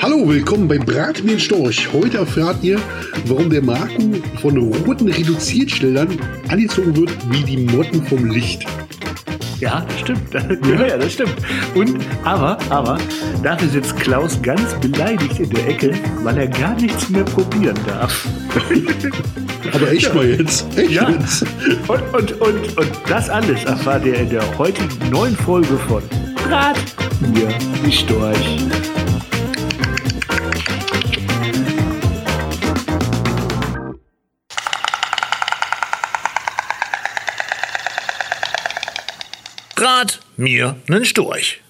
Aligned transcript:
Hallo, 0.00 0.26
willkommen 0.26 0.68
bei 0.68 0.78
Brat 0.78 1.22
mir 1.22 1.38
Storch. 1.38 1.92
Heute 1.92 2.18
erfahrt 2.18 2.62
ihr, 2.62 2.80
warum 3.26 3.50
der 3.50 3.62
Marco 3.62 4.02
von 4.40 4.56
roten 4.56 5.08
Reduziertschildern 5.08 6.18
angezogen 6.48 6.96
wird 6.96 7.10
wie 7.30 7.42
die 7.42 7.58
Motten 7.58 8.02
vom 8.06 8.24
Licht. 8.30 8.64
Ja, 9.60 9.86
stimmt. 9.98 10.32
Ja, 10.66 10.86
ja, 10.86 10.98
das 10.98 11.12
stimmt. 11.12 11.34
Und, 11.74 11.98
aber, 12.24 12.58
aber, 12.70 12.98
dafür 13.42 13.68
sitzt 13.68 13.96
Klaus 13.96 14.40
ganz 14.40 14.74
beleidigt 14.80 15.40
in 15.40 15.50
der 15.50 15.68
Ecke, 15.68 15.92
weil 16.22 16.38
er 16.38 16.48
gar 16.48 16.74
nichts 16.80 17.10
mehr 17.10 17.24
probieren 17.24 17.78
darf. 17.86 18.26
Aber 19.72 19.90
echt 19.90 20.08
ja. 20.08 20.14
mal 20.14 20.28
jetzt. 20.28 20.66
Echt 20.76 20.90
ja. 20.90 21.08
jetzt. 21.08 21.44
Und, 21.88 22.02
und, 22.14 22.32
und, 22.40 22.76
und 22.76 22.90
das 23.08 23.30
alles 23.30 23.64
erfahrt 23.64 24.04
ihr 24.04 24.14
in 24.14 24.28
der 24.28 24.58
heutigen 24.58 25.10
neuen 25.10 25.34
Folge 25.34 25.78
von 25.88 26.02
Brat 26.54 26.78
mir 27.20 27.48
die 27.84 27.90
Storch. 27.90 28.60
Brat 39.74 40.20
mir 40.36 40.76
nen 40.86 41.04
Storch. 41.04 41.60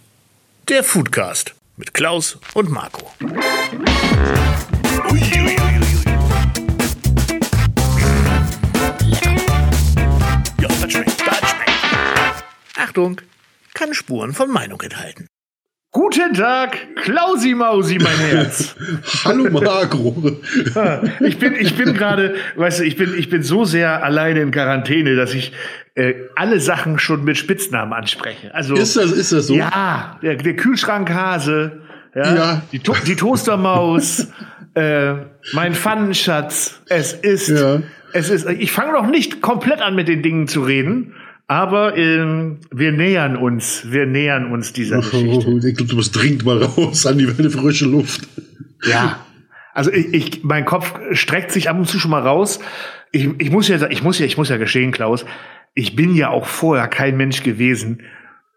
Der 0.68 0.84
Foodcast 0.84 1.54
mit 1.78 1.94
Klaus 1.94 2.36
und 2.52 2.68
Marco. 2.68 3.10
Ui, 3.22 3.30
ui, 5.10 5.56
ui. 5.56 5.80
Ja, 10.60 10.68
das 10.68 10.92
schmeckt, 10.92 11.20
das 11.26 11.38
schmeckt. 11.38 12.44
Achtung, 12.76 13.22
kann 13.74 13.92
Spuren 13.92 14.32
von 14.32 14.50
Meinung 14.50 14.80
enthalten. 14.80 15.26
Guten 15.90 16.34
Tag, 16.34 16.76
Klausi 16.96 17.54
Mausi, 17.54 17.98
mein 17.98 18.16
Herz. 18.16 18.74
Hallo 19.24 19.48
Marco. 19.48 20.40
ich 21.20 21.38
bin, 21.38 21.54
ich 21.54 21.76
bin 21.76 21.94
gerade, 21.94 22.34
weißt 22.56 22.80
du, 22.80 22.84
ich 22.84 22.96
bin, 22.96 23.14
ich 23.16 23.28
bin 23.30 23.44
so 23.44 23.64
sehr 23.64 24.02
alleine 24.02 24.40
in 24.40 24.50
Quarantäne, 24.50 25.14
dass 25.14 25.34
ich 25.34 25.52
äh, 25.94 26.14
alle 26.34 26.58
Sachen 26.58 26.98
schon 26.98 27.22
mit 27.22 27.36
Spitznamen 27.36 27.92
anspreche. 27.92 28.52
Also 28.52 28.74
ist 28.74 28.96
das, 28.96 29.12
ist 29.12 29.30
das 29.30 29.46
so? 29.46 29.54
Ja, 29.54 30.18
der, 30.20 30.34
der 30.34 30.56
Kühlschrankhase, 30.56 31.82
ja, 32.14 32.34
ja. 32.34 32.62
Die, 32.72 32.80
to 32.80 32.94
die 33.06 33.14
Toastermaus, 33.14 34.28
äh, 34.74 35.14
mein 35.52 35.74
Pfannenschatz. 35.74 36.80
Es 36.88 37.12
ist, 37.12 37.48
ja. 37.48 37.82
es 38.12 38.30
ist. 38.30 38.48
Ich 38.48 38.72
fange 38.72 38.94
noch 38.94 39.06
nicht 39.06 39.40
komplett 39.42 39.80
an 39.80 39.94
mit 39.94 40.08
den 40.08 40.22
Dingen 40.22 40.48
zu 40.48 40.62
reden. 40.62 41.14
Aber 41.46 41.96
ähm, 41.96 42.60
wir 42.72 42.92
nähern 42.92 43.36
uns, 43.36 43.90
wir 43.90 44.06
nähern 44.06 44.50
uns 44.50 44.72
dieser 44.72 44.96
Geschichte. 45.00 45.68
Ich 45.68 45.76
glaube, 45.76 45.90
du 45.90 45.96
musst 45.96 46.16
dringend 46.16 46.44
mal 46.44 46.62
raus 46.62 47.06
an 47.06 47.18
die 47.18 47.26
frische 47.26 47.86
Luft. 47.86 48.28
Ja, 48.86 49.24
also 49.74 49.90
ich, 49.90 50.12
ich, 50.12 50.44
mein 50.44 50.64
Kopf 50.64 50.94
streckt 51.12 51.50
sich 51.50 51.68
ab 51.68 51.76
und 51.76 51.88
zu 51.88 51.98
schon 51.98 52.10
mal 52.10 52.22
raus. 52.22 52.60
Ich, 53.12 53.28
ich 53.38 53.50
muss 53.50 53.68
ja, 53.68 53.88
ich 53.88 54.02
muss 54.02 54.18
ja, 54.18 54.26
ich 54.26 54.36
muss 54.36 54.48
ja 54.48 54.56
gestehen, 54.56 54.92
Klaus 54.92 55.24
ich 55.74 55.96
bin 55.96 56.14
ja 56.14 56.30
auch 56.30 56.46
vorher 56.46 56.88
kein 56.88 57.16
Mensch 57.16 57.42
gewesen, 57.42 58.02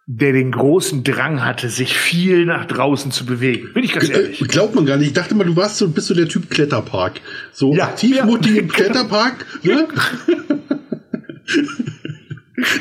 der 0.05 0.31
den 0.31 0.51
großen 0.51 1.03
Drang 1.03 1.44
hatte, 1.44 1.69
sich 1.69 1.97
viel 1.97 2.45
nach 2.45 2.66
draußen 2.66 3.11
zu 3.11 3.25
bewegen. 3.25 3.73
Bin 3.73 3.83
ich 3.83 3.91
ganz 3.91 4.09
äh, 4.09 4.13
ehrlich. 4.13 4.39
Glaubt 4.47 4.75
man 4.75 4.85
gar 4.85 4.97
nicht. 4.97 5.07
Ich 5.07 5.13
dachte 5.13 5.35
mal, 5.35 5.44
du 5.44 5.55
warst 5.55 5.77
so, 5.77 5.89
bist 5.89 6.07
so 6.07 6.13
der 6.13 6.29
Typ 6.29 6.49
Kletterpark. 6.49 7.19
So 7.51 7.73
ja, 7.73 7.85
aktivmutig 7.85 8.55
ja. 8.55 8.61
im 8.61 8.67
Kletterpark. 8.69 9.45
Ne? 9.63 9.88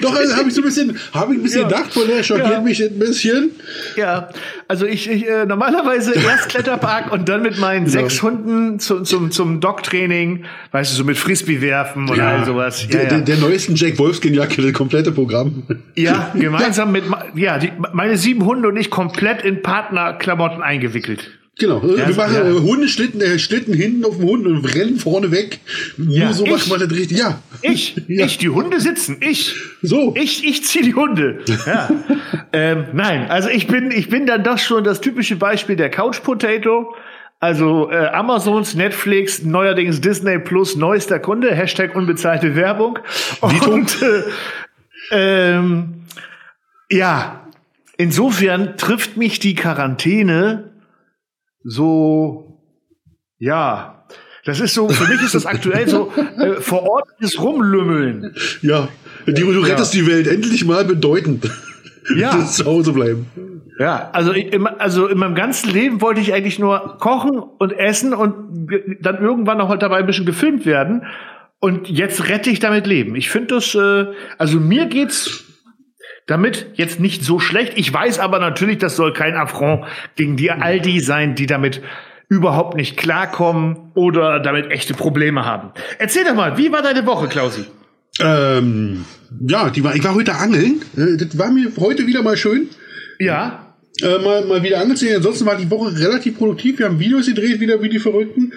Doch, 0.00 0.16
also 0.16 0.36
habe 0.36 0.48
ich 0.48 0.55
so 0.55 0.62
ein 0.62 0.64
bisschen, 0.64 0.98
habe 1.12 1.34
ich 1.34 1.41
ein 1.41 1.42
bisschen 1.42 1.62
ja. 1.62 1.69
gedacht, 1.69 1.92
von 1.92 2.08
der 2.08 2.22
schockiert 2.22 2.50
ja. 2.50 2.60
mich 2.62 2.82
ein 2.82 2.98
bisschen. 2.98 3.50
Ja, 3.96 4.30
also 4.69 4.86
ich, 4.86 5.10
ich 5.10 5.28
äh, 5.28 5.44
normalerweise 5.44 6.14
erst 6.14 6.48
Kletterpark 6.48 7.12
und 7.12 7.28
dann 7.28 7.42
mit 7.42 7.58
meinen 7.58 7.84
genau. 7.84 8.00
sechs 8.00 8.22
Hunden 8.22 8.78
zum, 8.78 9.04
zum, 9.04 9.30
zum 9.30 9.60
Dog-Training, 9.60 10.47
weißt 10.72 10.92
du, 10.92 10.97
so 10.97 11.04
mit 11.04 11.19
Frisbee 11.19 11.60
werfen 11.60 12.08
und 12.08 12.16
ja. 12.16 12.38
all 12.38 12.47
sowas. 12.47 12.84
Ja, 12.84 13.00
der, 13.00 13.04
der, 13.06 13.20
der 13.20 13.37
neuesten 13.37 13.75
Jack 13.75 13.98
Wolfskin-Jacke, 13.98 14.62
das 14.62 14.72
komplette 14.72 15.12
Programm. 15.12 15.64
Ja, 15.94 16.32
gemeinsam 16.34 16.91
mit, 16.93 17.04
ja, 17.34 17.58
die, 17.58 17.70
meine 17.93 18.16
sieben 18.16 18.47
Hunde 18.47 18.69
und 18.69 18.78
ich 18.78 18.91
komplett 18.91 19.44
in 19.44 19.60
Partnerklamotten 19.60 20.62
eingewickelt. 20.62 21.32
Genau, 21.59 21.83
ja, 21.83 22.06
wir 22.06 22.15
machen 22.15 22.34
ja. 22.34 22.47
Äh, 22.50 22.61
Hundeschlitten, 22.61 23.22
äh, 23.22 23.39
Schlitten 23.39 23.72
hinten 23.72 24.05
auf 24.05 24.19
dem 24.19 24.27
Hund 24.27 24.47
und 24.47 24.62
rennen 24.75 24.99
vorne 24.99 25.31
weg. 25.31 25.61
Ja, 25.97 26.27
Nur 26.27 26.34
so 26.34 26.44
ich, 26.44 26.50
macht 26.50 26.69
man 26.69 26.81
das 26.81 26.91
richtig. 26.91 27.19
Ja. 27.19 27.41
Ich, 27.62 27.97
ja. 28.09 28.27
ich, 28.27 28.37
die 28.37 28.50
Hunde 28.50 28.78
sitzen. 28.78 29.17
Ich. 29.21 29.55
So. 29.81 30.15
Ich, 30.17 30.44
ich 30.44 30.65
ziehe 30.65 30.84
die 30.84 30.94
Hunde. 30.94 31.39
Ja. 31.65 31.89
ähm, 32.53 32.84
nein, 32.93 33.31
also 33.31 33.49
ich 33.49 33.67
bin, 33.69 33.91
ich 33.91 34.11
bin 34.11 34.27
dann 34.27 34.44
doch 34.44 34.59
schon 34.59 34.84
das 34.84 35.00
typische 35.00 35.37
Beispiel 35.37 35.77
der 35.77 35.91
Couch 35.91 36.22
Potato. 36.22 36.94
Also 37.41 37.91
äh, 37.91 38.06
Amazons, 38.09 38.75
Netflix, 38.75 39.43
neuerdings 39.43 40.03
Disney 40.03 40.38
Plus, 40.38 40.77
neuester 40.77 41.19
Kunde, 41.19 41.55
Hashtag 41.55 41.97
unbezahlte 41.97 42.55
Werbung. 42.55 42.99
Und 43.41 44.03
äh, 44.03 44.23
ähm, 45.11 46.05
ja, 46.91 47.49
insofern 47.97 48.77
trifft 48.77 49.17
mich 49.17 49.38
die 49.38 49.55
Quarantäne 49.55 50.75
so, 51.66 52.60
ja, 53.38 54.06
das 54.44 54.60
ist 54.60 54.75
so, 54.75 54.88
für 54.88 55.12
mich 55.12 55.21
ist 55.22 55.34
das 55.34 55.47
aktuell 55.47 55.88
so 55.88 56.12
äh, 56.38 56.60
verordnetes 56.60 57.41
Rumlümmeln. 57.41 58.34
Ja, 58.62 58.88
die, 59.27 59.32
du 59.32 59.60
rettest 59.60 59.93
ja. 59.94 60.00
die 60.00 60.06
Welt 60.06 60.28
endlich 60.28 60.65
mal 60.65 60.84
bedeutend. 60.84 61.50
Ja. 62.15 62.47
zu 62.47 62.65
Hause 62.65 62.93
bleiben. 62.93 63.26
Ja, 63.81 64.10
also, 64.12 64.31
im, 64.32 64.66
also 64.66 65.09
in 65.09 65.19
meinem 65.19 65.34
ganzen 65.34 65.71
Leben 65.71 66.00
wollte 66.00 66.21
ich 66.21 66.32
eigentlich 66.32 66.60
nur 66.60 66.99
kochen 67.00 67.38
und 67.38 67.72
essen 67.72 68.15
und 68.15 68.71
dann 69.00 69.21
irgendwann 69.21 69.59
noch 69.59 69.76
dabei 69.76 69.99
ein 69.99 70.06
bisschen 70.06 70.25
gefilmt 70.25 70.65
werden. 70.65 71.03
Und 71.59 71.88
jetzt 71.88 72.28
rette 72.28 72.49
ich 72.49 72.60
damit 72.60 72.87
Leben. 72.87 73.16
Ich 73.16 73.28
finde 73.28 73.56
das, 73.56 73.75
äh, 73.75 74.06
also 74.38 74.60
mir 74.60 74.87
geht's 74.87 75.45
damit 76.26 76.66
jetzt 76.75 77.00
nicht 77.00 77.25
so 77.25 77.38
schlecht. 77.38 77.75
Ich 77.76 77.92
weiß 77.92 78.19
aber 78.19 78.38
natürlich, 78.38 78.78
das 78.78 78.97
soll 78.97 79.12
kein 79.12 79.34
Affront 79.34 79.84
gegen 80.16 80.37
die 80.37 80.50
all 80.50 80.81
die 80.81 81.00
sein, 81.00 81.34
die 81.34 81.47
damit 81.47 81.82
überhaupt 82.28 82.76
nicht 82.76 82.97
klarkommen 82.97 83.92
oder 83.94 84.41
damit 84.41 84.70
echte 84.70 84.94
Probleme 84.94 85.44
haben. 85.44 85.70
Erzähl 85.98 86.25
doch 86.25 86.34
mal, 86.34 86.59
wie 86.59 86.72
war 86.72 86.82
deine 86.82 87.06
Woche, 87.06 87.28
Klausi? 87.28 87.64
Ähm, 88.20 89.04
ja, 89.47 89.70
die 89.70 89.84
war, 89.84 89.94
ich 89.94 90.03
war 90.03 90.14
heute 90.14 90.34
angeln. 90.34 90.82
Äh, 90.97 91.16
das 91.16 91.38
war 91.38 91.50
mir 91.50 91.70
heute 91.78 92.06
wieder 92.06 92.22
mal 92.22 92.37
schön. 92.37 92.69
Ja. 93.19 93.75
Äh, 94.03 94.19
mal, 94.19 94.44
mal 94.44 94.62
wieder 94.62 94.81
angeln. 94.81 94.98
Ansonsten 95.14 95.47
war 95.47 95.56
die 95.56 95.70
Woche 95.70 95.97
relativ 95.98 96.38
produktiv. 96.38 96.78
Wir 96.78 96.87
haben 96.87 96.98
Videos 96.98 97.26
gedreht, 97.26 97.60
wieder 97.60 97.81
wie 97.82 97.88
die 97.88 97.98
Verrückten. 97.98 98.53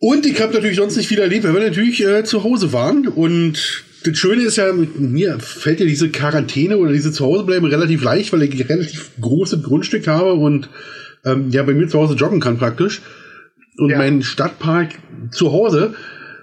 Und 0.00 0.26
ich 0.26 0.40
habe 0.40 0.52
natürlich 0.52 0.76
sonst 0.76 0.96
nicht 0.96 1.08
viel 1.08 1.18
erlebt, 1.18 1.44
weil 1.44 1.54
wir 1.54 1.62
natürlich 1.62 2.04
äh, 2.04 2.24
zu 2.24 2.44
Hause 2.44 2.72
waren. 2.72 3.08
Und 3.08 3.84
das 4.04 4.16
Schöne 4.16 4.42
ist 4.42 4.56
ja, 4.56 4.72
mir 4.72 5.38
fällt 5.40 5.80
ja 5.80 5.86
diese 5.86 6.08
Quarantäne 6.10 6.78
oder 6.78 6.92
diese 6.92 7.12
Zuhausebleiben 7.12 7.68
relativ 7.68 8.02
leicht, 8.02 8.32
weil 8.32 8.42
ich 8.42 8.68
relativ 8.68 9.10
große 9.20 9.60
Grundstück 9.60 10.06
habe 10.06 10.34
und 10.34 10.68
ähm, 11.24 11.50
ja 11.50 11.62
bei 11.62 11.74
mir 11.74 11.88
zu 11.88 11.98
Hause 11.98 12.14
joggen 12.14 12.40
kann 12.40 12.58
praktisch. 12.58 13.00
Und 13.76 13.90
ja. 13.90 13.98
mein 13.98 14.22
Stadtpark 14.22 14.90
zu 15.30 15.52
Hause. 15.52 15.94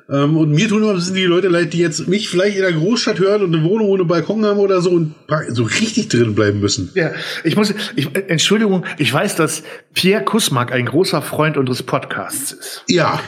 Ähm, 0.10 0.38
und 0.38 0.52
mir 0.52 0.68
tun 0.70 0.84
immer 0.84 1.00
sind 1.00 1.16
die 1.16 1.26
Leute 1.26 1.48
leid, 1.48 1.74
die 1.74 1.80
jetzt 1.80 2.08
mich 2.08 2.30
vielleicht 2.30 2.56
in 2.56 2.62
der 2.62 2.74
Großstadt 2.74 3.20
hören 3.20 3.42
und 3.42 3.56
eine 3.56 3.64
Wohnung 3.64 3.90
ohne 3.90 4.06
Balkon 4.06 4.46
haben 4.46 4.60
oder 4.60 4.82
so 4.82 4.92
und 4.92 5.16
so 5.50 5.64
richtig 5.64 6.10
drin 6.10 6.36
bleiben 6.36 6.60
müssen. 6.60 6.92
Ja, 6.94 7.12
ich 7.44 7.56
muss, 7.56 7.74
ich, 7.96 8.16
Entschuldigung, 8.28 8.86
ich 8.98 9.12
weiß, 9.12 9.36
dass 9.36 9.64
Pierre 9.94 10.24
Kusmak 10.24 10.72
ein 10.72 10.86
großer 10.86 11.22
Freund 11.22 11.58
unseres 11.58 11.84
Podcasts 11.84 12.52
ist. 12.52 12.84
Ja. 12.88 13.20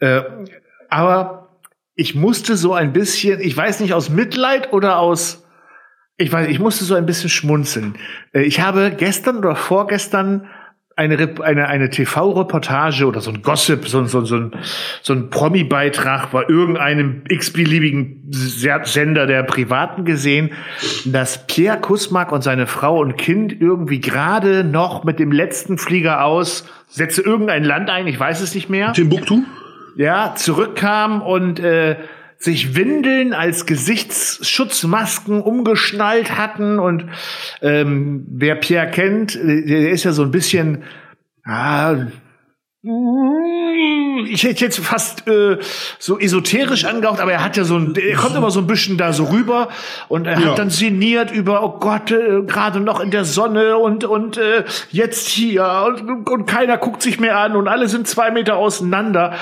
Äh, 0.00 0.22
aber 0.88 1.47
ich 1.98 2.14
musste 2.14 2.56
so 2.56 2.74
ein 2.74 2.92
bisschen, 2.92 3.40
ich 3.40 3.56
weiß 3.56 3.80
nicht, 3.80 3.92
aus 3.92 4.08
Mitleid 4.08 4.72
oder 4.72 5.00
aus, 5.00 5.44
ich 6.16 6.32
weiß, 6.32 6.48
ich 6.48 6.60
musste 6.60 6.84
so 6.84 6.94
ein 6.94 7.06
bisschen 7.06 7.28
schmunzeln. 7.28 7.96
Äh, 8.32 8.42
ich 8.42 8.60
habe 8.60 8.92
gestern 8.96 9.38
oder 9.38 9.56
vorgestern 9.56 10.46
eine, 10.94 11.34
eine, 11.42 11.66
eine 11.66 11.90
TV-Reportage 11.90 13.04
oder 13.04 13.20
so 13.20 13.30
ein 13.30 13.42
Gossip, 13.42 13.88
so, 13.88 14.04
so, 14.04 14.24
so 14.24 14.36
ein, 14.36 14.52
so 15.02 15.12
ein 15.12 15.28
Promi-Beitrag 15.30 16.30
bei 16.30 16.44
irgendeinem 16.48 17.22
x-beliebigen 17.28 18.28
Sender 18.30 19.26
der 19.26 19.42
Privaten 19.42 20.04
gesehen, 20.04 20.50
dass 21.04 21.48
Pierre 21.48 21.80
Kusmak 21.80 22.30
und 22.30 22.42
seine 22.42 22.68
Frau 22.68 23.00
und 23.00 23.16
Kind 23.16 23.60
irgendwie 23.60 24.00
gerade 24.00 24.62
noch 24.62 25.02
mit 25.02 25.18
dem 25.18 25.32
letzten 25.32 25.78
Flieger 25.78 26.24
aus, 26.24 26.64
setze 26.86 27.22
irgendein 27.22 27.64
Land 27.64 27.90
ein, 27.90 28.06
ich 28.06 28.18
weiß 28.18 28.40
es 28.40 28.54
nicht 28.54 28.70
mehr. 28.70 28.92
Timbuktu? 28.92 29.42
Ja, 29.96 30.34
zurückkam 30.36 31.22
und 31.22 31.60
äh, 31.60 31.96
sich 32.38 32.76
Windeln 32.76 33.34
als 33.34 33.66
Gesichtsschutzmasken 33.66 35.40
umgeschnallt 35.40 36.38
hatten. 36.38 36.78
Und 36.78 37.06
ähm, 37.62 38.26
wer 38.30 38.54
Pierre 38.54 38.90
kennt, 38.90 39.34
der 39.34 39.90
ist 39.90 40.04
ja 40.04 40.12
so 40.12 40.22
ein 40.22 40.30
bisschen, 40.30 40.84
ah, 41.44 41.96
ich 44.26 44.44
hätte 44.44 44.64
jetzt 44.64 44.78
fast 44.78 45.26
äh, 45.26 45.58
so 45.98 46.18
esoterisch 46.18 46.84
angehaucht, 46.84 47.20
aber 47.20 47.32
er 47.32 47.44
hat 47.44 47.56
ja 47.56 47.64
so 47.64 47.76
ein, 47.76 47.94
er 47.96 48.16
kommt 48.16 48.36
immer 48.36 48.50
so 48.52 48.60
ein 48.60 48.68
bisschen 48.68 48.96
da 48.96 49.12
so 49.12 49.24
rüber 49.24 49.68
und 50.08 50.26
er 50.26 50.38
ja. 50.38 50.46
hat 50.46 50.58
dann 50.58 50.70
sinniert 50.70 51.32
über, 51.32 51.64
oh 51.64 51.78
Gott, 51.80 52.12
äh, 52.12 52.42
gerade 52.46 52.80
noch 52.80 53.00
in 53.00 53.10
der 53.10 53.24
Sonne 53.24 53.76
und 53.76 54.04
und 54.04 54.36
äh, 54.36 54.64
jetzt 54.90 55.28
hier 55.28 55.86
und, 55.86 56.28
und 56.28 56.46
keiner 56.46 56.78
guckt 56.78 57.02
sich 57.02 57.18
mehr 57.18 57.38
an 57.38 57.56
und 57.56 57.66
alle 57.66 57.88
sind 57.88 58.06
zwei 58.06 58.30
Meter 58.30 58.56
auseinander. 58.56 59.34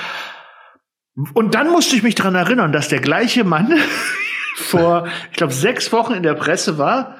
Und 1.33 1.55
dann 1.55 1.71
musste 1.71 1.95
ich 1.95 2.03
mich 2.03 2.15
dran 2.15 2.35
erinnern, 2.35 2.71
dass 2.71 2.89
der 2.89 2.99
gleiche 2.99 3.43
Mann 3.43 3.73
vor, 4.55 5.07
ich 5.31 5.37
glaube, 5.37 5.53
sechs 5.53 5.91
Wochen 5.91 6.13
in 6.13 6.23
der 6.23 6.35
Presse 6.35 6.77
war 6.77 7.15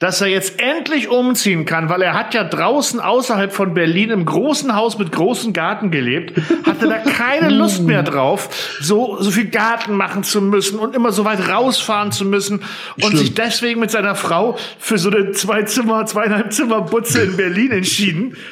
dass 0.00 0.22
er 0.22 0.28
jetzt 0.28 0.58
endlich 0.58 1.08
umziehen 1.08 1.66
kann, 1.66 1.90
weil 1.90 2.00
er 2.00 2.14
hat 2.14 2.32
ja 2.32 2.42
draußen 2.42 3.00
außerhalb 3.00 3.52
von 3.52 3.74
Berlin 3.74 4.08
im 4.08 4.24
großen 4.24 4.74
Haus 4.74 4.98
mit 4.98 5.12
großem 5.12 5.52
Garten 5.52 5.90
gelebt, 5.90 6.40
hatte 6.64 6.88
da 6.88 6.96
keine 6.96 7.50
Lust 7.54 7.82
mehr 7.82 8.02
drauf, 8.02 8.78
so, 8.80 9.18
so 9.20 9.30
viel 9.30 9.50
Garten 9.50 9.94
machen 9.94 10.24
zu 10.24 10.40
müssen 10.40 10.78
und 10.78 10.96
immer 10.96 11.12
so 11.12 11.26
weit 11.26 11.46
rausfahren 11.50 12.12
zu 12.12 12.24
müssen 12.24 12.62
und 12.94 13.02
Schlimm. 13.02 13.16
sich 13.18 13.34
deswegen 13.34 13.78
mit 13.78 13.90
seiner 13.90 14.14
Frau 14.14 14.56
für 14.78 14.96
so 14.96 15.10
eine 15.10 15.32
zwei 15.32 15.64
Zimmer, 15.64 16.06
zweieinhalb 16.06 16.50
Zimmer 16.50 16.80
Butze 16.80 17.20
in 17.20 17.36
Berlin 17.36 17.70
entschieden. 17.70 18.36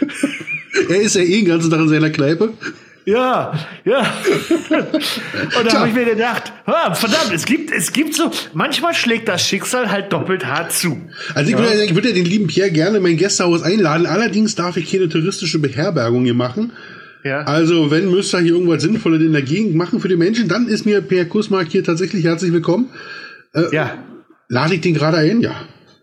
Er 0.91 1.01
ist 1.01 1.17
ja 1.17 1.23
eh 1.23 1.39
den 1.39 1.47
ganzen 1.47 1.71
Tag 1.71 1.81
in 1.81 1.89
seiner 1.89 2.11
Kneipe. 2.11 2.53
Ja, 3.09 3.55
ja. 3.87 4.01
Und 5.59 5.67
da 5.67 5.73
habe 5.73 5.89
ich 5.89 5.95
mir 5.95 6.05
gedacht, 6.05 6.53
verdammt, 6.93 7.33
es 7.33 7.47
gibt, 7.47 7.73
es 7.73 7.95
gibt 7.95 8.15
so, 8.15 8.31
manchmal 8.53 8.93
schlägt 8.93 9.29
das 9.29 9.41
Schicksal 9.47 9.91
halt 9.91 10.13
doppelt 10.13 10.45
hart 10.45 10.73
zu. 10.73 11.01
Also 11.33 11.51
ich, 11.51 11.57
ja. 11.57 11.63
würde, 11.63 11.85
ich 11.85 11.95
würde 11.95 12.09
ja 12.09 12.15
den 12.15 12.27
lieben 12.27 12.49
Pierre 12.49 12.71
gerne 12.71 12.99
in 12.99 13.03
mein 13.03 13.17
Gästehaus 13.17 13.63
einladen. 13.63 14.05
Allerdings 14.05 14.57
darf 14.57 14.77
ich 14.77 14.93
keine 14.93 15.09
touristische 15.09 15.59
Beherbergung 15.59 16.25
hier 16.25 16.35
machen. 16.35 16.73
Ja. 17.25 17.45
Also, 17.45 17.91
wenn 17.91 18.11
müsste 18.11 18.37
er 18.37 18.43
hier 18.43 18.53
irgendwas 18.53 18.83
Sinnvolles 18.83 19.23
in 19.23 19.33
der 19.33 19.41
Gegend 19.41 19.75
machen 19.75 20.01
für 20.01 20.09
die 20.09 20.17
Menschen, 20.17 20.47
dann 20.47 20.69
ist 20.69 20.85
mir 20.85 21.01
Pierre 21.01 21.27
Kusmark 21.27 21.69
hier 21.69 21.83
tatsächlich 21.83 22.27
herzlich 22.27 22.53
willkommen. 22.53 22.91
Äh, 23.55 23.75
ja. 23.75 24.05
Lade 24.49 24.75
ich 24.75 24.83
den 24.83 24.93
gerade 24.93 25.17
ein? 25.17 25.41
Ja. 25.41 25.55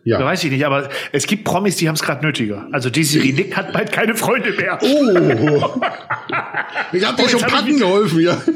Ja. 0.05 0.19
Da 0.19 0.25
weiß 0.25 0.43
ich 0.43 0.51
nicht, 0.51 0.63
aber 0.63 0.89
es 1.11 1.25
gibt 1.25 1.43
Promis, 1.43 1.77
die 1.77 1.87
haben 1.87 1.95
es 1.95 2.03
gerade 2.03 2.23
nötiger. 2.23 2.67
Also 2.71 2.91
Desiree 2.91 3.31
Nick 3.31 3.57
hat 3.57 3.73
bald 3.73 3.91
keine 3.91 4.15
Freunde 4.15 4.51
mehr. 4.51 4.79
Oh. 4.81 5.81
Ich 6.91 7.05
habe 7.05 7.17
dir 7.17 7.25
oh, 7.25 7.29
schon 7.29 7.41
packen 7.41 7.77
geholfen, 7.79 8.19
ja. 8.21 8.41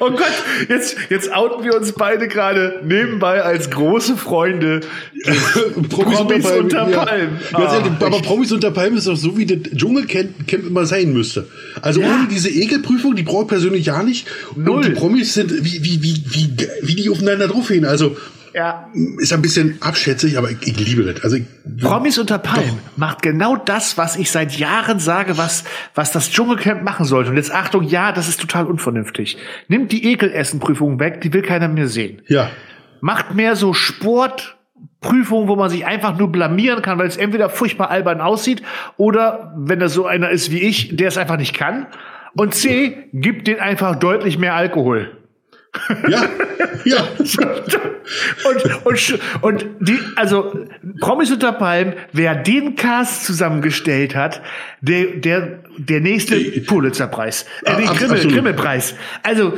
Oh 0.00 0.10
Gott, 0.10 0.32
jetzt, 0.68 0.96
jetzt 1.10 1.32
outen 1.32 1.64
wir 1.64 1.74
uns 1.76 1.92
beide 1.92 2.28
gerade 2.28 2.80
nebenbei 2.84 3.42
als 3.42 3.70
große 3.70 4.16
Freunde 4.16 4.80
Promis, 5.88 6.18
Promis 6.18 6.46
unter 6.46 6.48
Palmen. 6.48 6.64
Unter 6.64 6.84
Palmen. 6.86 7.40
Ja. 7.52 7.58
Ah, 7.58 8.06
aber 8.06 8.22
Promis 8.22 8.52
unter 8.52 8.70
Palmen 8.70 8.98
ist 8.98 9.06
doch 9.06 9.16
so, 9.16 9.36
wie 9.36 9.46
das 9.46 9.72
Dschungelcamp 9.76 10.50
immer 10.50 10.86
sein 10.86 11.12
müsste. 11.12 11.46
Also 11.82 12.00
ja. 12.00 12.08
ohne 12.08 12.28
diese 12.28 12.48
Ekelprüfung, 12.48 13.14
die 13.14 13.22
brauche 13.22 13.42
ich 13.42 13.48
persönlich 13.48 13.86
ja 13.86 14.02
nicht. 14.02 14.26
Null. 14.54 14.76
Und 14.76 14.86
die 14.86 14.90
Promis 14.90 15.34
sind, 15.34 15.52
wie, 15.64 15.84
wie, 15.84 16.02
wie, 16.02 16.22
wie, 16.30 16.68
wie 16.82 16.94
die 16.94 17.08
aufeinander 17.08 17.48
drauf 17.48 17.68
hin. 17.68 17.84
Also 17.84 18.16
ja. 18.56 18.88
Ist 19.18 19.34
ein 19.34 19.42
bisschen 19.42 19.76
abschätzig, 19.82 20.38
aber 20.38 20.50
ich, 20.50 20.66
ich 20.66 20.78
liebe 20.78 21.04
das. 21.04 21.22
Also 21.22 21.36
Promis 21.78 22.16
unter 22.16 22.38
Palmen 22.38 22.78
macht 22.96 23.20
genau 23.20 23.54
das, 23.56 23.98
was 23.98 24.16
ich 24.16 24.30
seit 24.30 24.56
Jahren 24.56 24.98
sage, 24.98 25.36
was, 25.36 25.64
was 25.94 26.10
das 26.10 26.30
Dschungelcamp 26.30 26.82
machen 26.82 27.04
sollte. 27.04 27.28
Und 27.28 27.36
jetzt 27.36 27.54
Achtung, 27.54 27.82
ja, 27.82 28.12
das 28.12 28.28
ist 28.28 28.40
total 28.40 28.64
unvernünftig. 28.64 29.36
Nimmt 29.68 29.92
die 29.92 30.10
Ekelessenprüfung 30.10 30.98
weg, 30.98 31.20
die 31.20 31.34
will 31.34 31.42
keiner 31.42 31.68
mehr 31.68 31.88
sehen. 31.88 32.22
Ja. 32.28 32.48
Macht 33.02 33.34
mehr 33.34 33.56
so 33.56 33.74
Sportprüfungen, 33.74 35.48
wo 35.48 35.56
man 35.56 35.68
sich 35.68 35.84
einfach 35.84 36.16
nur 36.18 36.32
blamieren 36.32 36.80
kann, 36.80 36.98
weil 36.98 37.08
es 37.08 37.18
entweder 37.18 37.50
furchtbar 37.50 37.90
albern 37.90 38.22
aussieht 38.22 38.62
oder 38.96 39.52
wenn 39.58 39.82
er 39.82 39.90
so 39.90 40.06
einer 40.06 40.30
ist 40.30 40.50
wie 40.50 40.60
ich, 40.60 40.96
der 40.96 41.08
es 41.08 41.18
einfach 41.18 41.36
nicht 41.36 41.54
kann. 41.54 41.88
Und 42.34 42.54
C, 42.54 43.08
gibt 43.12 43.48
den 43.48 43.60
einfach 43.60 43.96
deutlich 43.96 44.38
mehr 44.38 44.54
Alkohol. 44.54 45.25
Ja, 46.08 46.28
ja. 46.84 47.08
und, 48.44 48.86
und, 48.86 49.18
und 49.42 49.66
die, 49.80 49.98
also 50.16 50.66
Promis 51.00 51.30
unter 51.30 51.52
Palmen, 51.52 51.94
wer 52.12 52.34
den 52.34 52.76
Cast 52.76 53.24
zusammengestellt 53.24 54.14
hat, 54.14 54.42
der, 54.80 55.16
der, 55.16 55.58
der 55.76 56.00
nächste 56.00 56.36
Pulitzerpreis, 56.62 57.46
äh, 57.64 57.76
den 57.76 57.86
Grimme, 57.86 58.18
Grimme-Preis. 58.20 58.94
Also, 59.22 59.54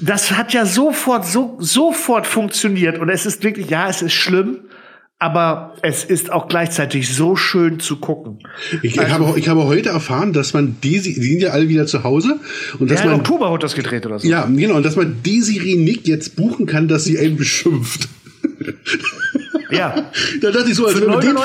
das 0.00 0.32
hat 0.32 0.52
ja 0.52 0.66
sofort, 0.66 1.26
so, 1.26 1.56
sofort 1.60 2.26
funktioniert 2.26 2.98
und 2.98 3.08
es 3.08 3.24
ist 3.24 3.44
wirklich, 3.44 3.70
ja, 3.70 3.88
es 3.88 4.02
ist 4.02 4.14
schlimm, 4.14 4.60
aber 5.24 5.72
es 5.80 6.04
ist 6.04 6.30
auch 6.30 6.48
gleichzeitig 6.48 7.08
so 7.14 7.34
schön 7.34 7.80
zu 7.80 7.96
gucken. 7.96 8.40
Ich, 8.82 9.00
also, 9.00 9.10
habe, 9.10 9.38
ich 9.38 9.48
habe 9.48 9.64
heute 9.64 9.88
erfahren, 9.88 10.34
dass 10.34 10.52
man 10.52 10.76
die, 10.82 11.00
die 11.00 11.14
sind 11.14 11.40
ja 11.40 11.52
alle 11.52 11.66
wieder 11.70 11.86
zu 11.86 12.04
Hause. 12.04 12.38
Und 12.78 12.90
dass 12.90 13.00
ja, 13.00 13.06
man, 13.06 13.14
im 13.14 13.20
Oktober 13.20 13.50
wird 13.50 13.62
das 13.62 13.74
gedreht 13.74 14.04
oder 14.04 14.18
so. 14.18 14.28
Ja, 14.28 14.44
genau. 14.44 14.74
Und 14.74 14.84
dass 14.84 14.96
man 14.96 15.22
Desiree 15.24 15.76
Nick 15.76 16.06
jetzt 16.06 16.36
buchen 16.36 16.66
kann, 16.66 16.88
dass 16.88 17.04
sie 17.04 17.18
einen 17.18 17.38
beschimpft. 17.38 18.06
Ja. 19.70 20.10
da 20.42 20.50
dachte 20.50 20.68
ich 20.68 20.74
so, 20.74 20.84
als 20.84 21.00
wenn 21.00 21.08
man, 21.08 21.22
den, 21.22 21.36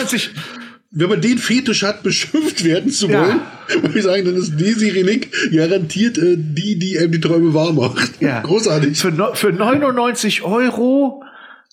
wenn 0.91 1.09
man 1.09 1.21
den 1.21 1.37
Fetisch 1.37 1.83
hat, 1.83 2.03
beschimpft 2.03 2.65
werden 2.65 2.91
zu 2.91 3.07
wollen, 3.07 3.39
ja. 3.69 3.81
würde 3.81 3.97
ich 3.97 4.03
sagen, 4.03 4.25
dann 4.25 4.35
ist 4.35 4.59
Desiree 4.59 5.03
Nick 5.03 5.31
garantiert 5.53 6.17
äh, 6.17 6.35
die, 6.37 6.77
die 6.77 6.99
einem 6.99 7.13
die 7.13 7.21
Träume 7.21 7.53
wahr 7.53 7.71
macht. 7.71 8.21
Ja. 8.21 8.41
Großartig. 8.41 8.99
Für, 8.99 9.11
no, 9.13 9.33
für 9.35 9.53
99 9.53 10.41
Euro 10.41 11.23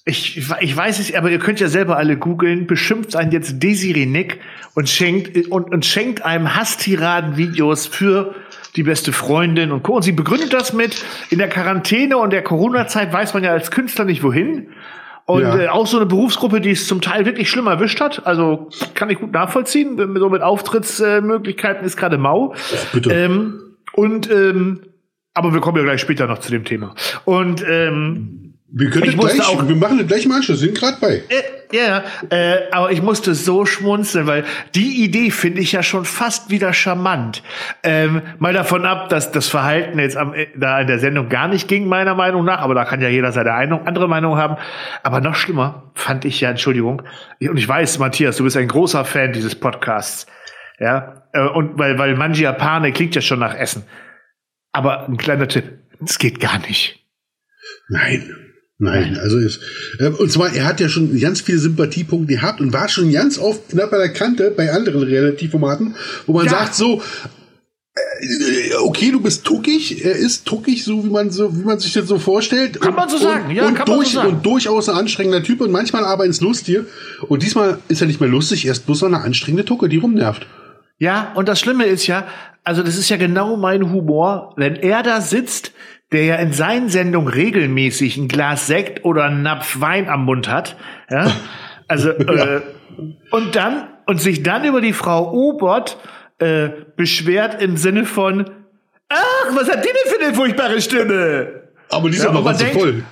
ich, 0.08 0.49
ich 0.61 0.76
weiß 0.76 1.00
es, 1.00 1.12
aber 1.14 1.32
ihr 1.32 1.41
könnt 1.41 1.58
ja 1.58 1.67
selber 1.67 1.97
alle 1.97 2.17
googeln, 2.17 2.69
beschimpft 2.69 3.17
einen 3.17 3.32
jetzt 3.32 3.61
Desiree 3.61 4.06
Nick 4.06 4.38
und 4.75 4.88
schenkt, 4.88 5.49
und, 5.49 5.73
und 5.73 5.85
schenkt 5.85 6.25
einem 6.25 6.55
Hasstiraden-Videos 6.55 7.88
für 7.88 8.37
die 8.76 8.85
beste 8.85 9.11
Freundin 9.11 9.73
und 9.73 9.87
Und 9.88 10.03
sie 10.03 10.12
begründet 10.12 10.53
das 10.53 10.73
mit, 10.73 11.05
in 11.31 11.38
der 11.38 11.49
Quarantäne 11.49 12.19
und 12.19 12.32
der 12.32 12.43
Corona-Zeit 12.43 13.12
weiß 13.12 13.35
man 13.35 13.43
ja 13.43 13.50
als 13.50 13.73
Künstler 13.73 14.05
nicht 14.05 14.23
wohin. 14.23 14.69
Und 15.25 15.43
ja. 15.43 15.58
äh, 15.58 15.69
auch 15.69 15.88
so 15.88 15.97
eine 15.97 16.06
Berufsgruppe, 16.06 16.61
die 16.61 16.70
es 16.70 16.87
zum 16.87 17.00
Teil 17.00 17.26
wirklich 17.26 17.50
schlimm 17.50 17.67
erwischt 17.67 18.00
hat. 18.00 18.25
Also 18.29 18.69
kann 18.94 19.11
ich 19.11 19.19
gut 19.19 19.32
nachvollziehen. 19.32 19.97
So 19.97 20.29
mit 20.29 20.41
Auftrittsmöglichkeiten 20.41 21.85
ist 21.85 21.97
gerade 21.97 22.17
mau. 22.17 22.55
Bitte. 22.93 23.11
Ähm, 23.11 23.61
und 23.93 24.31
ähm, 24.31 24.82
aber 25.35 25.53
wir 25.53 25.61
kommen 25.61 25.79
ja 25.79 25.82
gleich 25.82 26.00
später 26.00 26.29
noch 26.29 26.38
zu 26.38 26.53
dem 26.53 26.64
Thema. 26.64 26.94
Und 27.25 27.64
ähm, 27.69 28.45
wir 28.68 28.90
können 28.90 29.10
ich 29.10 29.16
gleich, 29.16 29.40
auch, 29.40 29.66
wir 29.66 29.76
machen 29.76 29.98
das 29.98 30.08
gleich 30.08 30.26
mal 30.26 30.36
Anschluss, 30.36 30.58
sind 30.58 30.76
gerade 30.76 30.96
bei. 31.00 31.22
Äh, 31.28 31.42
ja, 31.72 32.02
äh, 32.30 32.70
aber 32.72 32.90
ich 32.90 33.00
musste 33.00 33.34
so 33.34 33.64
schmunzeln, 33.64 34.26
weil 34.26 34.44
die 34.74 35.04
Idee 35.04 35.30
finde 35.30 35.60
ich 35.60 35.72
ja 35.72 35.84
schon 35.84 36.04
fast 36.04 36.50
wieder 36.50 36.72
charmant. 36.72 37.44
Ähm, 37.84 38.22
mal 38.38 38.52
davon 38.52 38.84
ab, 38.84 39.08
dass 39.08 39.30
das 39.30 39.48
Verhalten 39.48 39.98
jetzt 40.00 40.16
am, 40.16 40.34
äh, 40.34 40.48
da 40.56 40.80
in 40.80 40.88
der 40.88 40.98
Sendung 40.98 41.28
gar 41.28 41.46
nicht 41.46 41.68
ging, 41.68 41.86
meiner 41.86 42.16
Meinung 42.16 42.44
nach, 42.44 42.58
aber 42.58 42.74
da 42.74 42.84
kann 42.84 43.00
ja 43.00 43.08
jeder 43.08 43.30
seine 43.30 43.54
Einung, 43.54 43.86
andere 43.86 44.08
Meinung 44.08 44.36
haben. 44.36 44.56
Aber 45.04 45.20
noch 45.20 45.36
schlimmer 45.36 45.92
fand 45.94 46.24
ich 46.24 46.40
ja, 46.40 46.50
Entschuldigung, 46.50 47.02
und 47.40 47.56
ich 47.56 47.69
weiß, 47.69 48.00
Matthias, 48.00 48.36
du 48.36 48.44
bist 48.44 48.56
ein 48.56 48.69
großer 48.69 49.04
Fan 49.04 49.32
dieses 49.32 49.55
Podcasts. 49.55 50.26
Ja, 50.81 51.22
äh, 51.32 51.41
und 51.41 51.79
weil, 51.79 51.98
weil 51.98 52.17
Mangiapane 52.17 52.93
klingt 52.93 53.14
ja 53.14 53.20
schon 53.20 53.38
nach 53.38 53.55
Essen. 53.55 53.84
Aber 54.72 55.08
ein 55.08 55.17
kleiner 55.17 55.46
Tipp, 55.46 55.79
es 56.05 56.19
geht 56.19 56.41
gar 56.41 56.58
nicht. 56.58 57.00
Nein. 57.88 58.45
Nein, 58.78 59.18
also 59.18 59.38
ist, 59.38 59.60
äh, 59.98 60.08
und 60.08 60.30
zwar, 60.30 60.54
er 60.54 60.66
hat 60.66 60.80
ja 60.80 60.88
schon 60.90 61.18
ganz 61.18 61.40
viele 61.40 61.58
Sympathiepunkte 61.58 62.34
gehabt 62.34 62.60
und 62.60 62.74
war 62.74 62.88
schon 62.88 63.10
ganz 63.10 63.38
oft 63.38 63.70
knapp 63.70 63.90
bei 63.90 63.96
der 63.96 64.12
Kante 64.12 64.52
bei 64.54 64.70
anderen 64.70 65.02
Relativformaten, 65.02 65.94
wo 66.26 66.34
man 66.34 66.44
ja. 66.44 66.50
sagt 66.50 66.74
so, 66.74 67.00
äh, 67.94 68.74
okay, 68.82 69.10
du 69.10 69.20
bist 69.20 69.44
tuckig, 69.44 70.04
er 70.04 70.14
ist 70.14 70.44
tuckig, 70.44 70.84
so 70.84 71.02
wie 71.04 71.08
man 71.08 71.30
so, 71.30 71.56
wie 71.56 71.64
man 71.64 71.78
sich 71.78 71.94
das 71.94 72.06
so 72.06 72.18
vorstellt. 72.18 72.78
Kann 72.80 72.90
und, 72.90 72.96
man 72.96 73.08
so 73.08 73.16
sagen, 73.16 73.50
ja, 73.50 73.66
und 73.66 73.74
kann 73.76 73.86
durch, 73.86 73.98
man 73.98 74.06
so 74.06 74.20
sagen. 74.20 74.28
Und 74.28 74.46
durchaus 74.46 74.88
ein 74.90 74.96
anstrengender 74.96 75.42
Typ 75.42 75.62
und 75.62 75.70
manchmal 75.70 76.04
aber 76.04 76.26
ins 76.26 76.42
Lustige. 76.42 76.84
Und 77.28 77.42
diesmal 77.42 77.78
ist 77.88 78.02
er 78.02 78.06
nicht 78.06 78.20
mehr 78.20 78.28
lustig, 78.28 78.66
er 78.66 78.72
ist 78.72 78.84
bloß 78.84 78.98
so 78.98 79.06
eine 79.06 79.22
anstrengende 79.22 79.64
Tucke, 79.64 79.88
die 79.88 79.96
rumnervt. 79.96 80.46
Ja, 80.98 81.32
und 81.34 81.48
das 81.48 81.60
Schlimme 81.60 81.86
ist 81.86 82.06
ja, 82.06 82.26
also 82.62 82.82
das 82.82 82.98
ist 82.98 83.08
ja 83.08 83.16
genau 83.16 83.56
mein 83.56 83.90
Humor, 83.90 84.52
wenn 84.56 84.76
er 84.76 85.02
da 85.02 85.22
sitzt, 85.22 85.72
der 86.13 86.25
ja 86.25 86.36
in 86.36 86.53
seinen 86.53 86.89
Sendungen 86.89 87.29
regelmäßig 87.29 88.17
ein 88.17 88.29
Glas 88.29 88.67
Sekt 88.67 89.05
oder 89.05 89.25
einen 89.25 89.43
Napf 89.43 89.81
Wein 89.81 90.08
am 90.08 90.25
Mund 90.25 90.48
hat, 90.48 90.77
ja, 91.10 91.31
also. 91.89 92.10
Äh, 92.10 92.63
und 93.31 93.56
dann 93.56 93.89
und 94.06 94.20
sich 94.20 94.43
dann 94.43 94.65
über 94.65 94.81
die 94.81 94.93
Frau 94.93 95.32
Obert 95.32 95.98
äh, 96.39 96.69
beschwert 96.96 97.60
im 97.60 97.77
Sinne 97.77 98.05
von 98.05 98.48
Ach, 99.08 99.55
was 99.55 99.69
hat 99.70 99.84
die 99.84 99.89
denn 99.89 100.13
für 100.13 100.25
eine 100.25 100.34
furchtbare 100.34 100.81
Stimme? 100.81 101.63
Aber 101.91 102.08
die 102.10 102.17
ist 102.17 102.25
ja, 102.25 102.31
aber 102.31 102.44
was 102.44 102.63
voll. 102.63 103.05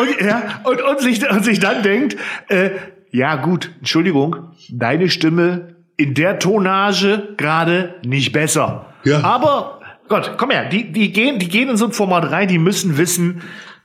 Und, 0.00 0.20
ja, 0.26 0.60
und, 0.64 0.80
und, 0.80 1.00
sich, 1.00 1.28
und 1.30 1.44
sich 1.44 1.60
dann 1.60 1.82
denkt, 1.82 2.16
äh, 2.48 2.70
ja 3.10 3.36
gut, 3.36 3.70
Entschuldigung, 3.78 4.52
deine 4.70 5.10
Stimme 5.10 5.76
in 5.98 6.14
der 6.14 6.38
Tonage 6.38 7.34
gerade 7.36 7.96
nicht 8.04 8.32
besser. 8.32 8.86
Ja. 9.04 9.22
Aber 9.22 9.81
Gott, 10.12 10.34
komm 10.36 10.50
her, 10.50 10.68
die, 10.68 10.92
die, 10.92 11.10
gehen, 11.10 11.38
die 11.38 11.48
gehen 11.48 11.70
in 11.70 11.78
so 11.78 11.86
ein 11.86 11.92
Format 11.92 12.30
rein, 12.30 12.46
die 12.46 12.58
müssen 12.58 12.98
wissen, 12.98 13.40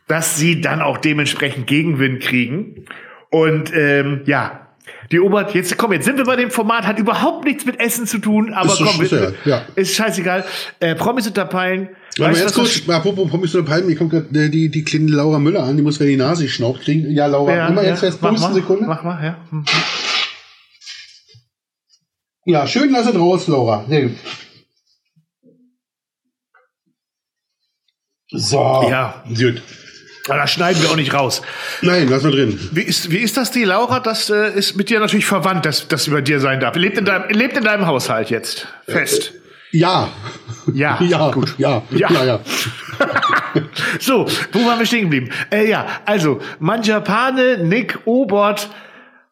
dass 0.08 0.36
sie 0.36 0.60
dann 0.60 0.82
auch 0.82 0.98
dementsprechend 0.98 1.68
Gegenwind 1.68 2.22
kriegen. 2.22 2.84
Und 3.30 3.72
ähm, 3.74 4.24
ja, 4.26 4.68
Die 5.12 5.22
Ober, 5.22 5.50
jetzt 5.54 5.78
komm, 5.78 5.94
jetzt 5.94 6.04
sind 6.04 6.18
wir 6.18 6.26
bei 6.26 6.36
dem 6.36 6.52
Format, 6.52 6.86
hat 6.86 7.00
überhaupt 7.00 7.46
nichts 7.46 7.66
mit 7.66 7.80
Essen 7.80 8.06
zu 8.08 8.18
tun, 8.18 8.54
aber 8.54 8.74
ist 8.74 8.84
komm, 8.84 9.10
wir, 9.10 9.34
ja. 9.46 9.62
ist 9.76 9.96
scheißegal. 9.96 10.44
Äh, 10.82 10.96
Promis 10.96 11.28
unter 11.28 11.46
Palmen. 11.46 11.90
Weißt, 12.18 12.42
jetzt 12.42 12.56
kurz, 12.56 12.90
apropos 12.90 13.30
Promis 13.30 13.56
unter 13.56 13.70
Palmen, 13.70 13.88
hier 13.88 13.98
kommt 13.98 14.12
gerade 14.12 14.28
äh, 14.38 14.50
die, 14.50 14.70
die 14.70 14.84
kleine 14.84 15.12
Laura 15.12 15.40
Müller 15.40 15.64
an, 15.64 15.78
die 15.78 15.84
muss 15.84 15.98
wieder 16.00 16.10
die 16.10 16.18
Nase 16.18 16.50
schnaubt 16.50 16.82
kriegen. 16.82 17.10
Ja, 17.12 17.28
Laura, 17.28 17.56
ja, 17.56 17.68
immer 17.68 17.84
ja. 17.84 17.92
jetzt 17.92 18.02
fest, 18.02 18.20
mach, 18.22 18.38
mach, 18.38 18.52
Sekunde. 18.52 18.86
Mach 18.86 19.04
mal, 19.04 19.24
ja. 19.24 19.38
Hm. 19.50 19.64
Ja, 22.46 22.68
schön 22.68 22.92
lass 22.92 23.08
es 23.08 23.16
raus, 23.16 23.48
Laura. 23.48 23.86
Nee. 23.88 24.10
So. 28.30 28.88
Ja. 28.90 29.24
Gut. 29.28 29.62
Aber 30.28 30.40
das 30.40 30.52
schneiden 30.52 30.82
wir 30.82 30.90
auch 30.90 30.96
nicht 30.96 31.14
raus. 31.14 31.42
Nein, 31.82 32.08
lass 32.10 32.24
mal 32.24 32.32
drin. 32.32 32.60
Wie 32.74 32.82
ist, 32.82 33.12
wie 33.12 33.20
ist 33.20 33.38
das, 33.38 33.52
die 33.52 33.64
Laura? 33.64 34.02
Das 34.02 34.30
äh, 34.30 34.52
ist 34.52 34.76
mit 34.76 34.90
dir 34.90 35.00
natürlich 35.00 35.26
verwandt, 35.26 35.66
dass 35.66 35.88
das 35.88 36.08
über 36.08 36.22
dir 36.22 36.40
sein 36.40 36.60
darf. 36.60 36.76
Lebt 36.76 36.98
in 36.98 37.06
deinem, 37.06 37.30
lebt 37.30 37.58
in 37.58 37.64
deinem 37.64 37.88
Haushalt 37.88 38.30
jetzt. 38.30 38.68
Fest. 38.86 39.34
Äh, 39.72 39.78
ja. 39.78 40.10
Ja. 40.74 41.00
Ja, 41.02 41.32
gut. 41.32 41.56
Ja. 41.58 41.84
Ja, 41.92 42.12
ja. 42.12 42.26
ja. 42.26 42.40
so, 44.00 44.28
wo 44.52 44.66
waren 44.66 44.80
wir 44.80 44.86
stehen 44.86 45.04
geblieben? 45.04 45.30
Äh, 45.50 45.70
ja, 45.70 45.86
also, 46.06 46.42
Manjapane, 46.60 47.60
Nick 47.60 48.00
Obert. 48.06 48.70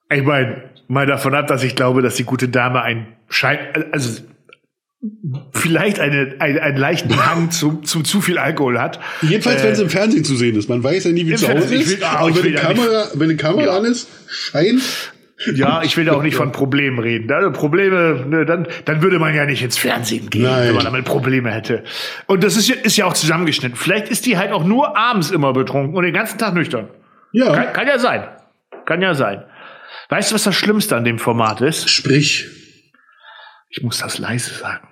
Ich 0.10 0.24
meine, 0.24 0.64
mal 0.88 1.06
davon 1.06 1.36
ab, 1.36 1.48
dass 1.48 1.64
ich 1.64 1.75
glaube, 1.75 2.02
dass 2.02 2.16
die 2.16 2.24
gute 2.24 2.48
Dame 2.48 2.82
ein 2.82 3.08
Schein, 3.28 3.60
also 3.92 4.22
vielleicht 5.51 6.00
eine, 6.00 6.35
eine, 6.39 6.62
einen 6.62 6.77
leichten 6.77 7.25
Hang 7.25 7.51
zu, 7.51 7.81
zu 7.81 8.01
zu 8.01 8.21
viel 8.21 8.38
Alkohol 8.38 8.79
hat. 8.79 9.00
Jedenfalls, 9.21 9.62
äh, 9.62 9.65
wenn 9.65 9.74
es 9.74 9.79
im 9.79 9.89
Fernsehen 9.89 10.24
zu 10.24 10.35
sehen 10.35 10.55
ist. 10.55 10.69
Man 10.69 10.83
weiß 10.83 11.05
ja 11.05 11.12
nie, 11.12 11.27
wie 11.27 11.35
zu 11.35 11.47
Hause 11.47 11.75
ist. 11.75 11.89
Will, 11.89 12.03
ah, 12.03 12.19
aber 12.19 12.35
wenn, 12.35 12.43
die 12.43 12.53
Kamera, 12.53 13.07
wenn 13.13 13.29
die 13.29 13.38
Kamera 13.38 13.65
ja. 13.65 13.77
an 13.77 13.85
ist, 13.85 14.07
scheint. 14.27 14.81
Ja, 15.53 15.83
ich 15.83 15.97
will 15.97 16.09
auch 16.09 16.24
nicht 16.24 16.35
von 16.35 16.53
Problemen 16.53 16.97
reden. 16.97 17.29
Also 17.31 17.51
Probleme, 17.51 18.25
ne, 18.25 18.45
dann, 18.45 18.67
dann 18.85 19.01
würde 19.01 19.19
man 19.19 19.35
ja 19.35 19.45
nicht 19.45 19.62
ins 19.62 19.77
Fernsehen 19.77 20.29
gehen, 20.29 20.43
Nein. 20.43 20.69
wenn 20.69 20.75
man 20.75 20.85
damit 20.85 21.03
Probleme 21.03 21.51
hätte. 21.51 21.83
Und 22.25 22.43
das 22.43 22.55
ist, 22.55 22.69
ist 22.69 22.95
ja 22.95 23.05
auch 23.05 23.13
zusammengeschnitten. 23.13 23.75
Vielleicht 23.77 24.07
ist 24.07 24.25
die 24.25 24.38
halt 24.38 24.53
auch 24.53 24.63
nur 24.63 24.97
abends 24.97 25.31
immer 25.31 25.51
betrunken 25.51 25.95
und 25.95 26.03
den 26.03 26.13
ganzen 26.13 26.38
Tag 26.38 26.53
nüchtern. 26.53 26.88
Ja. 27.33 27.53
Kann, 27.53 27.74
kann 27.74 27.88
ja 27.88 28.00
sein. 28.00 28.24
Kann 28.85 29.01
ja 29.01 29.13
sein. 29.13 29.43
Weißt 30.07 30.31
du, 30.31 30.35
was 30.35 30.43
das 30.43 30.55
Schlimmste 30.55 30.95
an 30.95 31.03
dem 31.03 31.19
Format 31.19 31.59
ist? 31.59 31.89
Sprich. 31.89 32.47
Ich 33.69 33.83
muss 33.83 33.97
das 33.97 34.17
leise 34.19 34.53
sagen. 34.53 34.88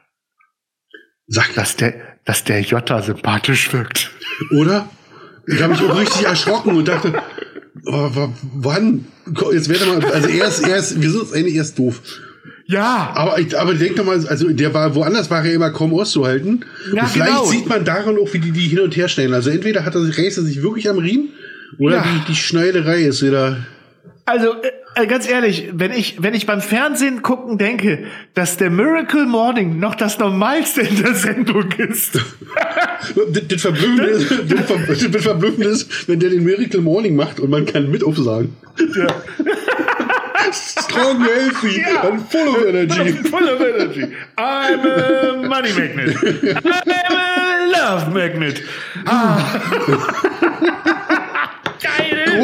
Sag, 1.27 1.53
dass 1.56 1.75
der, 1.75 1.94
dass 2.25 2.44
der 2.44 2.62
Jota 2.62 3.01
sympathisch 3.01 3.72
wirkt. 3.74 4.12
Oder? 4.51 4.89
Ich 5.48 5.62
habe 5.62 5.74
mich 5.74 5.82
auch 5.82 6.00
richtig 6.00 6.25
erschrocken 6.25 6.75
und 6.75 6.88
dachte, 6.88 7.13
oh, 7.86 8.30
wann? 8.56 9.06
Jetzt 9.51 9.70
werde 9.70 9.86
mal, 9.86 10.03
also 10.12 10.27
er 10.27 10.48
ist, 10.48 10.60
er 10.68 10.77
ist, 10.77 11.01
wieso 11.01 11.22
ist 11.22 11.34
eigentlich 11.34 11.56
erst 11.56 11.80
doof? 11.80 12.01
Ja. 12.65 13.12
Aber, 13.15 13.39
ich, 13.39 13.58
aber 13.58 13.74
denk 13.74 13.98
doch 13.98 14.06
mal, 14.06 14.25
also 14.27 14.50
der 14.50 14.74
war, 14.74 14.96
woanders 14.96 15.30
war 15.30 15.44
er 15.46 15.53
immer 15.53 15.72
kaum 15.72 15.94
auszuhalten. 15.94 16.65
Ja, 16.94 17.03
und 17.03 17.10
vielleicht 17.10 17.32
genau. 17.32 17.46
sieht 17.46 17.68
man 17.68 17.84
daran 17.84 18.18
auch, 18.18 18.32
wie 18.34 18.39
die 18.39 18.51
die 18.51 18.68
hin 18.68 18.80
und 18.80 18.96
her 18.96 19.08
stellen. 19.08 19.34
Also 19.34 19.50
entweder 19.50 19.86
hat 19.86 19.96
er 19.96 20.03
sich, 20.03 20.18
reißt 20.18 20.38
er 20.38 20.44
sich 20.44 20.62
wirklich 20.62 20.89
am 20.89 20.98
Riemen 20.98 21.30
oder 21.80 21.98
ja. 21.98 22.03
die, 22.03 22.32
die 22.32 22.36
Schneiderei 22.36 23.03
ist 23.03 23.22
wieder. 23.22 23.65
Also 24.25 24.53
äh, 24.62 25.03
äh, 25.03 25.08
ganz 25.08 25.27
ehrlich, 25.27 25.70
wenn 25.74 25.92
ich 25.92 26.24
wenn 26.24 26.34
ich 26.34 26.46
beim 26.46 26.62
Fernsehen 26.62 27.24
gucken 27.24 27.58
denke, 27.58 28.06
dass 28.34 28.56
der 28.56 28.70
Miracle 28.70 29.25
Morning 29.25 29.80
noch 29.80 29.96
das 29.96 30.18
Normalste 30.18 30.82
in 30.82 31.01
der 31.01 31.13
Sendung 31.13 31.70
ist. 31.74 32.13
das, 33.50 33.62
Verblüffende 33.62 34.03
ist, 34.06 34.32
das, 34.50 35.12
das 35.12 35.24
Verblüffende 35.24 35.68
ist, 35.68 36.08
wenn 36.08 36.20
der 36.20 36.30
den 36.30 36.44
Miracle 36.46 36.80
Morning 36.82 37.18
macht 37.18 37.42
und 37.42 37.50
man 37.50 37.65
kann 37.65 37.92
mit 37.92 38.03
aufsagen. 38.03 38.56
Ja. 38.96 39.08
Strong, 40.51 41.22
healthy, 41.22 41.80
yeah. 41.80 42.08
and 42.08 42.30
full 42.30 42.48
of 42.48 42.65
energy. 42.65 43.12
full 43.13 43.48
of 43.48 43.62
energy. 43.62 44.13
I'm 44.38 44.86
a 44.86 45.48
money 45.48 45.72
magnet. 45.74 46.15
I'm 46.18 47.12
a 47.12 47.72
love 47.72 48.13
magnet. 48.13 48.62
Ah. 49.08 50.50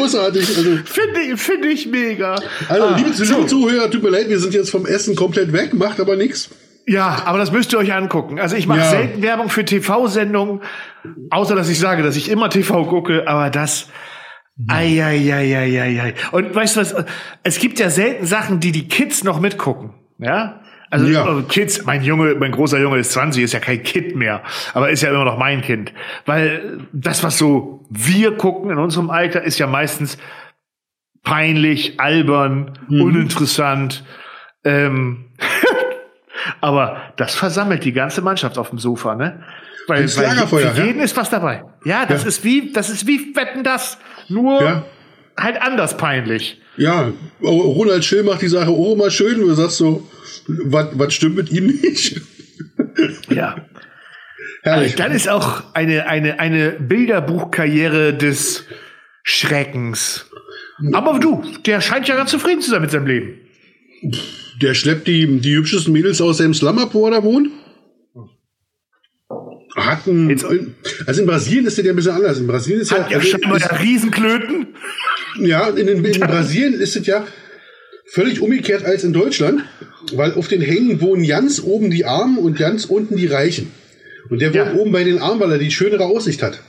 Großartig. 0.00 0.56
Also, 0.56 0.78
Finde 0.84 1.20
ich, 1.20 1.40
find 1.40 1.64
ich 1.64 1.86
mega. 1.86 2.36
Also, 2.68 2.84
ah, 2.84 2.96
liebe, 2.96 3.12
so. 3.12 3.44
Zuhörer, 3.44 3.90
tut 3.90 4.02
mir 4.02 4.10
leid, 4.10 4.28
wir 4.28 4.38
sind 4.38 4.54
jetzt 4.54 4.70
vom 4.70 4.86
Essen 4.86 5.16
komplett 5.16 5.52
weg, 5.52 5.74
macht 5.74 6.00
aber 6.00 6.16
nichts. 6.16 6.50
Ja, 6.86 7.22
aber 7.24 7.38
das 7.38 7.52
müsst 7.52 7.72
ihr 7.72 7.78
euch 7.78 7.92
angucken. 7.92 8.40
Also 8.40 8.56
ich 8.56 8.66
mache 8.66 8.80
ja. 8.80 8.90
selten 8.90 9.22
Werbung 9.22 9.48
für 9.48 9.64
TV-Sendungen, 9.64 10.62
außer 11.30 11.54
dass 11.54 11.68
ich 11.68 11.78
sage, 11.78 12.02
dass 12.02 12.16
ich 12.16 12.30
immer 12.30 12.50
TV 12.50 12.84
gucke, 12.86 13.28
aber 13.28 13.50
das. 13.50 13.88
Eieieiei. 14.68 16.14
Und 16.32 16.54
weißt 16.54 16.76
du 16.76 16.80
was? 16.80 16.94
Es 17.42 17.58
gibt 17.60 17.78
ja 17.78 17.88
selten 17.88 18.26
Sachen, 18.26 18.60
die 18.60 18.72
die 18.72 18.88
Kids 18.88 19.24
noch 19.24 19.40
mitgucken. 19.40 19.94
Ja? 20.18 20.59
Also 20.90 21.06
ja. 21.06 21.42
Kids, 21.48 21.84
mein 21.84 22.02
Junge, 22.02 22.34
mein 22.34 22.50
großer 22.50 22.78
Junge 22.80 22.98
ist 22.98 23.12
20, 23.12 23.44
ist 23.44 23.52
ja 23.52 23.60
kein 23.60 23.82
Kind 23.82 24.16
mehr, 24.16 24.42
aber 24.74 24.90
ist 24.90 25.02
ja 25.02 25.10
immer 25.10 25.24
noch 25.24 25.38
mein 25.38 25.62
Kind. 25.62 25.92
Weil 26.26 26.80
das, 26.92 27.22
was 27.22 27.38
so 27.38 27.86
wir 27.88 28.36
gucken 28.36 28.70
in 28.70 28.78
unserem 28.78 29.08
Alter, 29.08 29.42
ist 29.42 29.58
ja 29.60 29.68
meistens 29.68 30.18
peinlich, 31.22 32.00
albern, 32.00 32.78
mhm. 32.88 33.02
uninteressant. 33.02 34.04
Ähm, 34.64 35.30
aber 36.60 36.96
das 37.16 37.36
versammelt 37.36 37.84
die 37.84 37.92
ganze 37.92 38.20
Mannschaft 38.20 38.58
auf 38.58 38.70
dem 38.70 38.78
Sofa, 38.78 39.14
ne? 39.14 39.44
Weil, 39.86 40.04
weil 40.16 40.46
für 40.46 40.82
jeden 40.82 40.98
ja? 40.98 41.04
ist 41.04 41.16
was 41.16 41.30
dabei. 41.30 41.64
Ja, 41.84 42.04
das 42.06 42.22
ja. 42.22 42.28
ist 42.28 42.44
wie, 42.44 42.72
das 42.72 42.90
ist 42.90 43.06
wie 43.06 43.34
Wetten 43.34 43.64
das. 43.64 43.98
Nur 44.28 44.62
ja. 44.62 44.84
Halt 45.42 45.60
anders 45.60 45.96
peinlich. 45.96 46.60
Ja, 46.76 47.12
Ronald 47.42 48.04
Schill 48.04 48.22
macht 48.22 48.42
die 48.42 48.48
Sache 48.48 48.70
auch 48.70 48.94
immer 48.94 49.10
schön. 49.10 49.40
Du 49.40 49.52
sagst 49.54 49.76
so, 49.76 50.08
was 50.46 51.12
stimmt 51.12 51.36
mit 51.36 51.50
ihm 51.50 51.66
nicht? 51.66 52.20
ja. 53.28 53.56
Herrlich. 54.62 54.94
Dann 54.94 55.12
ist 55.12 55.28
auch 55.28 55.74
eine, 55.74 56.06
eine, 56.06 56.38
eine 56.38 56.72
Bilderbuchkarriere 56.72 58.14
des 58.14 58.64
Schreckens. 59.22 60.26
Aber 60.92 61.18
du, 61.18 61.42
der 61.66 61.80
scheint 61.80 62.08
ja 62.08 62.16
ganz 62.16 62.30
zufrieden 62.30 62.60
zu 62.60 62.70
sein 62.70 62.80
mit 62.80 62.90
seinem 62.90 63.06
Leben. 63.06 63.40
Der 64.60 64.74
schleppt 64.74 65.06
die, 65.06 65.40
die 65.40 65.54
hübschesten 65.54 65.92
Mädels 65.92 66.20
aus 66.20 66.38
dem 66.38 66.54
Slum 66.54 66.78
ab, 66.78 66.90
wo 66.92 67.06
er 67.06 67.12
da 67.12 67.22
wohnt. 67.22 67.48
Hat 69.76 70.06
ein, 70.06 70.28
also 71.06 71.20
in 71.20 71.26
Brasilien 71.26 71.66
ist 71.66 71.78
der 71.78 71.84
ja 71.84 71.92
ein 71.92 71.96
bisschen 71.96 72.12
anders. 72.12 72.38
In 72.38 72.46
Brasilien 72.46 72.80
ist 72.80 72.90
Hat 72.90 73.10
ja, 73.10 73.18
also, 73.18 73.28
scheinbar 73.28 73.56
ist, 73.56 73.80
Riesenklöten. 73.80 74.68
Ja, 75.38 75.68
in, 75.68 75.88
in, 75.88 76.04
in 76.04 76.20
Brasilien 76.20 76.74
ist 76.74 76.96
es 76.96 77.06
ja 77.06 77.24
völlig 78.10 78.40
umgekehrt 78.40 78.84
als 78.84 79.04
in 79.04 79.12
Deutschland, 79.12 79.62
weil 80.14 80.34
auf 80.34 80.48
den 80.48 80.60
Hängen 80.60 81.00
wohnen 81.00 81.26
ganz 81.26 81.62
oben 81.62 81.90
die 81.90 82.04
Armen 82.04 82.38
und 82.38 82.58
ganz 82.58 82.84
unten 82.84 83.16
die 83.16 83.26
Reichen. 83.26 83.72
Und 84.28 84.40
der 84.40 84.54
wohnt 84.54 84.74
ja. 84.74 84.80
oben 84.80 84.92
bei 84.92 85.04
den 85.04 85.20
Armen, 85.20 85.40
weil 85.40 85.52
er 85.52 85.58
die 85.58 85.70
schönere 85.70 86.04
Aussicht 86.04 86.42
hat. 86.42 86.60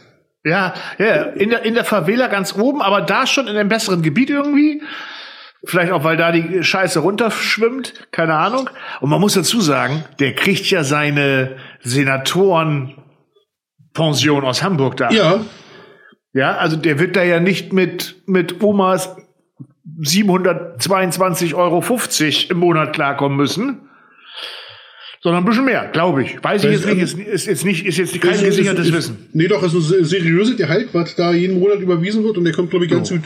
Ja, 0.43 0.73
ja, 0.97 1.23
in 1.23 1.51
der, 1.51 1.63
in 1.63 1.75
der 1.75 1.85
Favela 1.85 2.27
ganz 2.27 2.55
oben, 2.55 2.81
aber 2.81 3.01
da 3.01 3.27
schon 3.27 3.47
in 3.47 3.55
einem 3.55 3.69
besseren 3.69 4.01
Gebiet 4.01 4.31
irgendwie. 4.31 4.81
Vielleicht 5.63 5.91
auch, 5.91 6.03
weil 6.03 6.17
da 6.17 6.31
die 6.31 6.63
Scheiße 6.63 6.97
runterschwimmt, 6.99 7.93
keine 8.11 8.33
Ahnung. 8.33 8.67
Und 8.99 9.11
man 9.11 9.21
muss 9.21 9.35
dazu 9.35 9.61
sagen, 9.61 10.03
der 10.19 10.33
kriegt 10.33 10.65
ja 10.71 10.83
seine 10.83 11.57
Senatorenpension 11.83 14.43
aus 14.43 14.63
Hamburg 14.63 14.97
da. 14.97 15.11
Ja. 15.11 15.45
Ja, 16.33 16.55
also 16.55 16.77
der 16.77 16.99
wird 16.99 17.15
da 17.15 17.23
ja 17.23 17.39
nicht 17.39 17.73
mit, 17.73 18.23
mit 18.25 18.63
Omas 18.63 19.15
722,50 19.99 21.55
Euro 21.55 21.83
im 22.49 22.57
Monat 22.57 22.93
klarkommen 22.93 23.37
müssen, 23.37 23.89
sondern 25.21 25.43
ein 25.43 25.45
bisschen 25.45 25.65
mehr, 25.65 25.89
glaube 25.91 26.23
ich. 26.23 26.43
Weiß 26.43 26.63
ich 26.63 26.71
jetzt 26.71 26.85
nicht, 26.85 27.01
ist, 27.01 27.17
ist 27.17 27.45
jetzt 27.47 27.65
nicht, 27.65 27.85
ist 27.85 27.97
jetzt 27.97 28.19
kein 28.19 28.43
gesichertes 28.43 28.87
ist, 28.87 28.93
Wissen. 28.93 29.29
Nee, 29.33 29.47
doch, 29.47 29.63
es 29.63 29.73
ist 29.73 29.93
ein 29.93 30.05
seriöses 30.05 30.57
Gehalt, 30.57 30.89
was 30.93 31.15
da 31.15 31.33
jeden 31.33 31.59
Monat 31.59 31.79
überwiesen 31.79 32.23
wird 32.23 32.37
und 32.37 32.45
der 32.45 32.53
kommt, 32.53 32.71
glaube 32.71 32.85
ich, 32.85 32.91
ganz 32.91 33.09
gut 33.09 33.21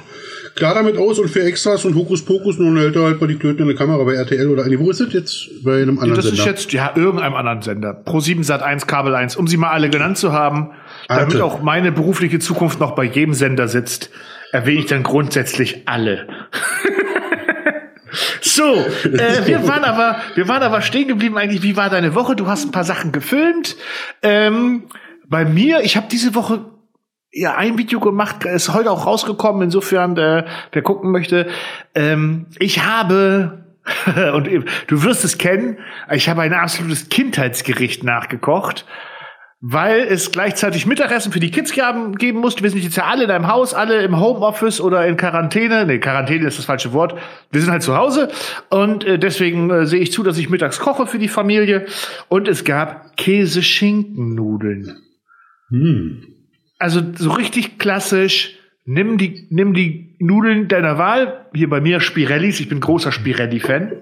klar 0.56 0.74
damit 0.74 0.98
aus 0.98 1.20
und 1.20 1.30
für 1.30 1.44
Extras 1.44 1.86
und 1.86 1.96
Hokuspokus 1.96 2.58
nun 2.58 2.78
hält 2.78 2.96
er 2.96 3.04
halt 3.04 3.22
mal 3.22 3.28
die 3.28 3.36
Klöten 3.36 3.62
in 3.62 3.68
der 3.68 3.76
Kamera 3.76 4.04
bei 4.04 4.14
RTL 4.14 4.48
oder 4.48 4.66
nee, 4.66 4.80
wo 4.80 4.90
ist 4.90 5.02
das 5.02 5.14
jetzt? 5.14 5.64
Bei 5.64 5.82
einem 5.82 6.00
anderen 6.00 6.16
das 6.16 6.26
Sender. 6.26 6.46
Das 6.46 6.62
ist 6.62 6.66
jetzt, 6.66 6.74
ja, 6.74 6.94
irgendeinem 6.96 7.36
anderen 7.36 7.62
Sender. 7.62 7.94
Pro 7.94 8.20
7 8.22 8.44
Sat 8.44 8.64
1, 8.64 8.88
Kabel 8.88 9.14
1, 9.14 9.36
um 9.36 9.48
sie 9.48 9.58
mal 9.58 9.72
alle 9.72 9.90
genannt 9.90 10.18
zu 10.18 10.32
haben, 10.32 10.72
Arte. 11.08 11.26
damit 11.26 11.42
auch 11.42 11.62
meine 11.62 11.92
berufliche 11.92 12.40
Zukunft 12.40 12.80
noch 12.80 12.96
bei 12.96 13.04
jedem 13.04 13.34
Sender 13.34 13.68
sitzt, 13.68 14.10
erwähne 14.52 14.80
ich 14.80 14.86
dann 14.86 15.04
grundsätzlich 15.04 15.84
alle. 15.86 16.28
So, 18.42 18.74
äh, 18.74 19.46
wir 19.46 19.68
waren 19.68 19.84
aber, 19.84 20.18
wir 20.36 20.48
waren 20.48 20.64
aber 20.64 20.82
stehen 20.82 21.08
geblieben 21.08 21.38
eigentlich. 21.38 21.64
Wie 21.64 21.78
war 21.78 21.90
deine 21.90 22.16
Woche? 22.16 22.36
Du 22.36 22.48
hast 22.48 22.66
ein 22.66 22.72
paar 22.72 22.84
Sachen 22.84 23.12
gefilmt. 23.12 23.76
Ähm, 24.22 24.84
bei 25.28 25.46
mir, 25.46 25.82
ich 25.82 25.98
habe 25.98 26.08
diese 26.10 26.36
Woche 26.36 26.66
ja 27.32 27.56
ein 27.56 27.78
Video 27.78 28.00
gemacht, 28.00 28.46
ist 28.46 28.74
heute 28.74 28.92
auch 28.92 29.06
rausgekommen. 29.06 29.64
Insofern, 29.64 30.18
äh, 30.18 30.46
wer 30.72 30.82
gucken 30.82 31.12
möchte, 31.12 31.48
ähm, 31.94 32.48
ich 32.60 32.86
habe 32.86 33.66
und 34.34 34.50
du 34.88 35.04
wirst 35.04 35.24
es 35.24 35.38
kennen. 35.38 35.78
Ich 36.12 36.28
habe 36.30 36.42
ein 36.42 36.54
absolutes 36.54 37.10
Kindheitsgericht 37.10 38.04
nachgekocht 38.04 38.86
weil 39.68 40.02
es 40.02 40.32
gleichzeitig 40.32 40.86
Mittagessen 40.86 41.32
für 41.32 41.40
die 41.40 41.50
Kids 41.50 41.74
geben, 41.74 42.16
geben 42.18 42.40
musste. 42.40 42.62
Wir 42.62 42.70
sind 42.70 42.84
jetzt 42.84 42.98
ja 42.98 43.06
alle 43.06 43.24
in 43.24 43.32
einem 43.32 43.48
Haus, 43.48 43.74
alle 43.74 44.04
im 44.04 44.20
Homeoffice 44.20 44.80
oder 44.80 45.08
in 45.08 45.18
Quarantäne. 45.18 45.88
Nee, 45.88 45.98
Quarantäne 45.98 46.46
ist 46.46 46.60
das 46.60 46.66
falsche 46.66 46.94
Wort. 46.94 47.18
Wir 47.52 47.62
sind 47.62 47.72
halt 47.72 47.82
zu 47.82 47.98
Hause 47.98 48.30
und 48.70 49.04
äh, 49.04 49.18
deswegen 49.18 49.72
äh, 49.72 49.88
sehe 49.88 50.02
ich 50.02 50.12
zu, 50.12 50.22
dass 50.22 50.38
ich 50.38 50.52
mittags 50.52 50.80
koche 50.80 51.08
für 51.08 51.18
die 51.18 51.30
Familie. 51.30 51.88
Und 52.30 52.48
es 52.48 52.64
gab 52.64 53.18
Käse-Schinken-Nudeln. 53.18 54.98
Hm. 55.70 56.28
Also 56.78 57.02
so 57.16 57.32
richtig 57.32 57.80
klassisch. 57.80 58.60
Nimm 58.86 59.18
die, 59.18 59.48
nimm 59.50 59.74
die 59.74 60.16
Nudeln 60.20 60.68
deiner 60.68 61.00
Wahl. 61.00 61.48
Hier 61.56 61.72
bei 61.72 61.82
mir 61.82 62.02
Spirellis. 62.02 62.60
Ich 62.60 62.70
bin 62.70 62.82
großer 62.82 63.12
Spirelli-Fan 63.12 63.94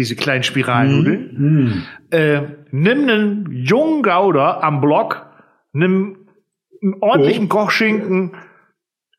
diese 0.00 0.16
kleinen 0.16 0.42
Spiralnudeln. 0.42 1.34
Mm, 1.36 1.82
Äh, 2.10 2.42
nimm 2.70 3.02
einen 3.02 3.52
jungen 3.52 4.02
Gouda 4.02 4.60
am 4.60 4.80
Block, 4.80 5.26
nimm 5.72 6.16
einen 6.82 6.94
ordentlichen 7.00 7.44
oh. 7.44 7.48
Kochschinken. 7.48 8.32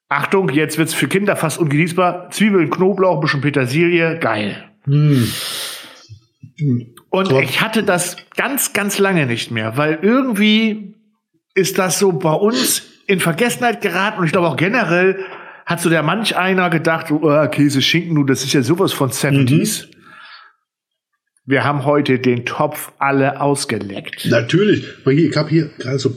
Achtung, 0.10 0.50
jetzt 0.50 0.78
wird's 0.78 0.94
für 0.94 1.08
Kinder 1.08 1.36
fast 1.36 1.60
ungenießbar. 1.60 2.32
Zwiebeln, 2.32 2.70
Knoblauch, 2.70 3.16
ein 3.16 3.22
bisschen 3.22 3.42
Petersilie, 3.42 4.20
geil. 4.20 4.66
Mm. 4.86 5.24
Und 7.10 7.30
Top. 7.30 7.44
ich 7.44 7.62
hatte 7.62 7.84
das 7.84 8.18
ganz, 8.36 8.74
ganz 8.74 8.98
lange 8.98 9.26
nicht 9.26 9.52
mehr, 9.52 9.78
weil 9.78 10.00
irgendwie 10.02 10.96
ist 11.54 11.78
das 11.78 12.00
so 12.00 12.12
bei 12.12 12.34
uns 12.34 12.84
in 13.08 13.20
Vergessenheit 13.20 13.82
geraten 13.82 14.20
und 14.20 14.26
ich 14.26 14.32
glaube 14.32 14.48
auch 14.48 14.58
generell 14.58 15.24
hat 15.66 15.80
so 15.80 15.90
der 15.90 16.04
manch 16.04 16.36
einer 16.36 16.70
gedacht, 16.70 17.12
oh, 17.12 17.48
Käse, 17.48 17.82
Schinken, 17.82 18.16
du, 18.16 18.24
das 18.24 18.44
ist 18.44 18.54
ja 18.54 18.62
sowas 18.62 18.94
von 18.94 19.12
70s. 19.12 19.86
Mhm. 19.86 19.91
Wir 21.46 21.64
haben 21.64 21.86
heute 21.86 22.20
den 22.20 22.46
Topf 22.46 22.92
alle 23.00 23.42
ausgeleckt. 23.42 24.26
Natürlich. 24.26 24.86
Ich 25.08 25.36
habe 25.36 25.50
hier 25.50 25.70
gerade 25.78 26.00
so 26.00 26.16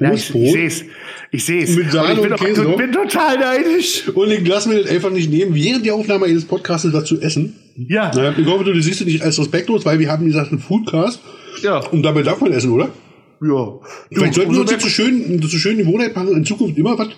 ja, 0.00 0.12
ich, 0.12 0.26
sehe 0.26 0.66
es. 0.66 0.84
Ich 1.30 1.44
sehe 1.44 1.62
es. 1.64 1.76
Mit 1.76 1.90
Sahne 1.90 2.20
und, 2.20 2.32
ich 2.32 2.36
bin, 2.36 2.36
Käse 2.36 2.68
und 2.68 2.76
bin 2.76 2.92
total 2.92 3.38
neidisch. 3.38 4.08
Und 4.08 4.30
ich 4.30 4.46
lasse 4.46 4.68
mir 4.68 4.82
das 4.82 4.90
einfach 4.90 5.10
nicht 5.10 5.30
nehmen, 5.30 5.54
während 5.54 5.86
der 5.86 5.94
Aufnahme 5.94 6.26
eines 6.26 6.44
Podcasts 6.44 6.92
was 6.92 7.04
zu 7.04 7.20
essen. 7.20 7.56
Ja. 7.76 8.10
Ich 8.36 8.46
hoffe, 8.46 8.64
du 8.64 8.80
siehst 8.80 9.00
es 9.00 9.06
nicht 9.06 9.22
als 9.22 9.38
respektlos, 9.38 9.84
weil 9.84 9.98
wir 9.98 10.10
haben, 10.10 10.24
wie 10.24 10.30
gesagt, 10.30 10.50
einen 10.50 10.60
Foodcast. 10.60 11.20
Ja. 11.62 11.78
Und 11.78 12.02
dabei 12.02 12.22
darf 12.22 12.40
man 12.40 12.52
essen, 12.52 12.72
oder? 12.72 12.90
Ja. 13.40 13.78
Vielleicht 14.10 14.34
sollten 14.34 14.52
wir 14.54 14.60
uns 14.60 14.70
jetzt 14.70 14.82
so 14.82 14.88
schön, 14.88 15.40
so 15.42 15.58
schön 15.58 15.76
die 15.76 15.84
Gewohnheit 15.84 16.16
machen, 16.16 16.34
in 16.34 16.44
Zukunft 16.44 16.78
immer 16.78 16.98
was, 16.98 17.08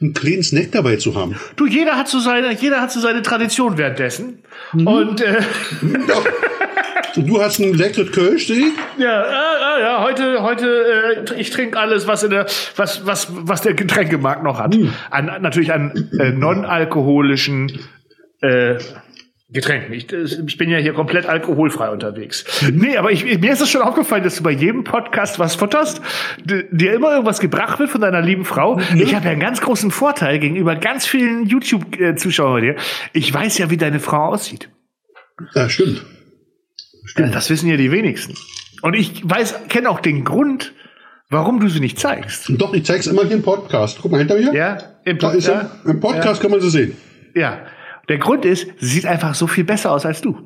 einen 0.00 0.12
kleinen 0.12 0.42
Snack 0.42 0.72
dabei 0.72 0.96
zu 0.96 1.14
haben. 1.14 1.36
Du, 1.56 1.66
jeder 1.66 1.96
hat 1.96 2.08
so 2.08 2.18
seine, 2.18 2.52
jeder 2.52 2.80
hat 2.80 2.90
so 2.90 3.00
seine 3.00 3.22
Tradition 3.22 3.78
währenddessen. 3.78 4.42
Mhm. 4.72 4.86
Und, 4.86 5.20
äh, 5.20 5.40
ja. 6.08 6.14
Du 7.16 7.40
hast 7.40 7.58
ein 7.58 7.74
leckeres 7.74 8.12
Kölsch, 8.12 8.46
sehe 8.46 8.66
ich? 8.66 8.72
Ja, 8.98 9.22
äh, 9.22 9.80
ja, 9.80 10.02
heute, 10.02 10.42
heute, 10.42 11.26
äh, 11.28 11.40
ich 11.40 11.50
trinke 11.50 11.78
alles, 11.78 12.06
was 12.06 12.22
in 12.22 12.30
der, 12.30 12.46
was, 12.76 13.06
was, 13.06 13.28
was 13.30 13.62
der 13.62 13.74
Getränkemarkt 13.74 14.42
noch 14.42 14.60
hat. 14.60 14.76
Mhm. 14.76 14.92
An, 15.10 15.30
natürlich 15.40 15.72
an 15.72 16.10
äh, 16.20 16.30
non-alkoholischen 16.30 17.72
äh, 18.40 18.76
Getränken. 19.50 19.94
Ich, 19.94 20.12
ich 20.12 20.58
bin 20.58 20.68
ja 20.68 20.76
hier 20.76 20.92
komplett 20.92 21.24
alkoholfrei 21.24 21.88
unterwegs. 21.88 22.44
Nee, 22.70 22.98
aber 22.98 23.12
ich, 23.12 23.24
mir 23.24 23.50
ist 23.50 23.62
es 23.62 23.70
schon 23.70 23.80
aufgefallen, 23.80 24.22
dass 24.22 24.36
du 24.36 24.42
bei 24.42 24.50
jedem 24.50 24.84
Podcast 24.84 25.38
was 25.38 25.54
futterst, 25.54 26.02
dir 26.44 26.92
immer 26.92 27.12
irgendwas 27.12 27.40
gebracht 27.40 27.78
wird 27.78 27.88
von 27.88 28.02
deiner 28.02 28.20
lieben 28.20 28.44
Frau. 28.44 28.78
Ja. 28.78 28.96
Ich 28.96 29.14
habe 29.14 29.24
ja 29.24 29.30
einen 29.30 29.40
ganz 29.40 29.62
großen 29.62 29.90
Vorteil 29.90 30.38
gegenüber 30.38 30.76
ganz 30.76 31.06
vielen 31.06 31.46
YouTube-Zuschauern 31.46 32.52
bei 32.52 32.60
dir. 32.60 32.76
Ich 33.14 33.32
weiß 33.32 33.56
ja, 33.56 33.70
wie 33.70 33.78
deine 33.78 34.00
Frau 34.00 34.26
aussieht. 34.26 34.68
Ja, 35.54 35.70
stimmt. 35.70 36.04
stimmt. 37.06 37.34
Das 37.34 37.48
wissen 37.48 37.70
ja 37.70 37.78
die 37.78 37.90
wenigsten. 37.90 38.34
Und 38.82 38.92
ich 38.92 39.22
weiß, 39.24 39.68
kenne 39.70 39.88
auch 39.88 40.00
den 40.00 40.24
Grund, 40.24 40.74
warum 41.30 41.58
du 41.58 41.68
sie 41.68 41.80
nicht 41.80 41.98
zeigst. 41.98 42.50
Doch, 42.50 42.74
ich 42.74 42.84
zeig's 42.84 43.06
immer 43.06 43.22
hier 43.24 43.36
im 43.36 43.42
Podcast. 43.42 44.00
Guck 44.02 44.12
mal 44.12 44.18
hinter 44.18 44.34
mir. 44.34 44.52
Ja, 44.52 44.78
im, 45.06 45.16
Pod 45.16 45.30
da 45.30 45.36
ist 45.36 45.48
er. 45.48 45.70
Im 45.86 46.00
Podcast 46.00 46.36
ja. 46.36 46.42
kann 46.42 46.50
man 46.50 46.60
sie 46.60 46.68
sehen. 46.68 46.96
Ja. 47.34 47.62
Der 48.08 48.18
Grund 48.18 48.44
ist, 48.44 48.66
sie 48.78 48.86
sieht 48.86 49.06
einfach 49.06 49.34
so 49.34 49.46
viel 49.46 49.64
besser 49.64 49.92
aus 49.92 50.06
als 50.06 50.20
du. 50.20 50.38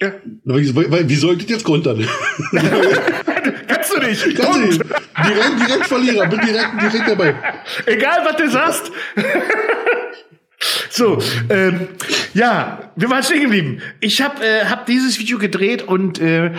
Ja. 0.00 0.12
Wie, 0.44 1.08
wie 1.08 1.14
soll 1.16 1.36
ich 1.36 1.42
das 1.42 1.50
jetzt 1.50 1.64
kontern? 1.64 1.98
Kannst 3.66 3.96
du 3.96 4.00
nicht. 4.00 4.36
Kannst 4.36 4.54
du 4.54 4.60
nicht. 4.60 4.82
Direkt, 4.82 5.68
direkt 5.68 5.86
Verlierer. 5.86 6.26
Bin 6.26 6.40
direkt, 6.40 6.80
direkt 6.80 7.08
dabei. 7.08 7.34
Egal, 7.86 8.24
was 8.24 8.36
du 8.36 8.50
sagst. 8.50 8.92
So, 10.90 11.18
ähm, 11.50 11.88
ja, 12.32 12.92
wir 12.96 13.10
waren 13.10 13.22
stehen 13.22 13.42
geblieben. 13.42 13.82
Ich 14.00 14.22
habe 14.22 14.44
äh, 14.44 14.64
hab 14.66 14.86
dieses 14.86 15.18
Video 15.18 15.38
gedreht 15.38 15.82
und 15.82 16.20
äh, 16.20 16.52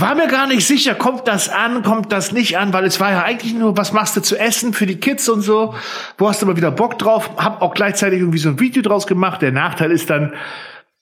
war 0.00 0.14
mir 0.14 0.28
gar 0.28 0.46
nicht 0.46 0.66
sicher, 0.66 0.94
kommt 0.94 1.26
das 1.26 1.48
an, 1.48 1.82
kommt 1.82 2.12
das 2.12 2.32
nicht 2.32 2.58
an, 2.58 2.72
weil 2.72 2.84
es 2.84 3.00
war 3.00 3.12
ja 3.12 3.22
eigentlich 3.22 3.54
nur, 3.54 3.76
was 3.76 3.92
machst 3.92 4.16
du 4.16 4.20
zu 4.20 4.38
essen 4.38 4.72
für 4.72 4.86
die 4.86 4.96
Kids 4.96 5.28
und 5.28 5.40
so. 5.40 5.74
Wo 6.18 6.28
hast 6.28 6.42
du 6.42 6.46
mal 6.46 6.56
wieder 6.56 6.70
Bock 6.70 6.98
drauf? 6.98 7.30
Hab 7.38 7.62
auch 7.62 7.74
gleichzeitig 7.74 8.20
irgendwie 8.20 8.38
so 8.38 8.50
ein 8.50 8.60
Video 8.60 8.82
draus 8.82 9.06
gemacht. 9.06 9.40
Der 9.40 9.52
Nachteil 9.52 9.90
ist 9.90 10.10
dann, 10.10 10.34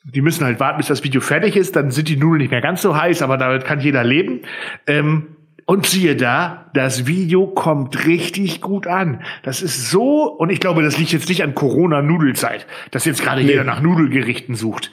die 0.05 0.21
müssen 0.21 0.45
halt 0.45 0.61
warten, 0.61 0.77
bis 0.77 0.87
das 0.87 1.03
Video 1.03 1.21
fertig 1.21 1.57
ist. 1.57 1.75
Dann 1.75 1.91
sind 1.91 2.09
die 2.09 2.17
Nudeln 2.17 2.43
nicht 2.43 2.51
mehr 2.51 2.61
ganz 2.61 2.83
so 2.83 2.97
heiß, 2.97 3.23
aber 3.23 3.37
damit 3.37 3.65
kann 3.65 3.81
jeder 3.81 4.05
leben. 4.05 4.43
Ähm, 4.87 5.37
und 5.67 5.87
siehe 5.87 6.15
da, 6.15 6.71
das 6.75 7.07
Video 7.07 7.47
kommt 7.47 8.07
richtig 8.07 8.61
gut 8.61 8.87
an. 8.87 9.23
Das 9.43 9.63
ist 9.63 9.91
so, 9.91 10.25
und 10.25 10.51
ich 10.51 10.61
glaube, 10.61 10.83
das 10.83 10.99
liegt 10.99 11.11
jetzt 11.13 11.29
nicht 11.29 11.43
an 11.43 11.55
Corona-Nudelzeit, 11.55 12.67
dass 12.91 13.07
jetzt 13.07 13.23
gerade 13.23 13.43
nee. 13.43 13.49
jeder 13.49 13.65
nach 13.65 13.81
Nudelgerichten 13.81 14.55
sucht. 14.55 14.93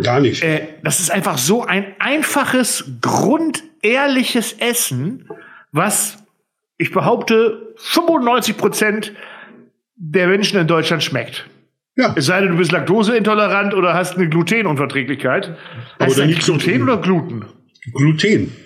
Gar 0.00 0.20
nicht. 0.20 0.42
Äh, 0.42 0.68
das 0.82 1.00
ist 1.00 1.10
einfach 1.10 1.38
so 1.38 1.64
ein 1.64 1.94
einfaches, 1.98 2.84
grundehrliches 3.00 4.54
Essen, 4.54 5.28
was 5.72 6.18
ich 6.78 6.92
behaupte 6.92 7.74
95 7.76 8.56
Prozent 8.56 9.12
der 9.96 10.28
Menschen 10.28 10.58
in 10.58 10.66
Deutschland 10.66 11.02
schmeckt. 11.02 11.46
Ja. 11.96 12.14
Es 12.16 12.26
sei 12.26 12.40
denn, 12.40 12.50
du 12.50 12.56
bist 12.56 12.72
laktoseintolerant 12.72 13.74
oder 13.74 13.94
hast 13.94 14.16
eine 14.16 14.28
Glutenunverträglichkeit. 14.28 15.56
Aber 15.96 16.06
heißt 16.06 16.18
dann 16.18 16.28
nicht 16.28 16.42
Gluten 16.42 16.82
oder 16.82 16.96
Gluten? 16.96 17.44
Gluten. 17.94 18.56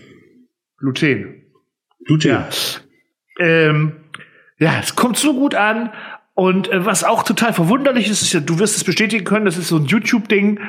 Gluten. 0.78 1.42
Gluten. 2.04 2.28
Ja. 2.28 2.48
Ähm, 3.40 3.96
ja, 4.58 4.78
es 4.80 4.94
kommt 4.94 5.16
so 5.18 5.34
gut 5.34 5.54
an. 5.54 5.92
Und 6.36 6.70
äh, 6.70 6.84
was 6.84 7.02
auch 7.02 7.22
total 7.22 7.54
verwunderlich 7.54 8.08
ist, 8.08 8.20
ist 8.20 8.34
ja, 8.34 8.40
du 8.40 8.58
wirst 8.58 8.76
es 8.76 8.84
bestätigen 8.84 9.24
können, 9.24 9.46
das 9.46 9.56
ist 9.56 9.68
so 9.68 9.76
ein 9.78 9.86
YouTube-Ding. 9.86 10.60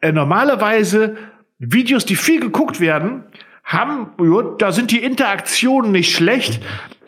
Äh, 0.00 0.12
normalerweise 0.12 1.16
Videos, 1.58 2.06
die 2.06 2.14
viel 2.14 2.38
geguckt 2.40 2.78
werden, 2.78 3.24
haben, 3.64 4.12
ja, 4.22 4.42
da 4.56 4.70
sind 4.70 4.92
die 4.92 5.02
Interaktionen 5.02 5.90
nicht 5.90 6.14
schlecht, 6.14 6.62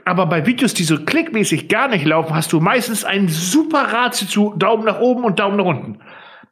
aber 0.04 0.26
bei 0.26 0.46
Videos, 0.46 0.74
die 0.74 0.82
so 0.82 1.04
klickmäßig 1.04 1.68
gar 1.68 1.86
nicht 1.86 2.04
laufen, 2.04 2.34
hast 2.34 2.52
du 2.52 2.58
meistens 2.58 3.04
ein 3.04 3.28
super 3.28 3.92
Ratio 3.92 4.26
zu 4.26 4.54
Daumen 4.56 4.84
nach 4.84 4.98
oben 4.98 5.22
und 5.22 5.38
Daumen 5.38 5.56
nach 5.56 5.66
unten. 5.66 6.00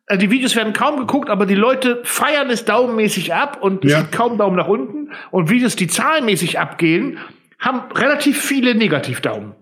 Also 0.07 0.21
die 0.21 0.31
Videos 0.31 0.55
werden 0.55 0.73
kaum 0.73 0.99
geguckt, 0.99 1.31
aber 1.31 1.47
die 1.47 1.57
Leute 1.57 2.01
feiern 2.05 2.49
es 2.49 2.65
daumenmäßig 2.65 3.35
ab 3.35 3.59
und 3.61 3.85
es 3.85 3.91
ja. 3.91 4.05
kaum 4.05 4.39
Daumen 4.39 4.55
nach 4.57 4.69
unten. 4.69 5.11
Und 5.33 5.51
Videos, 5.51 5.75
die 5.75 5.89
zahlenmäßig 5.89 6.61
abgehen, 6.61 7.19
haben 7.59 7.91
relativ 7.93 8.41
viele 8.41 8.77
Negativdaumen. 8.77 9.55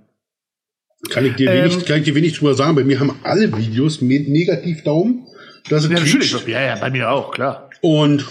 Kann 1.10 1.26
ich 1.26 1.34
dir 1.34 1.52
wenig, 1.52 1.74
ähm, 1.74 1.84
kann 1.84 1.98
ich 1.98 2.04
dir 2.04 2.14
wenig 2.14 2.38
drüber 2.38 2.54
sagen. 2.54 2.74
Bei 2.74 2.84
mir 2.84 3.00
haben 3.00 3.14
alle 3.22 3.56
Videos 3.56 4.00
mit 4.00 4.28
Negativdaumen. 4.28 5.26
Das 5.68 5.84
ja, 5.84 5.90
natürlich. 5.90 6.34
Ja, 6.46 6.60
ja, 6.60 6.76
bei 6.76 6.90
mir 6.90 7.10
auch, 7.10 7.30
klar. 7.30 7.70
Und 7.80 8.26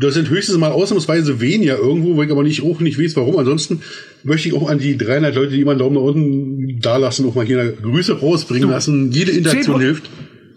das 0.00 0.14
sind 0.14 0.30
höchstens 0.30 0.56
mal 0.56 0.72
ausnahmsweise 0.72 1.40
weniger 1.40 1.76
irgendwo, 1.76 2.16
wo 2.16 2.22
ich 2.22 2.30
aber 2.30 2.42
nicht 2.42 2.62
auch 2.62 2.80
nicht 2.80 2.98
weiß, 2.98 3.16
warum. 3.16 3.36
Ansonsten 3.38 3.82
möchte 4.22 4.48
ich 4.48 4.54
auch 4.54 4.68
an 4.68 4.78
die 4.78 4.96
300 4.96 5.34
Leute, 5.34 5.52
die 5.52 5.60
immer 5.60 5.72
einen 5.72 5.80
Daumen 5.80 5.96
nach 5.96 6.02
unten 6.02 6.80
da 6.80 6.96
lassen, 6.96 7.28
auch 7.28 7.34
mal 7.34 7.44
hier 7.44 7.72
Grüße 7.72 8.20
rausbringen 8.20 8.68
du, 8.68 8.74
lassen. 8.74 9.12
Jede 9.12 9.32
Interaktion 9.32 9.76
10, 9.76 9.84
hilft. 9.84 10.10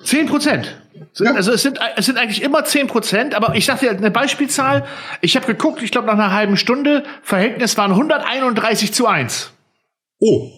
10 0.04 0.25
Prozent. 0.28 0.78
Ja. 1.19 1.34
Also 1.34 1.51
es 1.51 1.62
sind, 1.62 1.80
es 1.97 2.06
sind 2.06 2.17
eigentlich 2.17 2.41
immer 2.41 2.63
10 2.63 2.88
Prozent, 2.88 3.36
aber 3.36 3.56
ich 3.56 3.65
sage 3.65 3.88
dir 3.88 3.91
eine 3.91 4.12
Beispielzahl. 4.12 4.86
Ich 5.21 5.36
habe 5.36 5.45
geguckt, 5.45 5.82
ich 5.82 5.91
glaube 5.91 6.08
nach 6.08 6.13
einer 6.13 6.34
halben 6.34 6.58
Stunde, 6.58 7.04
Verhältnis 7.21 7.78
waren 7.78 7.91
131 7.91 8.93
zu 8.93 9.08
1. 9.08 9.51
Oh. 10.19 10.51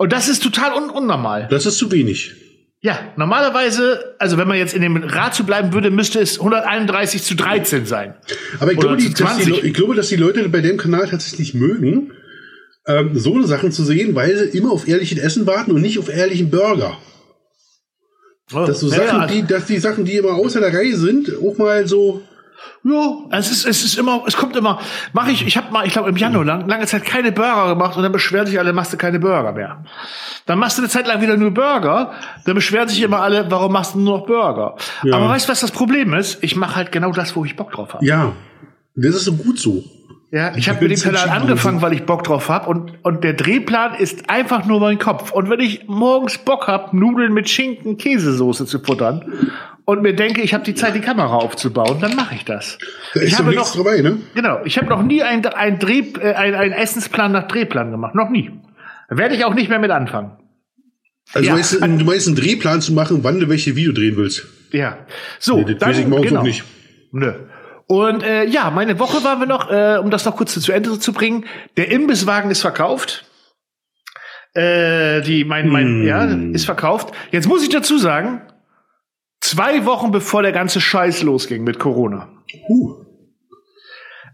Und 0.00 0.14
das 0.14 0.28
ist 0.30 0.42
total 0.42 0.72
un 0.72 0.88
unnormal. 0.88 1.46
Das 1.50 1.66
ist 1.66 1.76
zu 1.76 1.92
wenig. 1.92 2.34
Ja, 2.80 3.12
normalerweise, 3.18 4.14
also 4.18 4.38
wenn 4.38 4.48
man 4.48 4.56
jetzt 4.56 4.72
in 4.72 4.80
dem 4.80 4.96
Rat 4.96 5.34
zu 5.34 5.44
bleiben 5.44 5.74
würde, 5.74 5.90
müsste 5.90 6.20
es 6.20 6.40
131 6.40 7.22
zu 7.22 7.34
13 7.34 7.84
sein. 7.84 8.14
Aber 8.60 8.72
ich 8.72 8.78
glaube, 8.78 8.96
die, 8.96 9.12
dass 9.12 9.36
die, 9.36 9.52
ich 9.52 9.74
glaube, 9.74 9.94
dass 9.94 10.08
die 10.08 10.16
Leute 10.16 10.48
bei 10.48 10.62
dem 10.62 10.78
Kanal 10.78 11.06
tatsächlich 11.06 11.52
mögen, 11.52 12.14
ähm, 12.86 13.10
so 13.18 13.34
eine 13.34 13.46
Sachen 13.46 13.72
zu 13.72 13.84
sehen, 13.84 14.14
weil 14.14 14.38
sie 14.38 14.56
immer 14.56 14.72
auf 14.72 14.88
ehrlichen 14.88 15.18
Essen 15.18 15.46
warten 15.46 15.70
und 15.72 15.82
nicht 15.82 15.98
auf 15.98 16.08
ehrlichen 16.08 16.48
Burger. 16.48 16.96
Oh, 18.54 18.64
dass 18.64 18.80
so 18.80 18.88
ja, 18.88 19.06
Sachen, 19.06 19.20
ja. 19.20 19.26
die, 19.26 19.46
dass 19.46 19.66
die 19.66 19.80
Sachen, 19.80 20.06
die 20.06 20.16
immer 20.16 20.32
außer 20.32 20.60
der 20.60 20.72
Reihe 20.72 20.96
sind, 20.96 21.30
auch 21.44 21.58
mal 21.58 21.86
so 21.86 22.22
ja, 22.82 23.38
es 23.38 23.50
ist, 23.50 23.66
es 23.66 23.84
ist 23.84 23.98
immer, 23.98 24.22
es 24.26 24.36
kommt 24.36 24.56
immer, 24.56 24.80
mach 25.12 25.28
ich, 25.28 25.46
ich 25.46 25.56
habe 25.56 25.70
mal, 25.72 25.86
ich 25.86 25.92
glaube 25.92 26.08
im 26.08 26.16
Januar 26.16 26.44
lang, 26.44 26.68
lange 26.68 26.86
Zeit 26.86 27.04
keine 27.04 27.30
Burger 27.30 27.68
gemacht 27.68 27.96
und 27.96 28.02
dann 28.02 28.12
beschweren 28.12 28.46
sich 28.46 28.58
alle, 28.58 28.72
machst 28.72 28.92
du 28.92 28.96
keine 28.96 29.18
Burger 29.18 29.52
mehr. 29.52 29.84
Dann 30.46 30.58
machst 30.58 30.78
du 30.78 30.82
eine 30.82 30.88
Zeit 30.88 31.06
lang 31.06 31.20
wieder 31.20 31.36
nur 31.36 31.50
Burger, 31.50 32.12
dann 32.46 32.54
beschweren 32.54 32.88
sich 32.88 33.02
immer 33.02 33.20
alle, 33.20 33.50
warum 33.50 33.72
machst 33.72 33.94
du 33.94 34.00
nur 34.00 34.18
noch 34.18 34.26
Burger? 34.26 34.76
Ja. 35.02 35.16
Aber 35.16 35.28
weißt 35.28 35.46
du, 35.46 35.52
was 35.52 35.60
das 35.60 35.72
Problem 35.72 36.14
ist? 36.14 36.42
Ich 36.42 36.56
mache 36.56 36.76
halt 36.76 36.90
genau 36.90 37.12
das, 37.12 37.36
wo 37.36 37.44
ich 37.44 37.56
Bock 37.56 37.72
drauf 37.72 37.94
habe. 37.94 38.04
Ja, 38.04 38.32
das 38.96 39.14
ist 39.14 39.24
so 39.24 39.34
gut 39.34 39.58
so. 39.58 39.84
Ja, 40.32 40.54
ich 40.56 40.68
habe 40.68 40.80
mit 40.86 40.92
dem 40.92 41.00
Kanal 41.00 41.28
angefangen, 41.28 41.82
weil 41.82 41.92
ich 41.92 42.06
Bock 42.06 42.22
drauf 42.22 42.48
hab 42.48 42.68
und, 42.68 42.92
und 43.02 43.24
der 43.24 43.32
Drehplan 43.32 43.94
ist 43.94 44.30
einfach 44.30 44.64
nur 44.64 44.78
mein 44.78 45.00
Kopf. 45.00 45.32
Und 45.32 45.50
wenn 45.50 45.58
ich 45.58 45.88
morgens 45.88 46.38
Bock 46.38 46.68
hab, 46.68 46.92
Nudeln 46.92 47.32
mit 47.32 47.48
Schinken, 47.48 47.96
Käsesoße 47.96 48.64
zu 48.64 48.78
futtern 48.78 49.24
und 49.90 50.02
mir 50.02 50.14
denke, 50.14 50.40
ich 50.40 50.54
habe 50.54 50.62
die 50.62 50.76
Zeit, 50.76 50.94
die 50.94 51.00
Kamera 51.00 51.34
aufzubauen, 51.34 51.98
dann 52.00 52.14
mache 52.14 52.36
ich 52.36 52.44
das. 52.44 52.78
Da 53.12 53.22
ich 53.22 53.36
habe 53.36 53.52
noch, 53.52 53.74
dabei, 53.74 54.00
ne? 54.02 54.18
Genau, 54.36 54.60
ich 54.64 54.78
habe 54.78 54.86
noch 54.86 55.02
nie 55.02 55.24
einen 55.24 55.44
ein 55.44 55.80
Dreh, 55.80 56.04
äh, 56.20 56.34
ein, 56.34 56.70
Essensplan 56.70 57.32
nach 57.32 57.48
Drehplan 57.48 57.90
gemacht, 57.90 58.14
noch 58.14 58.30
nie. 58.30 58.52
Werde 59.08 59.34
ich 59.34 59.44
auch 59.44 59.54
nicht 59.54 59.68
mehr 59.68 59.80
mit 59.80 59.90
anfangen. 59.90 60.38
Also 61.32 61.44
ja. 61.44 61.54
du, 61.54 61.56
meinst, 61.56 61.82
du 61.82 62.04
meinst 62.04 62.28
einen 62.28 62.36
Drehplan 62.36 62.80
zu 62.80 62.92
machen, 62.92 63.24
wann 63.24 63.40
du 63.40 63.48
welche 63.48 63.74
Video 63.74 63.92
drehen 63.92 64.16
willst? 64.16 64.46
Ja. 64.70 64.98
So, 65.40 65.56
nee, 65.56 65.64
das 65.64 65.78
dann, 65.78 65.88
weiß 65.88 65.98
ich 65.98 66.06
morgens 66.06 66.28
genau. 66.28 66.42
nicht. 66.44 66.62
Nö. 67.10 67.32
Und 67.88 68.22
äh, 68.22 68.44
ja, 68.44 68.70
meine 68.70 69.00
Woche 69.00 69.24
waren 69.24 69.40
wir 69.40 69.48
noch, 69.48 69.72
äh, 69.72 69.98
um 70.00 70.10
das 70.10 70.24
noch 70.24 70.36
kurz 70.36 70.54
zu 70.54 70.70
Ende 70.70 71.00
zu 71.00 71.12
bringen. 71.12 71.46
Der 71.76 71.90
Imbisswagen 71.90 72.52
ist 72.52 72.60
verkauft. 72.60 73.24
Äh, 74.54 75.20
die, 75.22 75.44
mein, 75.44 75.68
mein, 75.68 76.02
mm. 76.02 76.06
ja, 76.06 76.24
ist 76.52 76.64
verkauft. 76.64 77.12
Jetzt 77.32 77.48
muss 77.48 77.64
ich 77.64 77.70
dazu 77.70 77.98
sagen, 77.98 78.42
zwei 79.50 79.84
Wochen 79.84 80.10
bevor 80.10 80.42
der 80.42 80.52
ganze 80.52 80.80
Scheiß 80.80 81.22
losging 81.22 81.64
mit 81.64 81.78
Corona. 81.78 82.28
Uh. 82.68 83.04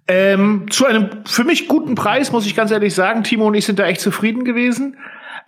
Ähm, 0.09 0.66
zu 0.70 0.87
einem 0.87 1.11
für 1.24 1.44
mich 1.44 1.68
guten 1.68 1.94
Preis, 1.94 2.31
muss 2.31 2.46
ich 2.46 2.55
ganz 2.55 2.70
ehrlich 2.70 2.94
sagen. 2.94 3.24
Timo 3.24 3.46
und 3.46 3.55
ich 3.55 3.66
sind 3.66 3.79
da 3.79 3.87
echt 3.87 4.00
zufrieden 4.00 4.44
gewesen. 4.44 4.96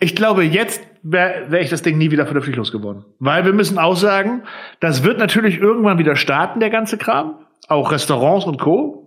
Ich 0.00 0.16
glaube, 0.16 0.42
jetzt 0.42 0.81
wäre 1.02 1.50
wär 1.50 1.61
ich 1.61 1.70
das 1.70 1.83
Ding 1.83 1.98
nie 1.98 2.11
wieder 2.11 2.24
vernünftig 2.24 2.57
losgeworden. 2.57 3.04
Weil 3.18 3.44
wir 3.44 3.52
müssen 3.52 3.78
auch 3.78 3.96
sagen, 3.96 4.42
das 4.81 5.04
wird 5.04 5.18
natürlich 5.18 5.59
irgendwann 5.59 5.98
wieder 5.98 6.16
starten, 6.16 6.61
der 6.61 6.70
ganze 6.70 6.98
Kram 6.98 7.38
auch 7.68 7.92
Restaurants 7.92 8.46
und 8.46 8.59
Co. 8.59 9.07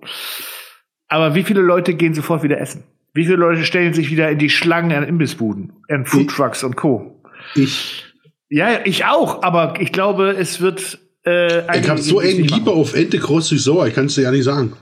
Aber 1.08 1.36
wie 1.36 1.44
viele 1.44 1.62
Leute 1.62 1.96
gehen 1.96 2.14
sofort 2.14 2.44
wieder 2.44 2.60
essen? 2.60 2.84
Wie 3.14 3.26
viele 3.26 3.38
Leute 3.38 3.66
stellen 3.66 3.94
sich 3.94 4.12
wieder 4.12 4.30
in 4.30 4.38
die 4.38 4.50
Schlangen 4.50 4.92
an 4.94 5.04
Imbissbuden, 5.04 5.74
an 5.90 6.06
Foodtrucks 6.06 6.64
und 6.64 6.78
Co. 6.78 7.22
Ich. 7.56 8.11
Ja, 8.52 8.82
ich 8.84 9.06
auch, 9.06 9.44
aber 9.44 9.76
ich 9.80 9.94
glaube, 9.94 10.32
es 10.38 10.60
wird. 10.60 11.00
Äh, 11.26 11.80
ich 11.80 11.90
habe 11.90 12.02
so 12.02 12.20
einen 12.20 12.44
Lieber 12.44 12.74
auf 12.74 12.94
Ente 12.94 13.18
Cross 13.18 13.50
Sauer, 13.50 13.88
ich 13.88 13.96
kann 13.96 14.08
es 14.08 14.16
dir 14.16 14.24
ja 14.24 14.32
nicht 14.32 14.44
sagen. 14.44 14.74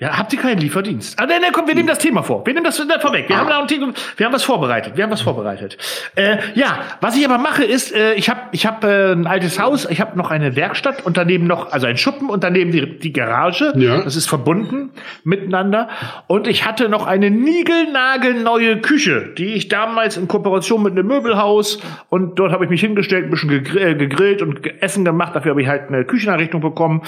Ja, 0.00 0.16
habt 0.16 0.32
ihr 0.32 0.38
keinen 0.38 0.58
Lieferdienst? 0.60 1.20
Ah, 1.20 1.26
nein, 1.26 1.42
nein, 1.42 1.52
komm, 1.52 1.66
wir 1.66 1.74
nehmen 1.74 1.86
das 1.86 1.98
Thema 1.98 2.22
vor. 2.22 2.46
Wir 2.46 2.54
nehmen 2.54 2.64
das 2.64 2.78
vorweg. 2.78 3.28
Wir 3.28 3.36
haben 3.36 3.50
da 3.50 3.60
ein 3.60 3.68
Thema, 3.68 3.92
wir 4.16 4.24
haben 4.24 4.32
was 4.32 4.42
vorbereitet. 4.42 4.96
Wir 4.96 5.04
haben 5.04 5.10
was 5.10 5.20
vorbereitet. 5.20 5.76
Äh, 6.14 6.38
ja, 6.54 6.78
was 7.02 7.18
ich 7.18 7.24
aber 7.26 7.36
mache 7.36 7.64
ist, 7.64 7.94
äh, 7.94 8.14
ich 8.14 8.30
habe 8.30 8.40
ich 8.52 8.64
hab, 8.64 8.82
äh, 8.82 9.12
ein 9.12 9.26
altes 9.26 9.60
Haus, 9.60 9.86
ich 9.90 10.00
habe 10.00 10.16
noch 10.16 10.30
eine 10.30 10.56
Werkstatt 10.56 11.04
und 11.04 11.18
daneben 11.18 11.46
noch, 11.46 11.70
also 11.70 11.86
ein 11.86 11.98
Schuppen 11.98 12.30
und 12.30 12.44
daneben 12.44 12.72
die, 12.72 12.98
die 12.98 13.12
Garage. 13.12 13.74
Ja. 13.76 14.00
Das 14.00 14.16
ist 14.16 14.26
verbunden 14.26 14.92
miteinander. 15.22 15.90
Und 16.28 16.46
ich 16.46 16.64
hatte 16.64 16.88
noch 16.88 17.06
eine 17.06 17.30
niegelnagelneue 17.30 18.78
Küche, 18.80 19.34
die 19.36 19.52
ich 19.52 19.68
damals 19.68 20.16
in 20.16 20.28
Kooperation 20.28 20.82
mit 20.82 20.92
einem 20.92 21.08
Möbelhaus 21.08 21.78
und 22.08 22.38
dort 22.38 22.52
habe 22.52 22.64
ich 22.64 22.70
mich 22.70 22.80
hingestellt, 22.80 23.26
ein 23.26 23.30
bisschen 23.30 23.76
äh, 23.76 23.94
gegrillt 23.94 24.40
und 24.40 24.66
Essen 24.82 25.04
gemacht. 25.04 25.36
Dafür 25.36 25.50
habe 25.50 25.60
ich 25.60 25.68
halt 25.68 25.88
eine 25.88 26.06
Kücheneinrichtung 26.06 26.62
bekommen. 26.62 27.02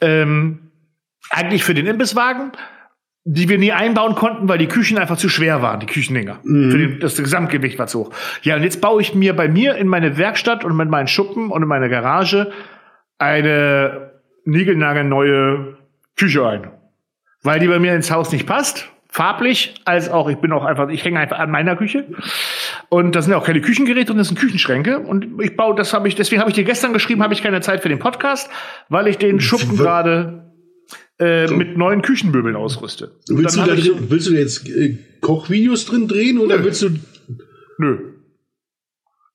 Ähm, 0.00 0.69
eigentlich 1.30 1.64
für 1.64 1.74
den 1.74 1.86
Imbisswagen, 1.86 2.52
die 3.24 3.48
wir 3.48 3.58
nie 3.58 3.72
einbauen 3.72 4.14
konnten, 4.14 4.48
weil 4.48 4.58
die 4.58 4.66
Küchen 4.66 4.98
einfach 4.98 5.16
zu 5.16 5.28
schwer 5.28 5.62
waren, 5.62 5.80
die 5.80 5.86
Küchendinger. 5.86 6.40
Mhm. 6.42 6.70
Für 6.70 6.78
den, 6.78 7.00
das 7.00 7.16
Gesamtgewicht 7.16 7.78
war 7.78 7.86
zu 7.86 8.00
hoch. 8.00 8.10
Ja, 8.42 8.56
und 8.56 8.62
jetzt 8.62 8.80
baue 8.80 9.00
ich 9.00 9.14
mir 9.14 9.34
bei 9.34 9.48
mir 9.48 9.76
in 9.76 9.88
meine 9.88 10.16
Werkstatt 10.18 10.64
und 10.64 10.76
mit 10.76 10.88
meinen 10.88 11.06
Schuppen 11.06 11.50
und 11.50 11.62
in 11.62 11.68
meine 11.68 11.88
Garage 11.88 12.50
eine 13.18 14.12
niegelnagelneue 14.44 15.76
Küche 16.16 16.46
ein. 16.46 16.70
Weil 17.42 17.60
die 17.60 17.68
bei 17.68 17.78
mir 17.78 17.94
ins 17.94 18.10
Haus 18.10 18.32
nicht 18.32 18.46
passt, 18.46 18.90
farblich, 19.08 19.74
als 19.84 20.08
auch 20.08 20.28
ich 20.28 20.38
bin 20.38 20.52
auch 20.52 20.64
einfach, 20.64 20.88
ich 20.88 21.04
hänge 21.04 21.20
einfach 21.20 21.38
an 21.38 21.50
meiner 21.50 21.76
Küche. 21.76 22.06
Und 22.88 23.14
das 23.14 23.26
sind 23.26 23.34
auch 23.34 23.44
keine 23.44 23.60
Küchengeräte 23.60 24.12
und 24.12 24.18
das 24.18 24.28
sind 24.28 24.38
Küchenschränke. 24.38 24.98
Und 24.98 25.40
ich 25.40 25.56
baue, 25.56 25.74
das 25.74 25.92
habe 25.92 26.08
ich, 26.08 26.14
deswegen 26.14 26.40
habe 26.40 26.50
ich 26.50 26.56
dir 26.56 26.64
gestern 26.64 26.92
geschrieben, 26.92 27.22
habe 27.22 27.34
ich 27.34 27.42
keine 27.42 27.60
Zeit 27.60 27.82
für 27.82 27.88
den 27.88 27.98
Podcast, 27.98 28.50
weil 28.88 29.08
ich 29.08 29.18
den 29.18 29.40
Schuppen 29.40 29.76
gerade 29.76 30.49
äh, 31.20 31.46
so. 31.48 31.56
mit 31.56 31.76
neuen 31.76 32.02
Küchenmöbeln 32.02 32.56
ausrüste. 32.56 33.12
Willst 33.28 33.56
du, 33.56 33.60
da 33.60 33.74
drin, 33.74 34.06
willst 34.08 34.28
du 34.28 34.34
jetzt 34.34 34.68
äh, 34.68 34.98
Kochvideos 35.20 35.86
drin 35.86 36.08
drehen 36.08 36.38
oder 36.38 36.58
Nö. 36.58 36.64
willst 36.64 36.82
du. 36.82 36.90
Nö. 37.78 37.98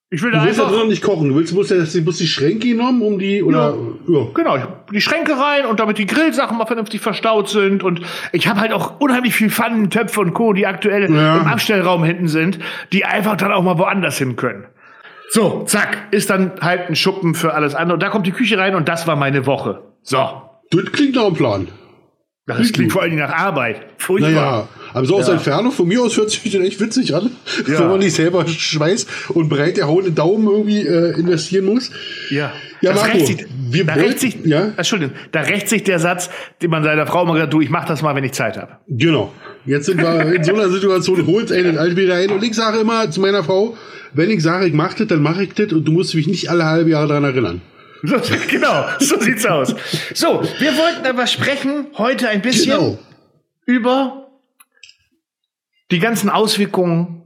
Ich 0.10 0.22
will 0.22 0.32
da 0.32 0.40
du 0.40 0.46
willst 0.46 0.60
einfach. 0.60 0.72
Da 0.72 0.80
drin 0.80 0.90
nicht 0.90 1.04
kochen. 1.04 1.30
Du 1.30 1.36
willst, 1.36 1.54
musst, 1.54 1.72
du 1.72 2.02
musst 2.02 2.20
die 2.20 2.28
Schränke 2.28 2.70
genommen, 2.70 3.02
um 3.02 3.20
die. 3.20 3.44
Oder, 3.44 3.76
ja, 4.08 4.20
ja. 4.20 4.28
Genau, 4.34 4.58
die 4.92 5.02
Schränke 5.02 5.34
rein 5.38 5.66
und 5.66 5.80
damit 5.80 5.98
die 5.98 6.06
Grillsachen 6.06 6.58
mal 6.58 6.66
vernünftig 6.66 7.02
verstaut 7.02 7.50
sind. 7.50 7.84
Und 7.84 8.02
ich 8.32 8.48
habe 8.48 8.60
halt 8.60 8.72
auch 8.72 9.00
unheimlich 9.00 9.36
viel 9.36 9.50
Pfannen, 9.50 9.90
Töpfe 9.90 10.22
und 10.22 10.34
Co., 10.34 10.54
die 10.54 10.68
aktuell 10.68 11.12
ja. 11.12 11.38
im 11.38 11.48
Abstellraum 11.48 12.04
hinten 12.04 12.28
sind, 12.28 12.60
die 12.94 13.06
einfach 13.06 13.36
dann 13.36 13.52
auch 13.52 13.64
mal 13.64 13.78
woanders 13.78 14.18
hin 14.18 14.36
können. 14.36 14.66
So, 15.30 15.64
zack, 15.66 15.98
ist 16.12 16.30
dann 16.30 16.54
halt 16.62 16.88
ein 16.88 16.96
Schuppen 16.96 17.36
für 17.36 17.54
alles 17.54 17.76
andere. 17.76 17.96
Und 17.96 18.04
da 18.04 18.10
kommt 18.10 18.26
die 18.26 18.32
Küche 18.32 18.58
rein 18.58 18.76
und 18.76 18.88
das 18.88 19.08
war 19.08 19.16
meine 19.16 19.46
Woche. 19.46 19.82
So. 20.02 20.18
Das 20.72 20.92
klingt 20.92 21.16
nach 21.16 21.26
einem 21.26 21.36
Plan. 21.36 21.68
Das 22.48 22.58
klingt, 22.58 22.74
klingt 22.74 22.92
vor 22.92 23.02
allen 23.02 23.12
Dingen 23.12 23.24
nach 23.24 23.34
Arbeit. 23.34 23.82
Furchtbar. 23.98 24.32
Naja, 24.32 24.68
aber 24.94 25.06
so 25.06 25.16
aus 25.16 25.22
ja. 25.22 25.26
der 25.26 25.34
Entfernung, 25.36 25.72
von 25.72 25.88
mir 25.88 26.00
aus 26.02 26.16
hört 26.16 26.30
sich 26.30 26.44
das 26.44 26.62
echt 26.62 26.80
witzig 26.80 27.16
an, 27.16 27.32
ja. 27.68 27.80
wenn 27.80 27.88
man 27.88 28.00
nicht 28.00 28.14
selber 28.14 28.48
Schweiß 28.48 29.08
und 29.30 29.50
breit 29.50 29.78
der 29.78 29.88
Haut 29.88 30.06
Daumen 30.16 30.48
irgendwie 30.48 30.82
äh, 30.82 31.20
investieren 31.20 31.66
muss. 31.66 31.90
Ja. 32.30 32.54
Ja, 32.82 32.94
das 32.94 33.02
Marco, 33.02 33.26
sich, 33.26 33.46
wir 33.72 33.86
da 33.86 33.94
rächt 33.94 34.20
sich, 34.20 34.38
ja? 34.46 34.74
Entschuldigung, 34.78 35.16
da 35.32 35.42
rächt 35.42 35.70
sich 35.70 35.84
der 35.84 35.98
Satz, 35.98 36.30
den 36.62 36.70
man 36.70 36.84
seiner 36.84 37.08
Frau 37.08 37.26
mal 37.26 37.34
gesagt 37.34 37.54
du, 37.54 37.62
ich 37.62 37.72
mach 37.72 37.86
das 37.86 38.04
mal, 38.04 38.14
wenn 38.16 38.24
ich 38.24 38.34
Zeit 38.34 38.58
habe. 38.58 38.74
Genau. 38.88 39.34
Jetzt 39.66 39.88
sind 39.88 40.00
wir 40.00 40.34
in 40.36 40.44
so 40.44 40.54
einer 40.54 40.70
Situation, 40.70 41.26
holt 41.26 41.52
einen 41.52 41.80
alt 41.80 41.98
wieder 41.98 42.16
ein 42.16 42.30
und 42.30 42.44
ich 42.44 42.54
sage 42.54 42.78
immer 42.78 43.10
zu 43.10 43.22
meiner 43.22 43.44
Frau, 43.44 43.76
wenn 44.14 44.30
ich 44.30 44.44
sage, 44.44 44.68
ich 44.68 44.74
mach 44.74 44.94
das, 44.94 45.08
dann 45.08 45.24
mache 45.24 45.44
ich 45.44 45.54
das 45.54 45.74
und 45.74 45.86
du 45.86 45.92
musst 45.92 46.14
mich 46.14 46.28
nicht 46.28 46.52
alle 46.52 46.66
halbe 46.66 46.92
Jahre 46.92 47.08
daran 47.08 47.24
erinnern. 47.24 47.62
So, 48.04 48.18
genau, 48.50 48.86
so 49.00 49.20
sieht's 49.20 49.46
aus. 49.46 49.76
So, 50.14 50.42
wir 50.60 50.78
wollten 50.78 51.06
aber 51.06 51.28
sprechen 51.28 51.88
heute 51.98 52.30
ein 52.30 52.42
bisschen 52.42 52.78
genau. 52.78 53.00
über 53.66 54.28
die 55.92 56.00
ganzen 56.00 56.30
Auswirkungen 56.30 57.24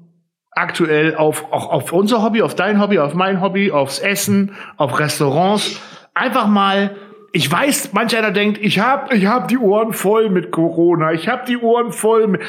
aktuell 0.52 1.16
auf, 1.16 1.52
auch 1.52 1.70
auf 1.70 1.94
unser 1.94 2.22
Hobby, 2.24 2.42
auf 2.42 2.56
dein 2.56 2.82
Hobby, 2.82 3.00
auf 3.00 3.14
mein 3.14 3.42
Hobby, 3.42 3.72
aufs 3.72 4.00
Essen, 4.00 4.56
auf 4.78 5.00
Restaurants. 5.00 5.80
Einfach 6.14 6.48
mal, 6.48 6.96
ich 7.32 7.50
weiß, 7.50 7.94
manch 7.94 8.16
einer 8.18 8.32
denkt, 8.32 8.60
ich 8.62 8.80
hab, 8.80 9.14
ich 9.14 9.28
hab 9.28 9.48
die 9.48 9.58
Ohren 9.58 9.94
voll 9.94 10.30
mit 10.30 10.52
Corona, 10.52 11.14
ich 11.14 11.30
hab 11.30 11.46
die 11.46 11.58
Ohren 11.58 11.92
voll 11.92 12.28
mit, 12.28 12.42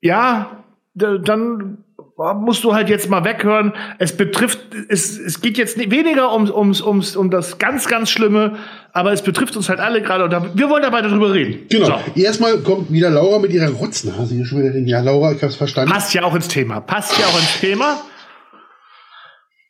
ja, 0.00 0.64
dann 0.94 1.83
musst 2.16 2.62
du 2.62 2.74
halt 2.74 2.88
jetzt 2.88 3.10
mal 3.10 3.24
weghören. 3.24 3.72
Es 3.98 4.16
betrifft, 4.16 4.60
es, 4.88 5.18
es 5.18 5.40
geht 5.40 5.58
jetzt 5.58 5.78
weniger 5.78 6.32
ums, 6.32 6.50
ums, 6.50 6.80
ums, 6.80 7.16
um 7.16 7.30
das 7.30 7.58
ganz, 7.58 7.88
ganz 7.88 8.10
Schlimme, 8.10 8.56
aber 8.92 9.12
es 9.12 9.22
betrifft 9.22 9.56
uns 9.56 9.68
halt 9.68 9.80
alle 9.80 10.00
gerade 10.00 10.24
und 10.24 10.30
da, 10.30 10.54
wir 10.54 10.70
wollen 10.70 10.82
dabei 10.82 11.02
darüber 11.02 11.32
reden. 11.32 11.66
Genau. 11.68 12.00
So. 12.14 12.20
Erstmal 12.20 12.58
kommt 12.58 12.92
wieder 12.92 13.10
Laura 13.10 13.38
mit 13.38 13.52
ihrer 13.52 13.70
Rotznase 13.70 14.34
hier 14.34 14.46
schon 14.46 14.60
wieder 14.60 14.72
hin. 14.72 14.86
Ja, 14.86 15.00
Laura, 15.00 15.32
ich 15.32 15.42
hab's 15.42 15.56
verstanden. 15.56 15.92
Passt 15.92 16.14
ja 16.14 16.22
auch 16.22 16.34
ins 16.34 16.48
Thema. 16.48 16.80
Passt 16.80 17.18
ja 17.18 17.26
auch 17.26 17.38
ins 17.38 17.60
Thema. 17.60 18.00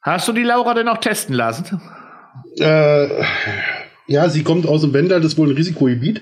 Hast 0.02 0.28
du 0.28 0.32
die 0.32 0.42
Laura 0.42 0.74
denn 0.74 0.88
auch 0.88 0.98
testen 0.98 1.34
lassen? 1.34 1.80
Äh, 2.58 3.08
ja, 4.06 4.28
sie 4.28 4.42
kommt 4.42 4.66
aus 4.66 4.82
dem 4.82 4.92
Wendel, 4.92 5.20
das 5.22 5.32
ist 5.32 5.38
wohl 5.38 5.48
ein 5.48 5.56
Risikogebiet. 5.56 6.20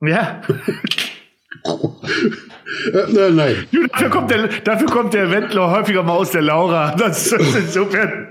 Ja. 0.00 0.40
äh, 2.92 3.30
nein. 3.30 3.54
Dafür 3.92 4.10
kommt, 4.10 4.30
der, 4.30 4.48
dafür 4.64 4.86
kommt 4.88 5.14
der 5.14 5.30
Wendler 5.30 5.70
häufiger 5.70 6.02
mal 6.02 6.14
aus 6.14 6.30
der 6.30 6.42
Laura. 6.42 6.94
Das 6.96 7.32
ist 7.32 7.56
insofern. 7.56 8.28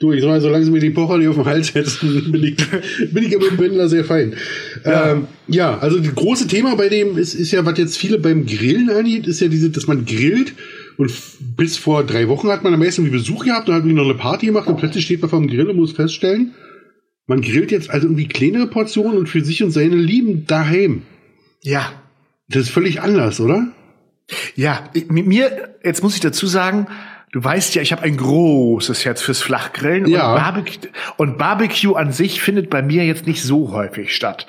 Du, 0.00 0.12
ich 0.12 0.22
sag 0.22 0.28
mal, 0.28 0.40
solange 0.40 0.64
sie 0.64 0.70
mir 0.70 0.80
die 0.80 0.90
Pocher 0.90 1.18
nicht 1.18 1.28
auf 1.28 1.36
den 1.36 1.44
Hals 1.44 1.68
setzen, 1.68 2.30
bin 2.32 2.42
ich, 2.42 2.56
bin 3.12 3.24
ich 3.24 3.36
aber 3.36 3.48
im 3.48 3.58
Wendler 3.58 3.88
sehr 3.88 4.04
fein. 4.04 4.34
Ja. 4.84 5.12
Ähm, 5.12 5.26
ja, 5.48 5.78
also 5.78 5.98
das 5.98 6.14
große 6.14 6.46
Thema 6.46 6.76
bei 6.76 6.88
dem 6.88 7.18
ist, 7.18 7.34
ist 7.34 7.52
ja, 7.52 7.64
was 7.64 7.78
jetzt 7.78 7.96
viele 7.96 8.18
beim 8.18 8.46
Grillen 8.46 8.90
angeht, 8.90 9.26
ist 9.26 9.40
ja 9.40 9.48
diese, 9.48 9.70
dass 9.70 9.86
man 9.86 10.04
grillt 10.06 10.54
und 10.96 11.12
bis 11.56 11.76
vor 11.76 12.04
drei 12.04 12.28
Wochen 12.28 12.48
hat 12.48 12.64
man 12.64 12.72
am 12.72 12.80
meisten 12.80 13.04
wie 13.04 13.10
Besuch 13.10 13.44
gehabt 13.44 13.68
und 13.68 13.74
hat 13.74 13.82
irgendwie 13.82 13.96
noch 13.96 14.04
eine 14.04 14.14
Party 14.14 14.46
gemacht 14.46 14.66
und 14.66 14.78
plötzlich 14.78 15.04
steht 15.04 15.20
man 15.20 15.30
vor 15.30 15.40
dem 15.40 15.48
Grill 15.48 15.68
und 15.68 15.76
muss 15.76 15.92
feststellen, 15.92 16.54
man 17.26 17.42
grillt 17.42 17.70
jetzt 17.70 17.90
also 17.90 18.06
irgendwie 18.06 18.28
kleinere 18.28 18.68
Portionen 18.68 19.18
und 19.18 19.28
für 19.28 19.44
sich 19.44 19.62
und 19.62 19.72
seine 19.72 19.96
Lieben 19.96 20.46
daheim. 20.46 21.02
Ja. 21.62 22.02
Das 22.48 22.62
ist 22.62 22.70
völlig 22.70 23.00
anders, 23.00 23.40
oder? 23.40 23.66
Ja, 24.54 24.90
mit 25.08 25.26
mir, 25.26 25.76
jetzt 25.82 26.02
muss 26.02 26.14
ich 26.14 26.20
dazu 26.20 26.46
sagen, 26.46 26.88
du 27.32 27.42
weißt 27.42 27.74
ja, 27.74 27.82
ich 27.82 27.92
habe 27.92 28.02
ein 28.02 28.16
großes 28.16 29.04
Herz 29.04 29.22
fürs 29.22 29.42
Flachgrillen 29.42 30.06
ja. 30.06 30.30
und, 30.30 30.40
Barbecue, 30.40 30.88
und 31.16 31.38
Barbecue 31.38 31.94
an 31.94 32.12
sich 32.12 32.40
findet 32.40 32.70
bei 32.70 32.82
mir 32.82 33.04
jetzt 33.04 33.26
nicht 33.26 33.42
so 33.42 33.72
häufig 33.72 34.14
statt. 34.14 34.46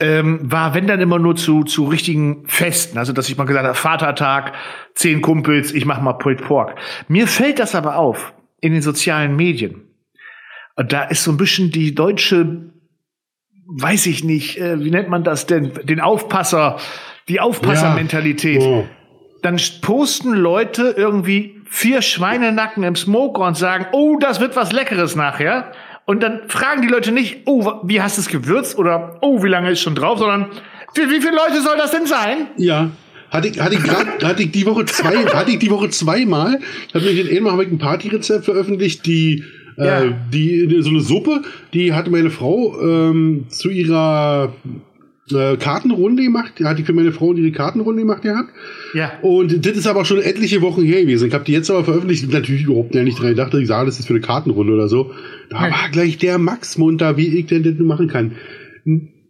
Ähm, 0.00 0.40
war, 0.42 0.74
wenn 0.74 0.86
dann 0.86 1.00
immer 1.00 1.18
nur 1.18 1.36
zu, 1.36 1.64
zu 1.64 1.84
richtigen 1.84 2.46
Festen, 2.46 2.98
also 2.98 3.12
dass 3.12 3.28
ich 3.28 3.36
mal 3.36 3.44
gesagt 3.44 3.66
habe, 3.66 3.74
Vatertag, 3.74 4.52
zehn 4.94 5.22
Kumpels, 5.22 5.72
ich 5.72 5.84
mach 5.84 6.00
mal 6.00 6.14
Pulled 6.14 6.42
Pork. 6.42 6.78
Mir 7.08 7.26
fällt 7.26 7.58
das 7.58 7.74
aber 7.74 7.96
auf 7.96 8.32
in 8.60 8.72
den 8.72 8.82
sozialen 8.82 9.36
Medien. 9.36 9.82
Und 10.76 10.92
da 10.92 11.04
ist 11.04 11.24
so 11.24 11.30
ein 11.30 11.36
bisschen 11.36 11.70
die 11.70 11.94
deutsche 11.94 12.70
weiß 13.72 14.06
ich 14.06 14.24
nicht, 14.24 14.58
äh, 14.58 14.82
wie 14.82 14.90
nennt 14.90 15.08
man 15.08 15.22
das 15.22 15.46
denn, 15.46 15.72
den 15.84 16.00
Aufpasser, 16.00 16.78
die 17.30 17.40
Aufpassermentalität. 17.40 18.60
Ja. 18.60 18.68
Oh. 18.68 18.84
Dann 19.42 19.58
posten 19.80 20.34
Leute 20.34 20.94
irgendwie 20.96 21.62
vier 21.64 22.02
Schweinenacken 22.02 22.82
im 22.82 22.96
Smoker 22.96 23.46
und 23.46 23.56
sagen, 23.56 23.86
oh, 23.92 24.18
das 24.18 24.40
wird 24.40 24.56
was 24.56 24.72
Leckeres 24.72 25.16
nachher. 25.16 25.72
Und 26.04 26.22
dann 26.22 26.40
fragen 26.48 26.82
die 26.82 26.88
Leute 26.88 27.12
nicht, 27.12 27.42
oh, 27.46 27.72
wie 27.84 28.02
hast 28.02 28.18
du 28.18 28.22
es 28.22 28.28
gewürzt 28.28 28.76
oder 28.76 29.18
oh, 29.22 29.42
wie 29.42 29.48
lange 29.48 29.70
ist 29.70 29.80
schon 29.80 29.94
drauf, 29.94 30.18
sondern 30.18 30.46
für 30.94 31.08
wie 31.08 31.20
viele 31.20 31.36
Leute 31.36 31.62
soll 31.62 31.76
das 31.78 31.92
denn 31.92 32.06
sein? 32.06 32.48
Ja. 32.56 32.90
Hatte 33.30 33.46
ich, 33.46 33.60
hatte 33.60 33.76
ich 33.76 33.82
gerade, 33.84 34.10
hatte 34.26 34.42
ich 34.42 34.50
die 34.50 34.66
Woche 34.66 34.84
zwei, 34.86 35.24
hatte 35.26 35.52
ich 35.52 35.60
die 35.60 35.70
Woche 35.70 35.88
zweimal, 35.90 36.58
habe 36.92 37.04
ich 37.06 37.30
in 37.30 37.36
einmal 37.36 37.60
ein 37.60 37.78
Partyrezept 37.78 38.44
veröffentlicht, 38.44 39.06
die 39.06 39.44
äh, 39.78 39.84
ja. 39.84 40.02
Äh, 40.02 40.14
die, 40.32 40.82
so 40.82 40.90
eine 40.90 41.00
Suppe, 41.00 41.42
die 41.72 41.92
hatte 41.92 42.10
meine 42.10 42.30
Frau 42.30 42.76
ähm, 42.82 43.46
zu 43.48 43.70
ihrer 43.70 44.52
äh, 45.32 45.56
Kartenrunde 45.56 46.22
gemacht. 46.22 46.54
Die 46.58 46.64
hatte 46.64 46.80
ich 46.80 46.86
für 46.86 46.92
meine 46.92 47.12
Frau 47.12 47.32
ihre 47.32 47.52
Kartenrunde 47.52 48.02
gemacht 48.02 48.22
gehabt. 48.22 48.50
Ja. 48.94 49.12
Und 49.22 49.64
das 49.64 49.76
ist 49.76 49.86
aber 49.86 50.04
schon 50.04 50.20
etliche 50.20 50.62
Wochen 50.62 50.82
her 50.82 51.02
gewesen. 51.02 51.28
Ich 51.28 51.34
habe 51.34 51.44
die 51.44 51.52
jetzt 51.52 51.70
aber 51.70 51.84
veröffentlicht. 51.84 52.30
Natürlich 52.32 52.64
überhaupt 52.64 52.94
nicht 52.94 53.18
dran 53.18 53.30
gedacht, 53.30 53.54
dass 53.54 53.60
ich 53.60 53.68
sage, 53.68 53.86
das 53.86 53.98
ist 53.98 54.06
für 54.06 54.14
eine 54.14 54.20
Kartenrunde 54.20 54.72
oder 54.72 54.88
so. 54.88 55.12
Da 55.50 55.66
ja. 55.66 55.72
war 55.72 55.88
gleich 55.90 56.18
der 56.18 56.38
Max 56.38 56.78
munter, 56.78 57.16
wie 57.16 57.38
ich 57.38 57.46
denn 57.46 57.62
das 57.62 57.74
machen 57.78 58.08
kann. 58.08 58.32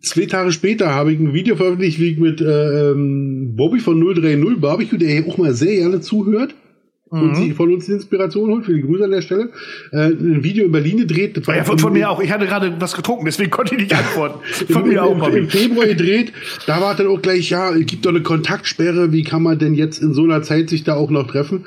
Zwei 0.03 0.27
Tage 0.27 0.53
später 0.53 0.95
habe 0.95 1.13
ich 1.13 1.19
ein 1.19 1.35
Video 1.35 1.57
veröffentlicht, 1.57 2.01
wie 2.01 2.13
ich 2.13 2.19
mit 2.19 2.41
äh, 2.41 2.91
ähm, 2.91 3.55
Bobby 3.57 3.81
von 3.81 4.01
030 4.01 4.61
Barbecue, 4.61 4.99
der 4.99 5.15
ja 5.15 5.27
auch 5.27 5.37
mal 5.37 5.53
sehr 5.53 5.77
gerne 5.77 6.01
zuhört 6.01 6.55
mhm. 7.11 7.23
und 7.23 7.35
sich 7.37 7.55
von 7.55 7.73
uns 7.73 7.89
Inspiration 7.89 8.51
holt. 8.51 8.67
Viele 8.67 8.81
Grüße 8.81 9.05
an 9.05 9.11
der 9.11 9.23
Stelle. 9.23 9.51
Äh, 9.93 10.09
ein 10.09 10.43
Video 10.43 10.67
in 10.67 10.73
Berlin 10.73 10.99
gedreht. 10.99 11.41
Ja, 11.47 11.65
von, 11.65 11.79
von, 11.79 11.93
mir 11.93 12.11
auch. 12.11 12.21
Ich 12.21 12.31
hatte 12.31 12.47
gerade 12.47 12.75
was 12.79 12.95
getrunken, 12.95 13.25
deswegen 13.25 13.51
konnte 13.51 13.75
ich 13.75 13.83
nicht 13.83 13.95
antworten. 13.95 14.41
von 14.71 14.83
Im, 14.83 14.89
mir 14.89 15.05
auch. 15.05 15.29
Im, 15.29 15.37
Im 15.37 15.49
Februar 15.49 15.87
gedreht. 15.87 16.33
Da 16.67 16.81
war 16.81 16.95
dann 16.95 17.07
auch 17.09 17.21
gleich, 17.21 17.51
ja, 17.51 17.71
es 17.75 17.87
gibt 17.87 18.07
doch 18.07 18.11
eine 18.11 18.23
Kontaktsperre. 18.23 19.13
Wie 19.13 19.25
kann 19.25 19.43
man 19.43 19.59
denn 19.59 19.75
jetzt 19.75 20.03
in 20.03 20.15
so 20.15 20.25
einer 20.25 20.43
Zeit 20.43 20.71
sich 20.71 20.85
da 20.85 20.95
auch 20.95 21.11
noch 21.11 21.27
treffen? 21.27 21.65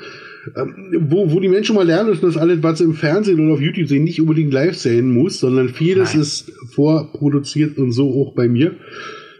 Ähm, 0.56 0.92
wo, 1.08 1.32
wo 1.32 1.40
die 1.40 1.48
Menschen 1.48 1.74
mal 1.74 1.86
lernen 1.86 2.10
müssen, 2.10 2.26
dass 2.26 2.36
alles, 2.36 2.62
was 2.62 2.78
sie 2.78 2.84
im 2.84 2.94
Fernsehen 2.94 3.40
oder 3.40 3.54
auf 3.54 3.60
YouTube 3.60 3.88
sehen, 3.88 4.04
nicht 4.04 4.20
unbedingt 4.20 4.52
live 4.52 4.76
sehen 4.76 5.12
muss, 5.12 5.40
sondern 5.40 5.70
vieles 5.70 6.12
Nein. 6.12 6.22
ist 6.22 6.52
vorproduziert 6.66 7.78
und 7.78 7.92
so 7.92 8.10
auch 8.10 8.34
bei 8.34 8.46
mir. 8.46 8.76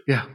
Ja. 0.07 0.27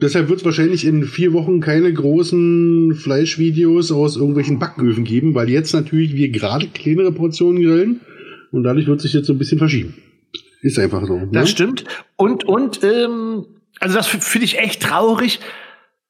Deshalb 0.00 0.28
wird 0.28 0.38
es 0.40 0.44
wahrscheinlich 0.44 0.84
in 0.84 1.04
vier 1.04 1.32
Wochen 1.32 1.60
keine 1.60 1.92
großen 1.92 2.94
Fleischvideos 2.94 3.90
aus 3.90 4.16
irgendwelchen 4.16 4.60
Backöfen 4.60 5.02
geben, 5.02 5.34
weil 5.34 5.48
jetzt 5.48 5.72
natürlich 5.72 6.14
wir 6.14 6.28
gerade 6.28 6.68
kleinere 6.68 7.10
Portionen 7.10 7.62
grillen 7.62 8.00
und 8.52 8.62
dadurch 8.62 8.86
wird 8.86 9.00
sich 9.00 9.12
jetzt 9.12 9.26
so 9.26 9.32
ein 9.32 9.38
bisschen 9.38 9.58
verschieben. 9.58 9.94
Ist 10.62 10.78
einfach 10.78 11.04
so. 11.04 11.18
Ne? 11.18 11.28
Das 11.32 11.50
stimmt. 11.50 11.84
Und, 12.16 12.44
und, 12.44 12.84
ähm, 12.84 13.46
also 13.80 13.96
das 13.96 14.06
finde 14.06 14.44
ich 14.44 14.58
echt 14.58 14.82
traurig, 14.82 15.40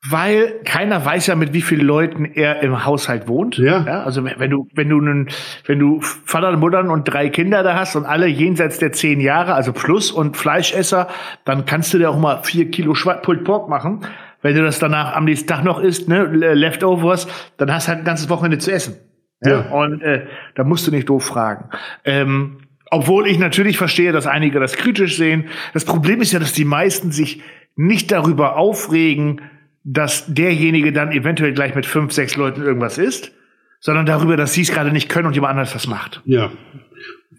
weil 0.06 0.60
keiner 0.64 1.04
weiß 1.04 1.26
ja, 1.26 1.34
mit 1.34 1.52
wie 1.52 1.62
vielen 1.62 1.84
Leuten 1.84 2.24
er 2.24 2.62
im 2.62 2.84
Haushalt 2.84 3.26
wohnt. 3.26 3.58
Ja. 3.58 3.84
ja 3.84 4.02
also 4.04 4.24
wenn 4.24 4.50
du, 4.50 4.68
wenn 4.74 4.88
du 4.88 5.00
einen, 5.00 5.28
wenn 5.66 5.78
du 5.80 6.00
Vater, 6.00 6.56
Muttern 6.56 6.88
und 6.88 7.04
drei 7.04 7.28
Kinder 7.28 7.62
da 7.62 7.74
hast 7.74 7.96
und 7.96 8.06
alle 8.06 8.28
jenseits 8.28 8.78
der 8.78 8.92
zehn 8.92 9.20
Jahre, 9.20 9.54
also 9.54 9.72
Plus 9.72 10.12
und 10.12 10.36
Fleischesser, 10.36 11.08
dann 11.44 11.64
kannst 11.66 11.92
du 11.92 11.98
dir 11.98 12.10
auch 12.10 12.18
mal 12.18 12.42
vier 12.44 12.70
Kilo 12.70 12.94
Pulled 13.22 13.44
Pork 13.44 13.68
machen. 13.68 14.06
Wenn 14.40 14.54
du 14.54 14.62
das 14.62 14.78
danach 14.78 15.16
am 15.16 15.24
nächsten 15.24 15.48
Tag 15.48 15.64
noch 15.64 15.80
isst, 15.80 16.08
ne, 16.08 16.24
Leftovers, 16.24 17.26
dann 17.56 17.72
hast 17.72 17.86
du 17.86 17.90
halt 17.90 18.00
ein 18.00 18.04
ganzes 18.04 18.28
Wochenende 18.28 18.58
zu 18.58 18.70
essen. 18.70 18.96
Ja. 19.42 19.50
ja. 19.50 19.70
Und 19.70 20.00
äh, 20.02 20.26
da 20.54 20.62
musst 20.62 20.86
du 20.86 20.92
nicht 20.92 21.08
doof 21.08 21.24
fragen. 21.24 21.70
Ähm, 22.04 22.58
obwohl 22.90 23.26
ich 23.26 23.38
natürlich 23.38 23.76
verstehe, 23.76 24.12
dass 24.12 24.28
einige 24.28 24.60
das 24.60 24.76
kritisch 24.76 25.16
sehen. 25.16 25.48
Das 25.74 25.84
Problem 25.84 26.20
ist 26.20 26.32
ja, 26.32 26.38
dass 26.38 26.52
die 26.52 26.64
meisten 26.64 27.10
sich 27.10 27.42
nicht 27.74 28.10
darüber 28.12 28.56
aufregen, 28.56 29.42
dass 29.90 30.26
derjenige 30.26 30.92
dann 30.92 31.12
eventuell 31.12 31.54
gleich 31.54 31.74
mit 31.74 31.86
fünf, 31.86 32.12
sechs 32.12 32.36
Leuten 32.36 32.62
irgendwas 32.62 32.98
ist, 32.98 33.32
sondern 33.80 34.04
darüber, 34.04 34.36
dass 34.36 34.52
sie 34.52 34.60
es 34.60 34.70
gerade 34.70 34.92
nicht 34.92 35.08
können 35.08 35.26
und 35.26 35.34
jemand 35.34 35.52
anders 35.52 35.72
das 35.72 35.86
macht. 35.86 36.20
Ja. 36.26 36.50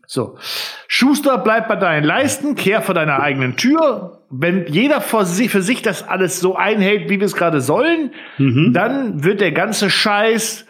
So. 0.07 0.39
Schuster, 0.87 1.37
bleib 1.37 1.67
bei 1.67 1.75
deinen 1.75 2.03
Leisten, 2.03 2.55
kehr 2.55 2.81
vor 2.81 2.95
deiner 2.95 3.21
eigenen 3.21 3.55
Tür. 3.55 4.23
Wenn 4.31 4.65
jeder 4.65 4.99
für 4.99 5.25
sich, 5.25 5.51
für 5.51 5.61
sich 5.61 5.83
das 5.83 6.07
alles 6.07 6.39
so 6.39 6.55
einhält, 6.55 7.07
wie 7.11 7.19
wir 7.19 7.25
es 7.25 7.35
gerade 7.35 7.61
sollen, 7.61 8.13
mhm. 8.39 8.73
dann 8.73 9.23
wird 9.23 9.41
der 9.41 9.51
ganze 9.51 9.91
Scheiß 9.91 10.65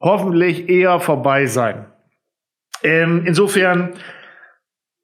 hoffentlich 0.00 0.68
eher 0.68 1.00
vorbei 1.00 1.46
sein. 1.46 1.86
Ähm, 2.82 3.22
insofern, 3.24 3.94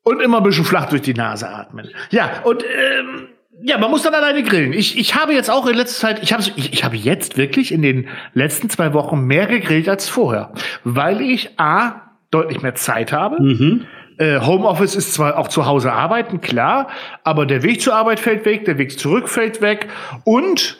und 0.02 0.20
immer 0.20 0.38
ein 0.38 0.42
bisschen 0.42 0.66
flach 0.66 0.90
durch 0.90 1.00
die 1.00 1.14
Nase 1.14 1.48
atmen. 1.48 1.88
Ja, 2.10 2.42
und 2.44 2.62
ähm, 2.62 3.28
ja, 3.62 3.78
man 3.78 3.90
muss 3.90 4.02
dann 4.02 4.14
alleine 4.14 4.42
grillen. 4.42 4.72
Ich, 4.72 4.98
ich 4.98 5.14
habe 5.14 5.32
jetzt 5.32 5.50
auch 5.50 5.66
in 5.66 5.76
letzter 5.76 6.08
Zeit, 6.08 6.22
ich 6.22 6.32
habe, 6.32 6.42
ich, 6.56 6.72
ich 6.72 6.84
habe 6.84 6.96
jetzt 6.96 7.36
wirklich 7.36 7.72
in 7.72 7.82
den 7.82 8.08
letzten 8.34 8.70
zwei 8.70 8.92
Wochen 8.94 9.20
mehr 9.20 9.46
gegrillt 9.46 9.88
als 9.88 10.08
vorher, 10.08 10.52
weil 10.84 11.20
ich 11.20 11.58
A, 11.58 12.02
deutlich 12.30 12.62
mehr 12.62 12.74
Zeit 12.74 13.12
habe. 13.12 13.42
Mhm. 13.42 13.86
Äh, 14.18 14.40
Homeoffice 14.40 14.94
ist 14.94 15.14
zwar 15.14 15.38
auch 15.38 15.48
zu 15.48 15.66
Hause 15.66 15.92
arbeiten, 15.92 16.40
klar, 16.40 16.88
aber 17.24 17.46
der 17.46 17.62
Weg 17.62 17.80
zur 17.80 17.94
Arbeit 17.94 18.20
fällt 18.20 18.44
weg, 18.44 18.64
der 18.66 18.78
Weg 18.78 18.98
zurück 18.98 19.28
fällt 19.28 19.60
weg 19.60 19.88
und 20.24 20.78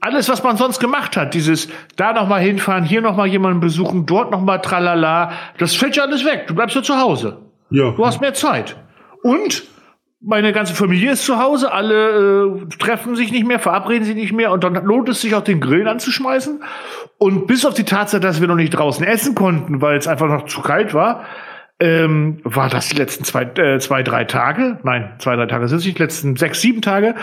alles, 0.00 0.28
was 0.28 0.42
man 0.42 0.56
sonst 0.56 0.78
gemacht 0.78 1.16
hat, 1.16 1.34
dieses 1.34 1.68
da 1.96 2.12
noch 2.12 2.28
mal 2.28 2.40
hinfahren, 2.40 2.84
hier 2.84 3.00
noch 3.00 3.16
mal 3.16 3.26
jemanden 3.26 3.60
besuchen, 3.60 4.06
dort 4.06 4.30
noch 4.30 4.40
mal 4.40 4.58
tralala, 4.58 5.32
das 5.58 5.74
fällt 5.74 5.96
ja 5.96 6.04
alles 6.04 6.24
weg. 6.24 6.46
Du 6.46 6.54
bleibst 6.54 6.76
ja 6.76 6.82
zu 6.82 6.96
Hause. 6.96 7.38
Ja. 7.70 7.90
Du 7.90 8.06
hast 8.06 8.20
mehr 8.20 8.34
Zeit. 8.34 8.76
Und 9.22 9.64
meine 10.20 10.52
ganze 10.52 10.74
Familie 10.74 11.12
ist 11.12 11.24
zu 11.24 11.38
Hause, 11.38 11.72
alle 11.72 12.64
äh, 12.64 12.76
treffen 12.78 13.14
sich 13.14 13.30
nicht 13.30 13.46
mehr, 13.46 13.60
verabreden 13.60 14.04
sich 14.04 14.16
nicht 14.16 14.32
mehr 14.32 14.50
und 14.50 14.64
dann 14.64 14.74
lohnt 14.84 15.08
es 15.08 15.20
sich 15.20 15.34
auch 15.34 15.44
den 15.44 15.60
Grillen 15.60 15.86
anzuschmeißen. 15.86 16.62
Und 17.18 17.46
bis 17.46 17.64
auf 17.64 17.74
die 17.74 17.84
Tatsache, 17.84 18.20
dass 18.20 18.40
wir 18.40 18.48
noch 18.48 18.56
nicht 18.56 18.70
draußen 18.70 19.06
essen 19.06 19.34
konnten, 19.34 19.80
weil 19.80 19.96
es 19.96 20.08
einfach 20.08 20.28
noch 20.28 20.46
zu 20.46 20.60
kalt 20.60 20.92
war, 20.92 21.24
ähm, 21.80 22.40
war 22.42 22.68
das 22.68 22.88
die 22.88 22.96
letzten 22.96 23.22
zwei, 23.22 23.44
äh, 23.44 23.78
zwei, 23.78 24.02
drei 24.02 24.24
Tage, 24.24 24.80
nein, 24.82 25.12
zwei, 25.18 25.36
drei 25.36 25.46
Tage 25.46 25.68
sind 25.68 25.78
es 25.78 25.84
nicht, 25.84 25.98
die 25.98 26.02
letzten 26.02 26.34
sechs, 26.34 26.60
sieben 26.60 26.82
Tage, 26.82 27.14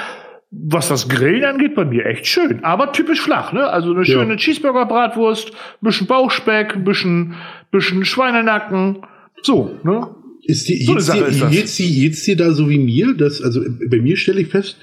was 0.52 0.88
das 0.88 1.10
Grillen 1.10 1.44
angeht, 1.44 1.76
bei 1.76 1.84
mir 1.84 2.06
echt 2.06 2.28
schön. 2.28 2.64
Aber 2.64 2.94
typisch 2.94 3.20
flach, 3.20 3.52
ne? 3.52 3.68
Also 3.68 3.92
eine 3.92 4.06
schöne 4.06 4.34
ja. 4.34 4.38
Cheeseburger-Bratwurst, 4.38 5.52
bisschen 5.82 6.08
Bauchspeck, 6.08 6.86
bisschen, 6.86 7.36
bisschen 7.72 8.06
Schweinenacken, 8.06 9.06
so, 9.42 9.78
ne? 9.84 10.08
Ist 10.48 10.70
die, 10.70 10.84
so 10.84 10.94
jetzt, 10.94 11.12
die, 11.12 11.20
ist 11.20 11.52
jetzt, 11.52 11.80
die, 11.80 12.04
jetzt 12.04 12.28
die 12.28 12.36
da 12.36 12.52
so 12.52 12.70
wie 12.70 12.78
mir, 12.78 13.16
dass, 13.16 13.42
also 13.42 13.62
bei 13.90 14.00
mir 14.00 14.16
stelle 14.16 14.42
ich 14.42 14.48
fest, 14.48 14.78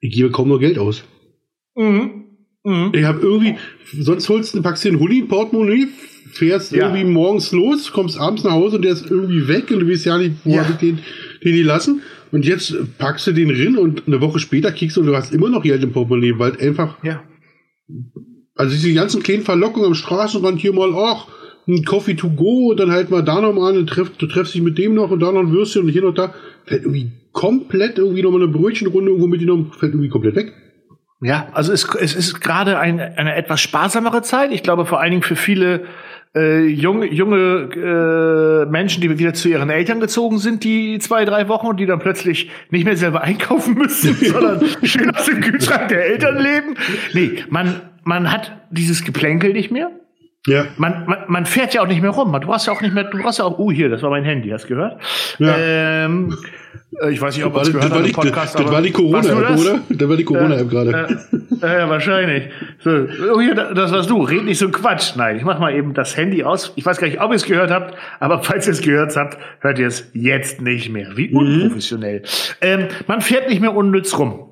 ich 0.00 0.14
gebe 0.14 0.30
kaum 0.30 0.48
noch 0.48 0.58
Geld 0.58 0.78
aus. 0.78 1.04
Mhm. 1.76 2.24
Mhm. 2.64 2.92
Ich 2.94 3.04
habe 3.04 3.20
irgendwie, 3.20 3.56
sonst 3.98 4.28
holst 4.30 4.54
du, 4.54 4.62
packst 4.62 4.84
dir 4.84 4.92
ein 4.92 5.00
Hulli, 5.00 5.22
Portemonnaie, 5.22 5.88
fährst 6.32 6.72
ja. 6.72 6.86
irgendwie 6.86 7.04
morgens 7.04 7.52
los, 7.52 7.92
kommst 7.92 8.18
abends 8.18 8.42
nach 8.44 8.52
Hause 8.52 8.76
und 8.76 8.82
der 8.82 8.92
ist 8.92 9.10
irgendwie 9.10 9.48
weg 9.48 9.70
und 9.70 9.80
du 9.80 9.88
weißt 9.90 10.06
ja 10.06 10.16
nicht, 10.16 10.36
wo 10.44 10.54
ja. 10.54 10.62
habe 10.62 10.72
ich 10.72 10.78
den, 10.78 10.98
den 11.44 11.54
die 11.54 11.62
lassen. 11.62 12.00
Und 12.30 12.46
jetzt 12.46 12.74
packst 12.96 13.26
du 13.26 13.32
den 13.32 13.50
rein 13.50 13.76
und 13.76 14.04
eine 14.06 14.22
Woche 14.22 14.38
später 14.38 14.72
kriegst 14.72 14.96
du 14.96 15.02
und 15.02 15.08
du 15.08 15.14
hast 15.14 15.34
immer 15.34 15.50
noch 15.50 15.62
Geld 15.62 15.82
im 15.82 15.92
Portemonnaie, 15.92 16.38
weil 16.38 16.58
einfach, 16.58 16.96
ja. 17.04 17.22
also 18.54 18.72
diese 18.72 18.94
ganzen 18.94 19.22
kleinen 19.22 19.42
Verlockungen 19.42 19.88
am 19.88 19.94
Straßenrand 19.94 20.58
hier 20.58 20.72
mal, 20.72 20.94
ach, 20.94 21.26
ein 21.68 21.84
Coffee 21.84 22.14
to 22.14 22.30
go 22.30 22.70
und 22.70 22.80
dann 22.80 22.90
halt 22.90 23.10
mal 23.10 23.22
da 23.22 23.40
nochmal 23.40 23.76
an, 23.76 23.86
treff, 23.86 24.10
du 24.16 24.26
treffst 24.26 24.54
dich 24.54 24.62
mit 24.62 24.78
dem 24.78 24.94
noch 24.94 25.10
und 25.10 25.20
da 25.20 25.30
noch 25.30 25.40
ein 25.40 25.52
Würstchen 25.52 25.82
und 25.82 25.88
hier 25.88 26.02
noch 26.02 26.14
da. 26.14 26.34
Fällt 26.64 26.82
irgendwie 26.82 27.12
komplett 27.32 27.98
irgendwie 27.98 28.22
nochmal 28.22 28.42
eine 28.42 28.52
Brötchenrunde 28.52 29.10
irgendwo 29.10 29.28
mitgenommen, 29.28 29.72
fällt 29.78 29.92
irgendwie 29.92 30.08
komplett 30.08 30.36
weg. 30.36 30.52
Ja, 31.20 31.48
also 31.52 31.72
es, 31.72 31.88
es 31.94 32.16
ist 32.16 32.40
gerade 32.40 32.78
ein, 32.78 32.98
eine 32.98 33.36
etwas 33.36 33.60
sparsamere 33.60 34.22
Zeit. 34.22 34.50
Ich 34.52 34.64
glaube 34.64 34.86
vor 34.86 35.00
allen 35.00 35.12
Dingen 35.12 35.22
für 35.22 35.36
viele 35.36 35.84
äh, 36.34 36.66
junge, 36.66 37.12
junge 37.12 38.64
äh, 38.66 38.70
Menschen, 38.70 39.00
die 39.00 39.18
wieder 39.18 39.32
zu 39.32 39.48
ihren 39.48 39.70
Eltern 39.70 40.00
gezogen 40.00 40.38
sind, 40.38 40.64
die 40.64 40.98
zwei, 40.98 41.24
drei 41.24 41.46
Wochen 41.48 41.68
und 41.68 41.78
die 41.78 41.86
dann 41.86 42.00
plötzlich 42.00 42.50
nicht 42.70 42.84
mehr 42.84 42.96
selber 42.96 43.20
einkaufen 43.22 43.74
müssen, 43.74 44.14
sondern 44.20 44.66
schön 44.82 45.14
aus 45.14 45.26
dem 45.26 45.40
Kühlschrank 45.40 45.88
der 45.88 46.06
Eltern 46.06 46.38
leben. 46.38 46.74
Nee, 47.12 47.44
man, 47.50 47.80
man 48.02 48.32
hat 48.32 48.52
dieses 48.70 49.04
Geplänkel 49.04 49.52
nicht 49.52 49.70
mehr. 49.70 49.90
Ja. 50.46 50.66
Man, 50.76 51.06
man, 51.06 51.18
man 51.28 51.46
fährt 51.46 51.72
ja 51.72 51.82
auch 51.82 51.86
nicht 51.86 52.02
mehr 52.02 52.10
rum. 52.10 52.36
Du 52.40 52.52
hast 52.52 52.66
ja 52.66 52.72
auch 52.72 52.80
nicht 52.80 52.92
mehr, 52.92 53.04
du 53.04 53.22
hast 53.22 53.38
ja 53.38 53.44
auch, 53.44 53.58
oh 53.58 53.70
hier, 53.70 53.88
das 53.88 54.02
war 54.02 54.10
mein 54.10 54.24
Handy, 54.24 54.50
hast 54.50 54.64
du 54.64 54.68
gehört? 54.70 55.00
Ja. 55.38 55.54
Ähm, 55.56 56.36
äh, 57.00 57.10
ich 57.12 57.20
weiß 57.20 57.36
nicht, 57.36 57.44
ob 57.44 57.54
man 57.54 57.62
es 57.62 57.72
gehört 57.72 57.92
hat 57.92 58.04
im 58.04 58.12
Podcast. 58.12 58.54
Das, 58.56 58.62
das 58.62 58.72
war 58.72 58.82
die 58.82 58.90
Corona-App, 58.90 59.58
oder? 59.58 59.80
Das 59.88 60.08
war 60.08 60.16
die 60.16 60.24
Corona-App 60.24 60.68
gerade. 60.68 61.20
Ja, 61.60 61.78
ja, 61.78 61.88
wahrscheinlich. 61.88 62.50
So, 62.80 63.06
oh 63.32 63.40
hier, 63.40 63.54
das 63.54 63.92
warst 63.92 64.10
du. 64.10 64.20
Red 64.22 64.44
nicht 64.44 64.58
so 64.58 64.68
Quatsch. 64.68 65.14
Nein, 65.14 65.36
ich 65.36 65.44
mach 65.44 65.60
mal 65.60 65.74
eben 65.74 65.94
das 65.94 66.16
Handy 66.16 66.42
aus. 66.42 66.72
Ich 66.74 66.84
weiß 66.84 66.98
gar 66.98 67.06
nicht, 67.06 67.20
ob 67.20 67.30
ihr 67.30 67.36
es 67.36 67.44
gehört 67.44 67.70
habt, 67.70 67.96
aber 68.18 68.42
falls 68.42 68.66
ihr 68.66 68.72
es 68.72 68.82
gehört 68.82 69.14
habt, 69.14 69.38
hört 69.60 69.78
ihr 69.78 69.86
es 69.86 70.10
jetzt 70.12 70.60
nicht 70.60 70.90
mehr. 70.90 71.16
Wie 71.16 71.28
mhm. 71.28 71.36
unprofessionell. 71.36 72.22
Ähm, 72.60 72.88
man 73.06 73.20
fährt 73.20 73.48
nicht 73.48 73.60
mehr 73.60 73.74
unnütz 73.76 74.18
rum. 74.18 74.50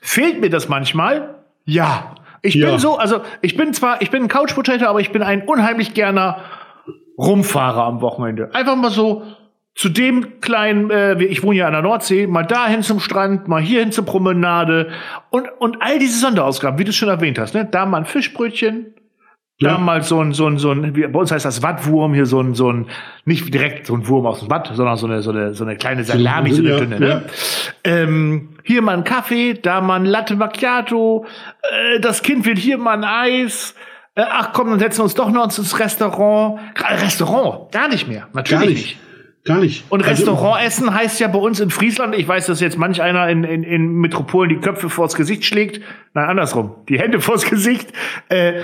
Fehlt 0.00 0.40
mir 0.40 0.50
das 0.50 0.68
manchmal? 0.68 1.34
Ja. 1.64 2.14
Ich 2.42 2.56
ja. 2.56 2.70
bin 2.70 2.78
so, 2.78 2.98
also 2.98 3.20
ich 3.40 3.56
bin 3.56 3.72
zwar, 3.72 4.02
ich 4.02 4.10
bin 4.10 4.24
ein 4.24 4.28
Couch 4.28 4.54
Potato, 4.54 4.86
aber 4.86 5.00
ich 5.00 5.12
bin 5.12 5.22
ein 5.22 5.42
unheimlich 5.42 5.94
gerner 5.94 6.42
Rumfahrer 7.16 7.84
am 7.84 8.00
Wochenende. 8.00 8.52
Einfach 8.52 8.76
mal 8.76 8.90
so 8.90 9.22
zu 9.74 9.88
dem 9.88 10.40
kleinen, 10.40 10.90
äh, 10.90 11.22
ich 11.22 11.42
wohne 11.42 11.58
ja 11.58 11.66
an 11.66 11.72
der 11.72 11.82
Nordsee, 11.82 12.26
mal 12.26 12.42
dahin 12.42 12.82
zum 12.82 13.00
Strand, 13.00 13.48
mal 13.48 13.62
hierhin 13.62 13.92
zur 13.92 14.04
Promenade 14.04 14.90
und, 15.30 15.48
und 15.60 15.80
all 15.80 15.98
diese 15.98 16.18
Sonderausgaben, 16.18 16.78
wie 16.78 16.84
du 16.84 16.92
schon 16.92 17.08
erwähnt 17.08 17.38
hast, 17.38 17.54
ne? 17.54 17.64
Da 17.64 17.86
mal 17.86 17.98
ein 17.98 18.04
Fischbrötchen, 18.04 18.94
ja. 19.58 19.72
da 19.72 19.78
mal 19.78 20.02
so 20.02 20.20
ein, 20.20 20.32
so 20.32 20.46
ein, 20.46 20.58
so 20.58 20.70
ein, 20.70 20.96
wie, 20.96 21.06
bei 21.06 21.18
uns 21.18 21.30
heißt 21.30 21.44
das 21.44 21.62
Wattwurm, 21.62 22.14
hier 22.14 22.26
so 22.26 22.40
ein, 22.40 22.54
so 22.54 22.72
ein, 22.72 22.86
nicht 23.24 23.52
direkt 23.52 23.86
so 23.86 23.94
ein 23.94 24.06
Wurm 24.08 24.26
aus 24.26 24.40
dem 24.40 24.50
Watt, 24.50 24.70
sondern 24.74 24.96
so 24.96 25.06
eine, 25.06 25.22
so 25.22 25.30
eine, 25.30 25.54
so 25.54 25.64
eine 25.64 25.76
kleine 25.76 26.04
Salami, 26.04 26.52
so 26.52 26.62
eine 26.62 26.76
dünne, 26.76 27.00
ne? 27.00 27.22
Ähm, 27.84 28.50
hier 28.64 28.82
mal 28.82 28.96
ein 28.96 29.04
Kaffee, 29.04 29.54
da 29.54 29.80
mal 29.80 29.96
ein 29.96 30.04
Latte 30.04 30.36
Macchiato, 30.36 31.26
äh, 31.62 32.00
das 32.00 32.22
Kind 32.22 32.44
will 32.46 32.56
hier 32.56 32.78
mal 32.78 32.96
ein 32.96 33.04
Eis, 33.04 33.74
äh, 34.14 34.24
ach 34.28 34.52
komm, 34.52 34.70
dann 34.70 34.78
setzen 34.78 34.98
wir 34.98 35.04
uns 35.04 35.14
doch 35.14 35.30
noch 35.30 35.44
ins 35.44 35.78
Restaurant. 35.78 36.60
Restaurant, 36.78 37.72
gar 37.72 37.88
nicht 37.88 38.08
mehr, 38.08 38.28
natürlich 38.32 38.60
gar 38.60 38.66
nicht. 38.66 38.86
nicht. 38.86 38.98
Gar 39.44 39.58
nicht. 39.58 39.84
Und 39.90 40.02
also- 40.02 40.10
Restaurantessen 40.10 40.88
also, 40.88 41.00
heißt 41.00 41.20
ja 41.20 41.26
bei 41.26 41.38
uns 41.38 41.58
in 41.58 41.70
Friesland, 41.70 42.14
ich 42.14 42.28
weiß, 42.28 42.46
dass 42.46 42.60
jetzt 42.60 42.78
manch 42.78 43.02
einer 43.02 43.28
in, 43.28 43.42
in, 43.42 43.64
in 43.64 43.92
Metropolen 43.94 44.48
die 44.48 44.58
Köpfe 44.58 44.88
vors 44.88 45.16
Gesicht 45.16 45.44
schlägt. 45.44 45.80
Nein, 46.14 46.28
andersrum. 46.28 46.76
Die 46.88 46.98
Hände 47.00 47.20
vors 47.20 47.44
Gesicht. 47.44 47.92
Äh, 48.28 48.60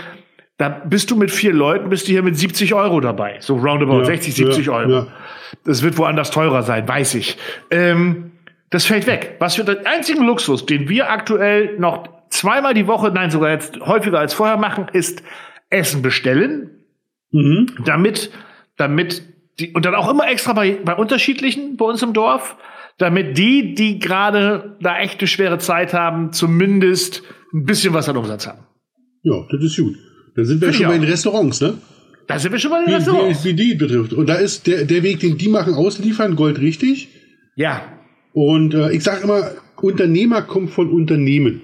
da 0.58 0.68
bist 0.68 1.10
du 1.10 1.16
mit 1.16 1.30
vier 1.30 1.52
Leuten, 1.52 1.88
bist 1.88 2.08
du 2.08 2.12
hier 2.12 2.22
mit 2.22 2.36
70 2.36 2.74
Euro 2.74 3.00
dabei. 3.00 3.36
So 3.40 3.56
roundabout, 3.56 4.00
ja, 4.00 4.04
60, 4.06 4.34
70 4.34 4.66
ja, 4.66 4.72
Euro. 4.72 4.90
Ja. 4.90 5.06
Das 5.64 5.82
wird 5.82 5.96
woanders 5.98 6.32
teurer 6.32 6.64
sein, 6.64 6.86
weiß 6.86 7.14
ich. 7.14 7.38
Ähm, 7.70 8.32
das 8.68 8.84
fällt 8.84 9.06
weg. 9.06 9.36
Was 9.38 9.54
für 9.54 9.64
den 9.64 9.86
einzigen 9.86 10.24
Luxus, 10.24 10.66
den 10.66 10.88
wir 10.88 11.10
aktuell 11.10 11.78
noch 11.78 12.08
zweimal 12.28 12.74
die 12.74 12.88
Woche, 12.88 13.10
nein, 13.10 13.30
sogar 13.30 13.50
jetzt 13.50 13.80
häufiger 13.80 14.18
als 14.18 14.34
vorher 14.34 14.56
machen, 14.56 14.88
ist 14.92 15.22
Essen 15.70 16.02
bestellen. 16.02 16.70
Mhm. 17.30 17.68
Damit, 17.84 18.32
damit 18.76 19.22
die, 19.60 19.72
und 19.72 19.84
dann 19.84 19.94
auch 19.94 20.10
immer 20.10 20.28
extra 20.28 20.54
bei, 20.54 20.78
bei 20.84 20.94
unterschiedlichen 20.94 21.76
bei 21.76 21.84
uns 21.84 22.02
im 22.02 22.12
Dorf, 22.12 22.56
damit 22.98 23.38
die, 23.38 23.74
die 23.74 24.00
gerade 24.00 24.76
da 24.80 24.98
echte 24.98 25.28
schwere 25.28 25.58
Zeit 25.58 25.94
haben, 25.94 26.32
zumindest 26.32 27.22
ein 27.54 27.64
bisschen 27.64 27.94
was 27.94 28.08
an 28.08 28.16
Umsatz 28.16 28.48
haben. 28.48 28.66
Ja, 29.22 29.46
das 29.50 29.62
ist 29.62 29.76
gut. 29.76 29.96
Da 30.38 30.44
sind 30.44 30.60
wir 30.60 30.68
Find 30.68 30.76
schon 30.76 30.86
bei 30.86 30.98
den 30.98 31.10
Restaurants, 31.10 31.60
ne? 31.60 31.78
Da 32.28 32.38
sind 32.38 32.52
wir 32.52 32.60
schon 32.60 32.70
bei 32.70 32.78
den 32.78 32.90
wie, 32.90 32.94
Restaurants. 32.94 33.44
Wie, 33.44 33.48
wie 33.48 33.54
die 33.54 33.74
betrifft. 33.74 34.12
Und 34.12 34.28
da 34.28 34.36
ist 34.36 34.68
der, 34.68 34.84
der 34.84 35.02
Weg, 35.02 35.18
den 35.18 35.36
die 35.36 35.48
machen, 35.48 35.74
ausliefern, 35.74 36.36
Gold 36.36 36.60
richtig. 36.60 37.08
Ja. 37.56 37.82
Und 38.32 38.72
äh, 38.72 38.92
ich 38.92 39.02
sage 39.02 39.24
immer, 39.24 39.50
Unternehmer 39.82 40.42
kommt 40.42 40.70
von 40.70 40.90
Unternehmen. 40.90 41.62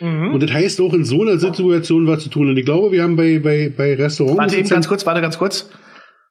Mhm. 0.00 0.32
Und 0.32 0.42
das 0.42 0.50
heißt 0.50 0.80
auch 0.80 0.94
in 0.94 1.04
so 1.04 1.20
einer 1.20 1.36
Situation 1.36 2.06
was 2.06 2.22
zu 2.22 2.30
tun. 2.30 2.48
Und 2.48 2.56
ich 2.56 2.64
glaube, 2.64 2.90
wir 2.90 3.02
haben 3.02 3.16
bei, 3.16 3.38
bei, 3.38 3.70
bei 3.76 3.96
Restaurants. 3.96 4.38
Warte 4.38 4.56
eben 4.56 4.68
ganz 4.70 4.88
kurz, 4.88 5.04
warte 5.04 5.20
ganz 5.20 5.36
kurz. 5.36 5.68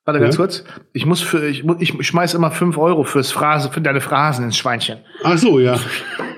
Warte 0.06 0.20
ganz 0.20 0.34
ja? 0.34 0.38
kurz. 0.38 0.64
Ich 0.94 1.06
muss 1.06 1.22
für, 1.22 1.48
ich, 1.48 1.64
ich 1.80 2.08
schmeiß 2.08 2.34
immer 2.34 2.50
fünf 2.50 2.80
Euro 2.80 3.04
fürs 3.04 3.32
Phrase, 3.32 3.70
für 3.70 3.82
deine 3.82 4.02
Phrasen 4.02 4.44
ins 4.46 4.58
Schweinchen. 4.58 4.98
Ach 5.24 5.38
so, 5.38 5.60
ja. 5.60 5.80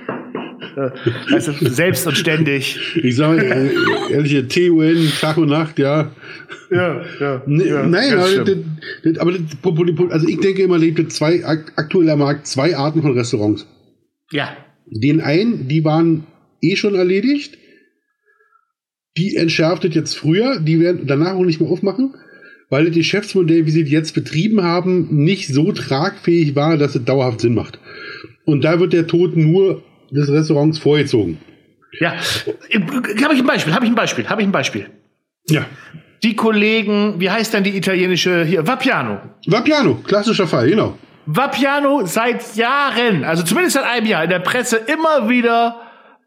also 1.32 1.54
selbst 1.62 2.06
und 2.08 2.18
ständig. 2.18 2.80
Ich 2.96 3.16
sage 3.16 3.46
äh, 3.46 4.14
ehrliche 4.14 4.48
TUN, 4.48 5.12
Tag 5.20 5.38
und 5.38 5.50
Nacht, 5.50 5.80
ja. 5.80 6.12
Ja, 6.70 7.02
ja. 7.20 7.42
ja 7.48 7.86
nein, 7.86 8.14
aber, 8.14 8.44
das, 8.44 8.58
das, 9.04 9.18
aber 9.18 9.32
das, 9.32 10.12
also 10.12 10.28
ich 10.28 10.40
denke 10.40 10.64
immer, 10.64 10.78
lebt 10.78 11.12
zwei, 11.12 11.46
aktuell 11.46 12.10
am 12.10 12.20
Markt 12.20 12.48
zwei 12.48 12.76
Arten 12.76 13.02
von 13.02 13.14
Restaurants. 13.14 13.68
Ja. 14.32 14.56
Den 14.88 15.22
einen, 15.22 15.68
die 15.68 15.84
waren 15.84 16.28
eh 16.62 16.76
schon 16.76 16.96
erledigt. 16.96 17.58
Die 19.18 19.36
entschärftet 19.38 19.96
jetzt 19.96 20.18
früher, 20.18 20.60
die 20.60 20.80
werden 20.80 21.08
danach 21.08 21.36
auch 21.36 21.46
nicht 21.46 21.62
mehr 21.62 21.70
aufmachen 21.70 22.14
weil 22.70 22.86
das 22.86 22.96
Geschäftsmodell, 22.96 23.66
wie 23.66 23.72
sie 23.72 23.84
jetzt 23.84 24.14
betrieben 24.14 24.64
haben, 24.64 25.08
nicht 25.24 25.48
so 25.48 25.72
tragfähig 25.72 26.56
war, 26.56 26.78
dass 26.78 26.96
es 26.96 27.06
dauerhaft 27.06 27.42
Sinn 27.42 27.54
macht. 27.54 27.80
Und 28.46 28.64
da 28.64 28.80
wird 28.80 28.94
der 28.94 29.08
Tod 29.08 29.36
nur 29.36 29.84
des 30.12 30.30
Restaurants 30.30 30.80
vorgezogen. 30.80 31.38
Ja, 32.00 32.14
habe 32.14 33.34
ich 33.34 33.40
ein 33.40 33.46
Beispiel, 33.46 33.74
habe 33.74 33.86
ich 33.86 33.92
ein 33.92 33.96
Beispiel, 33.96 34.28
habe 34.28 34.42
ich 34.42 34.48
ein 34.48 34.52
Beispiel. 34.52 34.88
Ja. 35.48 35.66
Die 36.24 36.36
Kollegen, 36.36 37.20
wie 37.20 37.30
heißt 37.30 37.54
denn 37.54 37.64
die 37.64 37.78
italienische 37.78 38.44
hier? 38.44 38.68
Vapiano. 38.68 39.20
Vapiano, 39.46 39.96
klassischer 39.96 40.48
Fall, 40.48 40.70
genau. 40.70 40.98
Vapiano 41.26 42.06
seit 42.06 42.56
Jahren, 42.56 43.24
also 43.24 43.44
zumindest 43.44 43.76
seit 43.76 43.86
einem 43.86 44.08
Jahr 44.08 44.24
in 44.24 44.30
der 44.30 44.40
Presse 44.40 44.78
immer 44.78 45.30
wieder 45.30 45.82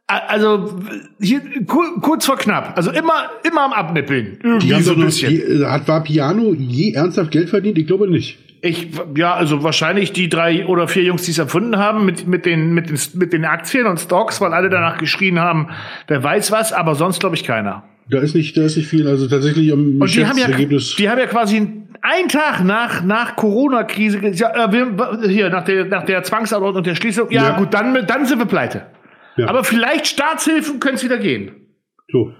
also 0.08 0.74
hier 1.20 1.42
kurz 1.66 2.24
vor 2.24 2.38
knapp. 2.38 2.76
Also 2.76 2.90
immer 2.90 3.30
immer 3.44 3.62
am 3.62 3.72
Abnippeln. 3.72 4.38
Irgendwie 4.42 4.82
so 4.82 4.94
ein 4.94 5.04
bisschen. 5.04 5.30
Die, 5.30 5.40
äh, 5.40 5.66
hat 5.66 5.86
war 5.86 6.02
Piano 6.02 6.54
je 6.54 6.92
ernsthaft 6.92 7.30
Geld 7.30 7.50
verdient? 7.50 7.76
Ich 7.76 7.86
glaube 7.86 8.08
nicht. 8.10 8.38
Ich 8.60 8.88
ja, 9.16 9.34
also 9.34 9.62
wahrscheinlich 9.62 10.12
die 10.12 10.28
drei 10.28 10.66
oder 10.66 10.88
vier 10.88 11.04
Jungs, 11.04 11.22
die 11.22 11.30
es 11.30 11.38
erfunden 11.38 11.76
haben 11.76 12.04
mit 12.04 12.26
mit 12.26 12.44
den 12.44 12.72
mit 12.72 12.90
den 12.90 12.98
mit 13.14 13.32
den 13.32 13.44
Aktien 13.44 13.86
und 13.86 13.98
Stocks, 13.98 14.40
weil 14.40 14.52
alle 14.52 14.68
danach 14.68 14.98
geschrien 14.98 15.38
haben, 15.38 15.68
wer 16.06 16.22
weiß 16.22 16.50
was, 16.50 16.72
aber 16.72 16.94
sonst 16.94 17.20
glaube 17.20 17.36
ich 17.36 17.44
keiner. 17.44 17.84
Da 18.10 18.20
ist 18.20 18.34
nicht, 18.34 18.56
da 18.56 18.62
ist 18.62 18.76
nicht 18.76 18.88
viel. 18.88 19.06
Also 19.06 19.28
tatsächlich 19.28 19.72
am 19.72 20.00
und 20.00 20.14
die 20.14 20.26
haben 20.26 20.38
ja, 20.38 20.48
die 20.48 21.10
haben 21.10 21.18
ja 21.18 21.26
quasi 21.26 21.56
einen 22.00 22.28
Tag 22.28 22.64
nach 22.64 23.04
nach 23.04 23.36
Corona-Krise, 23.36 24.26
ja, 24.28 24.72
äh, 24.72 25.28
hier 25.28 25.50
nach 25.50 25.64
der 25.64 25.84
nach 25.84 26.04
der 26.04 26.22
Zwangsanordnung 26.22 26.78
und 26.78 26.86
der 26.86 26.94
Schließung. 26.94 27.30
Ja, 27.30 27.50
ja, 27.50 27.58
gut, 27.58 27.74
dann 27.74 28.06
dann 28.06 28.26
sind 28.26 28.38
wir 28.38 28.46
pleite. 28.46 28.86
Ja. 29.36 29.48
Aber 29.48 29.62
vielleicht 29.62 30.06
Staatshilfen 30.06 30.80
können 30.80 30.96
es 30.96 31.04
wieder 31.04 31.18
gehen. 31.18 31.52
So. 32.10 32.32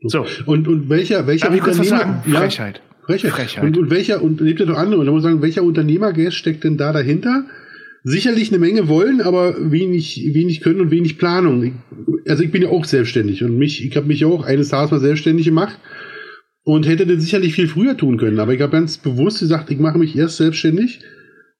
So. 0.00 0.24
Und, 0.46 0.68
und 0.68 0.88
welcher, 0.88 1.26
welcher 1.26 1.50
Darf 1.50 1.66
Unternehmer? 1.66 2.22
Ja, 2.24 2.38
Frechheit. 2.38 2.80
Frechheit. 3.08 3.32
Frechheit. 3.32 3.64
Und, 3.64 3.78
und 3.78 3.90
welcher, 3.90 4.22
und 4.22 4.40
lebt 4.40 4.60
ja 4.60 4.66
noch 4.66 4.76
andere. 4.76 5.00
Und 5.00 5.06
da 5.06 5.12
muss 5.12 5.22
man 5.22 5.32
sagen, 5.32 5.42
welcher 5.42 5.62
Unternehmergeist 5.62 6.36
steckt 6.36 6.62
denn 6.64 6.76
da 6.76 6.92
dahinter? 6.92 7.46
Sicherlich 8.04 8.50
eine 8.50 8.58
Menge 8.58 8.86
wollen, 8.88 9.22
aber 9.22 9.56
wenig, 9.72 10.30
wenig 10.34 10.60
können 10.60 10.80
und 10.82 10.90
wenig 10.90 11.16
Planung. 11.16 11.62
Ich, 11.64 11.72
also 12.30 12.42
ich 12.42 12.50
bin 12.50 12.62
ja 12.62 12.68
auch 12.68 12.84
selbstständig 12.84 13.42
und 13.42 13.56
mich, 13.56 13.84
ich 13.84 13.96
habe 13.96 14.06
mich 14.06 14.24
auch 14.26 14.44
eines 14.44 14.68
Tages 14.68 14.90
mal 14.90 15.00
selbstständig 15.00 15.46
gemacht 15.46 15.78
und 16.64 16.86
hätte 16.86 17.06
das 17.06 17.22
sicherlich 17.22 17.54
viel 17.54 17.66
früher 17.66 17.96
tun 17.96 18.18
können. 18.18 18.40
Aber 18.40 18.52
ich 18.52 18.60
habe 18.60 18.72
ganz 18.72 18.98
bewusst 18.98 19.40
gesagt, 19.40 19.70
ich 19.70 19.78
mache 19.78 19.98
mich 19.98 20.14
erst 20.14 20.36
selbstständig, 20.36 21.00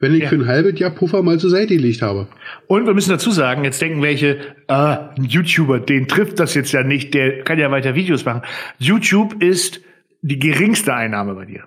wenn 0.00 0.14
ich 0.14 0.24
ja. 0.24 0.28
für 0.28 0.36
ein 0.36 0.46
halbes 0.46 0.78
Jahr 0.78 0.90
Puffer 0.90 1.22
mal 1.22 1.38
zur 1.38 1.50
Seite 1.50 1.74
gelegt 1.74 2.02
habe. 2.02 2.28
Und 2.66 2.86
wir 2.86 2.92
müssen 2.92 3.10
dazu 3.10 3.30
sagen, 3.30 3.64
jetzt 3.64 3.80
denken 3.80 4.02
welche, 4.02 4.36
äh, 4.68 4.72
ein 4.72 5.24
YouTuber, 5.24 5.80
den 5.80 6.08
trifft 6.08 6.38
das 6.38 6.54
jetzt 6.54 6.72
ja 6.72 6.82
nicht, 6.82 7.14
der 7.14 7.42
kann 7.42 7.58
ja 7.58 7.70
weiter 7.70 7.94
Videos 7.94 8.26
machen. 8.26 8.42
YouTube 8.78 9.42
ist 9.42 9.80
die 10.22 10.38
geringste 10.38 10.94
Einnahme 10.94 11.34
bei 11.34 11.44
dir. 11.44 11.64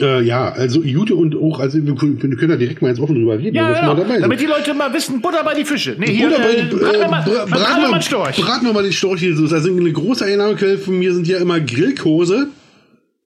Äh, 0.00 0.22
ja, 0.22 0.50
also 0.50 0.82
YouTube 0.82 1.18
und 1.18 1.36
auch, 1.36 1.60
also 1.60 1.78
wir 1.84 1.94
können, 1.94 2.20
wir 2.20 2.48
da 2.48 2.56
direkt 2.56 2.82
mal 2.82 2.88
jetzt 2.88 2.98
offen 2.98 3.14
drüber 3.14 3.38
reden. 3.38 3.54
Ja, 3.54 3.72
ja, 3.72 3.94
dabei 3.94 4.18
damit 4.18 4.40
die 4.40 4.46
Leute 4.46 4.74
mal 4.74 4.92
wissen, 4.92 5.20
Butter 5.20 5.44
bei 5.44 5.54
die 5.54 5.64
Fische. 5.64 5.94
Nee, 5.96 6.06
hier, 6.06 6.30
Butter 6.30 6.42
bei, 6.42 6.54
äh, 6.54 6.64
braten 6.64 7.00
wir 7.00 7.08
mal, 7.08 7.22
bra 7.22 7.44
braten 7.44 7.82
wir 7.82 7.88
mal 7.90 8.02
Storch. 8.02 8.36
Braten 8.36 8.66
wir 8.66 8.72
mal 8.72 8.82
den 8.82 8.92
Storch 8.92 9.20
hier 9.20 9.36
so. 9.36 9.54
Also 9.54 9.70
eine 9.70 9.92
große 9.92 10.24
Einnahmequelle 10.24 10.78
von 10.78 10.98
mir 10.98 11.14
sind 11.14 11.28
ja 11.28 11.38
immer 11.38 11.60
Grillkurse. 11.60 12.48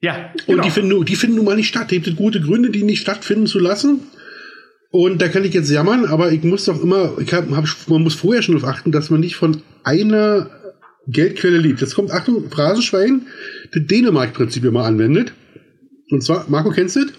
Ja, 0.02 0.30
genau. 0.46 0.58
Und 0.58 0.64
die 0.66 0.70
finden, 0.70 1.04
die 1.06 1.16
finden 1.16 1.36
nun 1.36 1.46
mal 1.46 1.56
nicht 1.56 1.68
statt. 1.68 1.90
Es 1.90 2.02
gibt 2.02 2.16
gute 2.16 2.42
Gründe, 2.42 2.68
die 2.68 2.82
nicht 2.82 3.00
stattfinden 3.00 3.46
zu 3.46 3.58
lassen. 3.58 4.00
Und 4.90 5.22
da 5.22 5.28
kann 5.28 5.44
ich 5.44 5.54
jetzt 5.54 5.70
jammern, 5.70 6.06
aber 6.06 6.32
ich 6.32 6.42
muss 6.44 6.64
doch 6.66 6.82
immer, 6.82 7.12
ich 7.18 7.32
hab, 7.32 7.50
hab, 7.50 7.64
man 7.88 8.02
muss 8.02 8.14
vorher 8.14 8.42
schon 8.42 8.54
darauf 8.56 8.70
achten, 8.70 8.92
dass 8.92 9.10
man 9.10 9.20
nicht 9.20 9.36
von 9.36 9.62
einer 9.84 10.50
Geldquelle 11.08 11.58
lebt. 11.58 11.80
Jetzt 11.80 11.94
kommt, 11.94 12.10
Achtung, 12.10 12.50
Phrasenschwein, 12.50 13.26
das 13.72 13.82
Dänemark-Prinzip 13.86 14.64
immer 14.64 14.84
anwendet. 14.84 15.32
Und 16.10 16.22
zwar, 16.22 16.46
Marco, 16.48 16.70
kennst 16.70 16.96
du 16.96 17.00
das? 17.06 17.12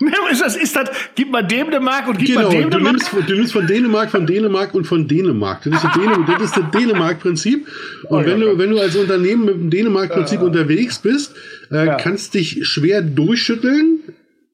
Ist 0.30 0.42
das, 0.42 0.56
ist 0.56 0.76
das, 0.76 0.90
gib 1.16 1.32
mal 1.32 1.42
dem 1.42 1.68
eine 1.68 1.80
Mark 1.80 2.06
und 2.06 2.18
gib 2.18 2.28
genau, 2.28 2.42
mal 2.42 2.50
dem 2.50 2.66
eine 2.66 2.78
Mark? 2.78 2.92
Nimmst, 2.92 3.12
du 3.28 3.34
nimmst 3.34 3.52
von 3.52 3.66
Dänemark, 3.66 4.10
von 4.10 4.26
Dänemark 4.26 4.74
und 4.74 4.84
von 4.84 5.08
Dänemark. 5.08 5.62
Das 5.64 5.74
ist 5.74 5.84
das, 5.84 5.92
Dänemark, 5.94 6.26
das, 6.26 6.42
ist 6.42 6.56
das 6.56 6.70
Dänemark-Prinzip. 6.70 7.66
Und 8.04 8.22
oh, 8.22 8.24
wenn, 8.24 8.40
ja, 8.40 8.46
du, 8.46 8.58
wenn 8.58 8.70
du 8.70 8.78
als 8.78 8.94
Unternehmen 8.94 9.44
mit 9.46 9.54
dem 9.54 9.70
Dänemark-Prinzip 9.70 10.40
äh, 10.40 10.44
unterwegs 10.44 11.00
bist, 11.00 11.34
äh, 11.72 11.86
ja. 11.86 11.94
kannst 11.96 12.34
dich 12.34 12.64
schwer 12.66 13.02
durchschütteln, 13.02 14.00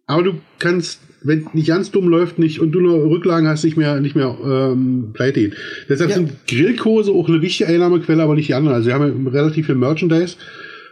aber 0.06 0.22
du 0.22 0.40
kannst 0.58 1.00
wenn 1.24 1.46
nicht 1.54 1.68
ganz 1.68 1.90
dumm 1.90 2.08
läuft 2.08 2.38
nicht 2.38 2.60
und 2.60 2.72
du 2.72 2.80
nur 2.80 3.10
Rücklagen 3.10 3.48
hast, 3.48 3.64
nicht 3.64 3.76
mehr, 3.76 3.98
nicht 4.00 4.14
mehr 4.14 4.36
ähm, 4.44 5.10
pleite 5.14 5.40
gehen. 5.40 5.54
Deshalb 5.88 6.10
ja. 6.10 6.16
sind 6.16 6.46
Grillkurse 6.46 7.10
auch 7.10 7.28
eine 7.28 7.40
wichtige 7.40 7.68
Einnahmequelle, 7.68 8.22
aber 8.22 8.34
nicht 8.34 8.48
die 8.48 8.54
anderen. 8.54 8.76
Also 8.76 8.88
wir 8.88 8.94
haben 8.94 9.24
ja 9.24 9.30
relativ 9.30 9.66
viel 9.66 9.74
Merchandise, 9.74 10.36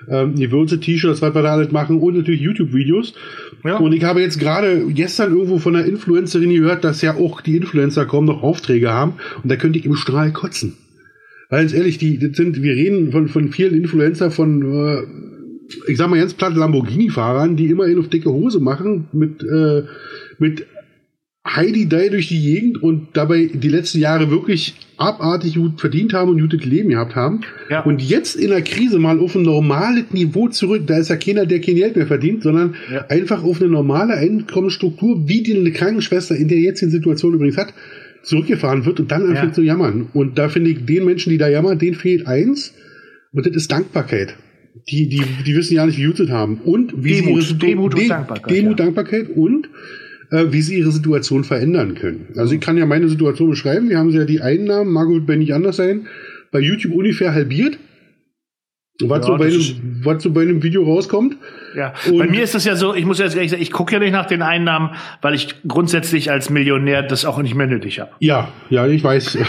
ähm, 0.09 0.35
die 0.35 0.51
Würze, 0.51 0.81
T-Shirts, 0.81 1.21
was 1.21 1.35
wir 1.35 1.43
da 1.43 1.53
alles 1.53 1.71
machen 1.71 2.01
und 2.01 2.17
natürlich 2.17 2.41
YouTube-Videos. 2.41 3.13
Ja. 3.63 3.77
Und 3.77 3.93
ich 3.93 4.03
habe 4.05 4.23
jetzt 4.23 4.41
gerade 4.41 4.87
gestern 4.89 5.33
irgendwo 5.33 5.59
von 5.59 5.77
einer 5.77 5.85
Influencerin 5.85 6.51
gehört, 6.51 6.83
dass 6.83 7.03
ja 7.03 7.15
auch 7.15 7.43
die 7.43 7.57
Influencer 7.57 8.07
kaum 8.07 8.25
noch 8.25 8.43
Aufträge 8.43 8.91
haben 8.91 9.15
und 9.43 9.51
da 9.51 9.57
könnte 9.57 9.79
ich 9.79 9.85
im 9.85 9.97
Strahl 9.97 10.33
kotzen. 10.33 10.79
Weil 11.51 11.61
ganz 11.61 11.75
ehrlich, 11.75 11.99
die 11.99 12.19
das 12.19 12.39
sind, 12.39 12.63
wir 12.63 12.73
reden 12.73 13.13
von, 13.13 13.29
von 13.29 13.51
vielen 13.51 13.75
Influencer 13.75 14.31
von 14.31 14.63
äh, 14.63 15.03
ich 15.87 15.97
sag 15.97 16.09
mal 16.09 16.19
ganz 16.19 16.35
platt 16.35 16.55
Lamborghini-Fahrern, 16.55 17.57
die 17.57 17.67
immerhin 17.67 17.99
auf 17.99 18.09
dicke 18.09 18.31
Hose 18.31 18.61
machen 18.61 19.09
mit, 19.13 19.43
äh, 19.43 19.83
mit 20.43 20.67
Heidi 21.45 21.89
Dai 21.89 22.09
durch 22.09 22.29
die 22.29 22.41
Gegend 22.41 22.83
und 22.83 23.09
dabei 23.15 23.51
die 23.53 23.69
letzten 23.69 23.99
Jahre 23.99 24.31
wirklich 24.31 24.75
abartig 24.97 25.57
gut 25.57 25.81
verdient 25.81 26.13
haben 26.13 26.31
und 26.31 26.41
gutes 26.41 26.65
Leben 26.65 26.91
gehabt 26.91 27.17
haben. 27.17 27.41
Ja. 27.69 27.81
Und 27.81 28.01
jetzt 28.01 28.37
in 28.37 28.51
der 28.51 28.63
Krise 28.63 29.01
mal 29.01 29.19
auf 29.19 29.35
ein 29.35 29.43
normales 29.43 30.13
Niveau 30.13 30.49
zurück. 30.49 30.83
Da 30.87 30.99
ist 30.99 31.09
ja 31.09 31.17
keiner, 31.17 31.45
der 31.45 31.61
kein 31.61 31.75
Geld 31.75 31.97
mehr 31.97 32.07
verdient, 32.07 32.45
sondern 32.45 32.77
ja. 32.93 33.07
einfach 33.09 33.43
auf 33.43 33.61
eine 33.61 33.71
normale 33.71 34.15
Einkommensstruktur, 34.15 35.29
wie 35.29 35.43
die 35.43 35.57
eine 35.57 35.73
Krankenschwester 35.73 36.37
in 36.37 36.47
der 36.47 36.59
jetzigen 36.59 36.93
Situation 36.93 37.35
übrigens 37.35 37.57
hat, 37.57 37.75
zurückgefahren 38.23 38.85
wird 38.85 39.01
und 39.01 39.11
dann 39.11 39.23
anfängt 39.23 39.49
ja. 39.49 39.53
zu 39.53 39.63
jammern. 39.63 40.11
Und 40.13 40.39
da 40.39 40.49
finde 40.49 40.71
ich, 40.71 40.87
den 40.87 41.05
Menschen, 41.05 41.31
die 41.31 41.39
da 41.39 41.49
jammern, 41.49 41.79
denen 41.79 41.97
fehlt 41.97 42.29
eins. 42.29 42.73
Und 43.33 43.47
das 43.47 43.57
ist 43.57 43.73
Dankbarkeit. 43.73 44.37
Die, 44.89 45.09
die, 45.09 45.23
die 45.45 45.57
wissen 45.57 45.75
ja 45.75 45.85
nicht, 45.87 45.99
wie 45.99 46.05
gut 46.05 46.31
haben. 46.31 46.61
Und 46.65 47.05
wie 47.05 47.21
Demut, 47.21 47.43
sie 47.43 47.51
ihre 47.51 47.59
Demut 47.59 47.95
und 47.95 48.09
Dankbarkeit. 48.09 48.51
Demut, 48.51 48.79
ja. 48.79 48.85
Dankbarkeit 48.85 49.29
und 49.35 49.69
äh, 50.33 50.51
wie 50.51 50.63
sie 50.63 50.79
ihre 50.79 50.91
Situation 50.91 51.45
verändern 51.45 51.95
können. 51.95 52.29
Also 52.37 52.55
ich 52.55 52.61
kann 52.61 52.79
ja 52.79 52.87
meine 52.87 53.09
Situation 53.09 53.51
beschreiben. 53.51 53.91
Wir 53.91 53.99
haben 53.99 54.11
ja 54.11 54.25
die 54.25 54.41
Einnahmen, 54.41 54.91
Margot 54.91 55.29
wird 55.29 55.39
nicht 55.39 55.55
anders 55.55 55.77
sein, 55.77 56.07
bei 56.51 56.59
YouTube 56.59 56.95
ungefähr 56.95 57.35
halbiert. 57.35 57.79
Was, 59.01 59.27
ja, 59.27 59.33
so 59.33 59.37
bei 59.37 59.47
einem, 59.47 60.01
was 60.05 60.23
so 60.23 60.31
bei 60.33 60.43
einem 60.43 60.63
Video 60.63 60.85
rauskommt. 60.85 61.37
Ja, 61.77 61.93
und 62.09 62.19
bei 62.19 62.27
mir 62.29 62.43
ist 62.43 62.55
das 62.55 62.65
ja 62.65 62.77
so, 62.77 62.95
ich 62.95 63.05
muss 63.05 63.19
jetzt 63.19 63.35
ehrlich 63.35 63.51
sagen, 63.51 63.63
ich 63.63 63.73
gucke 63.73 63.93
ja 63.93 63.99
nicht 63.99 64.13
nach 64.13 64.27
den 64.27 64.43
Einnahmen, 64.43 64.91
weil 65.23 65.35
ich 65.35 65.57
grundsätzlich 65.67 66.31
als 66.31 66.51
Millionär 66.51 67.03
das 67.03 67.25
auch 67.25 67.41
nicht 67.43 67.55
mehr 67.55 67.67
nötig 67.67 68.01
habe. 68.01 68.13
Ja, 68.21 68.53
ja, 68.71 68.87
ich 68.87 69.03
weiß. 69.03 69.39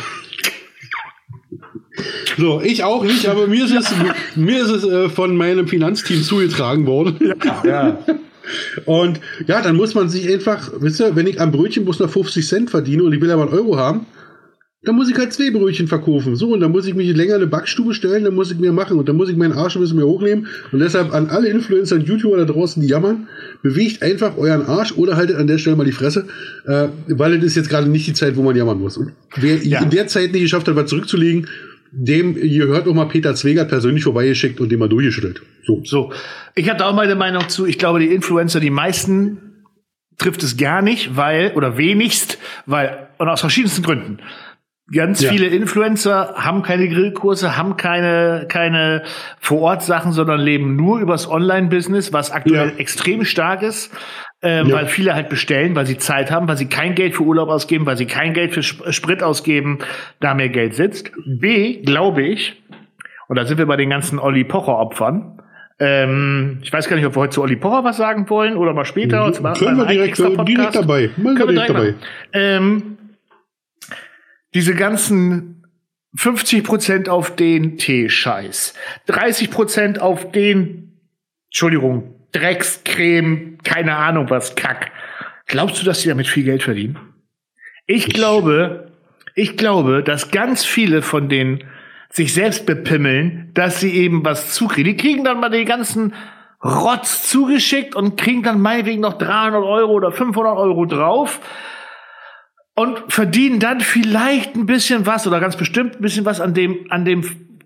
So, 2.35 2.61
ich 2.61 2.83
auch 2.83 3.03
nicht, 3.03 3.27
aber 3.27 3.45
mir 3.45 3.63
ist 3.63 3.75
es, 3.75 3.93
mir 4.35 4.59
ist 4.63 4.69
es 4.71 4.83
äh, 4.83 5.07
von 5.07 5.35
meinem 5.37 5.67
Finanzteam 5.67 6.23
zugetragen 6.23 6.87
worden. 6.87 7.19
Ja, 7.21 7.63
ja. 7.63 7.99
Und 8.85 9.19
ja, 9.47 9.61
dann 9.61 9.75
muss 9.75 9.95
man 9.95 10.09
sich 10.09 10.31
einfach, 10.31 10.71
wisst 10.79 10.99
ihr, 10.99 11.15
wenn 11.15 11.27
ich 11.27 11.39
am 11.39 11.51
Brötchen 11.51 11.85
bloß 11.85 11.99
noch 11.99 12.09
50 12.09 12.47
Cent 12.47 12.69
verdiene 12.69 13.03
und 13.03 13.13
ich 13.13 13.21
will 13.21 13.31
aber 13.31 13.43
einen 13.43 13.53
Euro 13.53 13.77
haben, 13.77 14.05
dann 14.85 14.95
muss 14.95 15.09
ich 15.09 15.17
halt 15.17 15.31
zwei 15.31 15.49
Brötchen 15.49 15.87
verkaufen. 15.87 16.35
So, 16.35 16.53
und 16.53 16.59
dann 16.59 16.71
muss 16.71 16.85
ich 16.85 16.93
mich 16.93 17.15
länger 17.15 17.35
in 17.35 17.41
eine 17.41 17.47
Backstube 17.47 17.93
stellen, 17.93 18.25
dann 18.25 18.35
muss 18.35 18.51
ich 18.51 18.59
mehr 18.59 18.73
machen 18.73 18.99
und 18.99 19.07
dann 19.07 19.15
muss 19.15 19.29
ich 19.29 19.37
meinen 19.37 19.53
Arsch 19.53 19.75
ein 19.75 19.81
bisschen 19.81 19.97
mehr 19.97 20.07
hochnehmen. 20.07 20.47
Und 20.71 20.79
deshalb 20.79 21.13
an 21.13 21.27
alle 21.27 21.47
Influencer 21.47 21.95
und 21.95 22.07
YouTuber 22.07 22.37
da 22.37 22.45
draußen, 22.45 22.81
die 22.81 22.89
jammern, 22.89 23.27
bewegt 23.61 24.03
einfach 24.03 24.37
euren 24.37 24.63
Arsch 24.63 24.91
oder 24.97 25.15
haltet 25.15 25.37
an 25.37 25.47
der 25.47 25.57
Stelle 25.57 25.77
mal 25.77 25.85
die 25.85 25.93
Fresse, 25.93 26.25
äh, 26.65 26.87
weil 27.07 27.33
es 27.35 27.45
ist 27.45 27.55
jetzt 27.55 27.69
gerade 27.69 27.89
nicht 27.89 28.07
die 28.07 28.13
Zeit, 28.13 28.35
wo 28.35 28.41
man 28.41 28.55
jammern 28.55 28.79
muss. 28.79 28.97
Und 28.97 29.13
wer 29.37 29.55
ja. 29.63 29.81
in 29.81 29.89
der 29.89 30.07
Zeit 30.07 30.33
nicht 30.33 30.41
geschafft 30.41 30.67
hat, 30.67 30.75
was 30.75 30.89
zurückzulegen, 30.89 31.47
dem, 31.95 32.35
ihr 32.35 32.65
hört 32.65 32.87
auch 32.87 32.93
mal 32.93 33.05
Peter 33.05 33.35
Zwegert 33.35 33.69
persönlich 33.69 34.03
vorbeigeschickt 34.03 34.59
und 34.59 34.71
den 34.71 34.79
mal 34.79 34.89
durchgeschüttelt. 34.89 35.43
So. 35.63 35.81
So. 35.83 36.11
Ich 36.55 36.69
hatte 36.69 36.85
auch 36.85 36.95
meine 36.95 37.15
Meinung 37.15 37.47
zu, 37.49 37.67
ich 37.67 37.77
glaube, 37.77 37.99
die 37.99 38.07
Influencer, 38.07 38.59
die 38.59 38.71
meisten 38.71 39.63
trifft 40.17 40.41
es 40.43 40.57
gar 40.57 40.81
nicht, 40.81 41.15
weil, 41.15 41.53
oder 41.53 41.77
wenigst, 41.77 42.39
weil, 42.65 43.09
und 43.19 43.29
aus 43.29 43.41
verschiedensten 43.41 43.83
Gründen. 43.83 44.19
Ganz 44.91 45.21
ja. 45.21 45.31
viele 45.31 45.47
Influencer 45.47 46.33
haben 46.35 46.61
keine 46.61 46.89
Grillkurse, 46.89 47.57
haben 47.57 47.77
keine, 47.77 48.47
keine 48.49 49.03
Vor-Ort-Sachen, 49.39 50.11
sondern 50.11 50.41
leben 50.41 50.75
nur 50.75 50.99
übers 50.99 51.29
Online-Business, 51.29 52.11
was 52.11 52.31
aktuell 52.31 52.69
ja. 52.69 52.75
extrem 52.77 53.23
stark 53.23 53.61
ist 53.61 53.91
ähm, 54.43 54.67
ja. 54.67 54.75
weil 54.75 54.87
viele 54.87 55.15
halt 55.15 55.29
bestellen, 55.29 55.75
weil 55.75 55.85
sie 55.85 55.97
Zeit 55.97 56.29
haben, 56.29 56.47
weil 56.47 56.57
sie 56.57 56.67
kein 56.67 56.95
Geld 56.95 57.15
für 57.15 57.23
Urlaub 57.23 57.49
ausgeben, 57.49 57.85
weil 57.85 57.97
sie 57.97 58.05
kein 58.05 58.33
Geld 58.33 58.53
für 58.53 58.61
Sprit 58.61 59.23
ausgeben, 59.23 59.79
da 60.19 60.33
mehr 60.33 60.49
Geld 60.49 60.75
sitzt. 60.75 61.11
B, 61.25 61.81
glaube 61.81 62.23
ich, 62.23 62.61
und 63.27 63.37
da 63.37 63.45
sind 63.45 63.57
wir 63.57 63.65
bei 63.65 63.77
den 63.77 63.89
ganzen 63.89 64.19
Olli 64.19 64.43
Pocher 64.43 64.77
Opfern. 64.77 65.41
Ähm, 65.79 66.59
ich 66.61 66.71
weiß 66.71 66.87
gar 66.87 66.97
nicht, 66.97 67.05
ob 67.05 67.15
wir 67.15 67.21
heute 67.21 67.33
zu 67.33 67.41
Olli 67.41 67.55
Pocher 67.55 67.83
was 67.83 67.97
sagen 67.97 68.29
wollen 68.29 68.57
oder 68.57 68.73
mal 68.73 68.85
später. 68.85 69.27
Mhm. 69.27 69.41
Mal, 69.41 69.53
Können 69.53 69.77
wir 69.77 69.85
direkt, 69.85 70.17
direkt 70.17 70.75
dabei. 70.75 71.09
Können 71.15 71.37
wir 71.37 71.47
direkt 71.47 71.69
dabei. 71.69 71.95
Ähm, 72.33 72.97
diese 74.53 74.75
ganzen 74.75 75.65
50 76.15 76.63
Prozent 76.63 77.09
auf 77.09 77.35
den 77.35 77.77
Tee-Scheiß, 77.77 78.75
30 79.07 79.49
Prozent 79.49 80.01
auf 80.01 80.31
den, 80.31 80.99
Entschuldigung, 81.47 82.13
Dreckscreme, 82.33 83.59
keine 83.63 83.95
Ahnung 83.95 84.29
was, 84.29 84.55
Kack. 84.55 84.91
Glaubst 85.47 85.81
du, 85.81 85.85
dass 85.85 86.01
sie 86.01 86.09
damit 86.09 86.27
viel 86.27 86.43
Geld 86.43 86.63
verdienen? 86.63 86.99
Ich 87.85 88.09
glaube, 88.09 88.91
ich 89.35 89.57
glaube, 89.57 90.03
dass 90.03 90.31
ganz 90.31 90.65
viele 90.65 91.01
von 91.01 91.29
denen 91.29 91.63
sich 92.09 92.33
selbst 92.33 92.65
bepimmeln, 92.65 93.51
dass 93.53 93.79
sie 93.79 93.91
eben 93.93 94.23
was 94.23 94.53
zukriegen. 94.53 94.95
Die 94.95 95.01
kriegen 95.01 95.23
dann 95.23 95.39
mal 95.39 95.49
den 95.49 95.65
ganzen 95.65 96.13
Rotz 96.63 97.27
zugeschickt 97.27 97.95
und 97.95 98.17
kriegen 98.17 98.43
dann 98.43 98.61
meinetwegen 98.61 99.01
noch 99.01 99.17
300 99.17 99.63
Euro 99.63 99.93
oder 99.93 100.11
500 100.11 100.57
Euro 100.57 100.85
drauf 100.85 101.39
und 102.75 102.99
verdienen 103.07 103.59
dann 103.59 103.81
vielleicht 103.81 104.55
ein 104.55 104.65
bisschen 104.65 105.05
was 105.05 105.27
oder 105.27 105.39
ganz 105.39 105.57
bestimmt 105.57 105.95
ein 105.95 106.01
bisschen 106.01 106.25
was 106.25 106.39
an 106.39 106.53
dem, 106.53 106.85
an 106.89 107.03
dem 107.03 107.23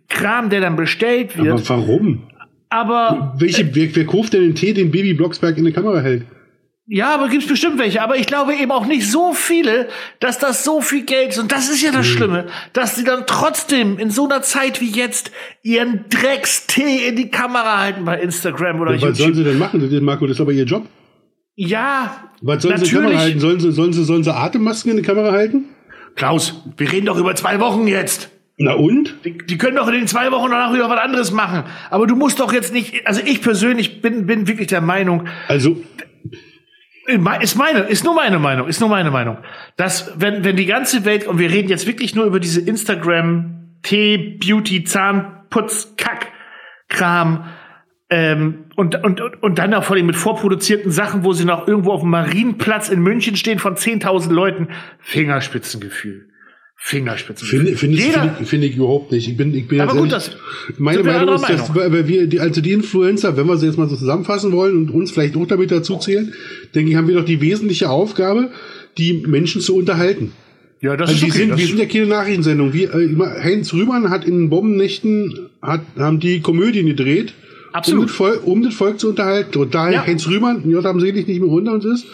Kram, 0.09 0.49
der 0.49 0.61
dann 0.61 0.75
bestellt 0.75 1.37
wird. 1.37 1.69
Aber 1.69 1.69
warum? 1.69 2.29
Aber. 2.69 3.35
Welche, 3.37 3.63
äh, 3.63 3.69
wer, 3.71 3.95
wer 3.95 4.05
kauft 4.05 4.33
denn 4.33 4.41
den 4.41 4.55
Tee, 4.55 4.73
den 4.73 4.91
Baby 4.91 5.13
Blocksberg 5.13 5.57
in 5.57 5.65
die 5.65 5.71
Kamera 5.71 5.99
hält? 6.01 6.23
Ja, 6.89 7.13
aber 7.13 7.27
gibt's 7.27 7.47
bestimmt 7.47 7.79
welche. 7.79 8.01
Aber 8.01 8.15
ich 8.15 8.27
glaube 8.27 8.55
eben 8.55 8.71
auch 8.71 8.85
nicht 8.85 9.11
so 9.11 9.33
viele, 9.33 9.89
dass 10.21 10.39
das 10.39 10.63
so 10.63 10.79
viel 10.79 11.03
Geld 11.03 11.31
ist. 11.31 11.37
Und 11.37 11.51
das 11.51 11.69
ist 11.69 11.81
ja 11.81 11.91
das 11.91 12.07
hm. 12.07 12.15
Schlimme, 12.15 12.45
dass 12.71 12.95
sie 12.95 13.03
dann 13.03 13.25
trotzdem 13.27 13.99
in 13.99 14.09
so 14.09 14.25
einer 14.25 14.41
Zeit 14.41 14.79
wie 14.79 14.89
jetzt 14.89 15.31
ihren 15.63 16.05
Dreckstee 16.09 17.09
in 17.09 17.17
die 17.17 17.29
Kamera 17.29 17.79
halten 17.79 18.05
bei 18.05 18.19
Instagram 18.21 18.79
oder 18.79 18.91
ja, 18.91 18.97
YouTube. 18.99 19.11
Was 19.11 19.17
sollen 19.17 19.35
sie 19.35 19.43
denn 19.43 19.57
machen, 19.57 20.05
Marco? 20.05 20.27
Das 20.27 20.37
ist 20.37 20.41
aber 20.41 20.53
ihr 20.53 20.63
Job. 20.63 20.85
Ja. 21.55 22.31
Was 22.41 22.63
sollen 22.63 22.75
natürlich. 22.75 22.89
sie 22.89 22.95
in 22.95 23.01
die 23.01 23.09
Kamera 23.09 23.19
halten? 23.19 23.39
Sollen 23.41 23.59
sie, 23.59 23.71
sollen 23.73 23.93
sie, 23.93 24.03
sollen 24.05 24.23
sie 24.23 24.33
Atemmasken 24.33 24.91
in 24.91 24.97
die 24.97 25.03
Kamera 25.03 25.31
halten? 25.33 25.65
Klaus, 26.15 26.63
wir 26.77 26.91
reden 26.91 27.07
doch 27.07 27.17
über 27.17 27.35
zwei 27.35 27.59
Wochen 27.59 27.87
jetzt. 27.87 28.29
Na 28.57 28.73
und? 28.73 29.23
Die, 29.23 29.37
die, 29.37 29.57
können 29.59 29.75
doch 29.75 29.87
in 29.87 29.93
den 29.93 30.07
zwei 30.07 30.31
Wochen 30.31 30.49
danach 30.49 30.73
wieder 30.73 30.89
was 30.89 30.99
anderes 30.99 31.31
machen. 31.31 31.63
Aber 31.91 32.07
du 32.07 32.15
musst 32.15 32.39
doch 32.39 32.51
jetzt 32.51 32.73
nicht, 32.73 33.05
also 33.05 33.21
ich 33.23 33.41
persönlich 33.41 34.01
bin, 34.01 34.25
bin 34.25 34.47
wirklich 34.47 34.67
der 34.67 34.81
Meinung. 34.81 35.27
Also. 35.47 35.77
Ist 37.39 37.55
meine, 37.55 37.79
ist 37.81 38.03
nur 38.03 38.15
meine 38.15 38.39
Meinung, 38.39 38.67
ist 38.67 38.81
nur 38.81 38.89
meine 38.89 39.11
Meinung. 39.11 39.37
Dass, 39.77 40.11
wenn, 40.19 40.43
wenn 40.43 40.57
die 40.57 40.65
ganze 40.65 41.05
Welt, 41.05 41.25
und 41.25 41.39
wir 41.39 41.49
reden 41.51 41.69
jetzt 41.69 41.87
wirklich 41.87 42.15
nur 42.15 42.25
über 42.25 42.39
diese 42.39 42.59
Instagram, 42.59 43.77
Tee, 43.83 44.37
Beauty, 44.41 44.83
Zahnputz, 44.83 45.93
Kack, 45.95 46.27
Kram, 46.89 47.45
ähm, 48.09 48.65
und, 48.75 49.01
und, 49.03 49.21
und 49.21 49.59
dann 49.59 49.73
auch 49.73 49.83
vor 49.83 49.95
allem 49.95 50.05
mit 50.05 50.15
vorproduzierten 50.15 50.91
Sachen, 50.91 51.23
wo 51.23 51.33
sie 51.33 51.45
noch 51.45 51.67
irgendwo 51.67 51.91
auf 51.91 52.01
dem 52.01 52.09
Marienplatz 52.09 52.89
in 52.89 53.01
München 53.01 53.35
stehen 53.35 53.59
von 53.59 53.75
10.000 53.75 54.31
Leuten. 54.31 54.69
Fingerspitzengefühl. 54.99 56.29
Fingerspitzen. 56.79 57.47
Finde 57.47 57.75
find, 57.75 57.99
find, 57.99 58.47
find 58.47 58.63
ich 58.63 58.75
überhaupt 58.75 59.11
nicht. 59.11 59.27
Ich 59.27 59.35
bin, 59.35 59.53
ich 59.53 59.67
bin 59.67 59.81
Aber 59.81 59.95
gut, 59.95 60.11
das 60.11 60.37
meine 60.77 61.03
Meinung 61.03 61.35
ist, 61.35 61.49
dass 61.49 61.73
weil 61.73 62.07
wir 62.07 62.27
die, 62.27 62.39
also 62.39 62.61
die 62.61 62.71
Influencer, 62.71 63.35
wenn 63.35 63.47
wir 63.47 63.57
sie 63.57 63.65
jetzt 63.65 63.77
mal 63.77 63.89
so 63.89 63.95
zusammenfassen 63.95 64.51
wollen 64.51 64.77
und 64.77 64.91
uns 64.91 65.11
vielleicht 65.11 65.35
auch 65.35 65.47
damit 65.47 65.71
dazu 65.71 65.97
zählen, 65.97 66.33
denke 66.75 66.91
ich, 66.91 66.95
haben 66.95 67.07
wir 67.07 67.15
doch 67.15 67.25
die 67.25 67.41
wesentliche 67.41 67.89
Aufgabe, 67.89 68.51
die 68.97 69.13
Menschen 69.13 69.59
zu 69.59 69.75
unterhalten. 69.75 70.33
Ja, 70.79 70.95
das 70.95 71.09
also 71.09 71.25
ist 71.25 71.31
okay, 71.33 71.47
sind, 71.47 71.57
wir 71.57 71.65
sind 71.65 71.79
ja 71.79 71.85
keine 71.87 72.05
Nachrichtensendung. 72.05 72.71
Wie, 72.73 72.83
äh, 72.83 73.15
Heinz 73.43 73.73
Rühmann 73.73 74.11
hat 74.11 74.25
in 74.25 74.49
Bombennächten 74.49 75.49
hat, 75.61 75.81
haben 75.97 76.19
die 76.19 76.41
Komödien 76.41 76.85
gedreht, 76.85 77.33
Absolut. 77.73 78.01
Um, 78.01 78.07
das 78.07 78.15
Volk, 78.15 78.47
um 78.47 78.63
das 78.63 78.73
Volk 78.75 78.99
zu 78.99 79.09
unterhalten. 79.09 79.57
Und 79.59 79.75
da 79.75 79.89
ja. 79.89 80.05
Heinz 80.05 80.27
Rühmann, 80.27 80.69
J. 80.69 80.83
haben 80.85 80.99
selig 80.99 81.27
nicht 81.27 81.41
mehr 81.41 81.49
unter 81.49 81.73
uns 81.73 81.85
ist, 81.85 82.05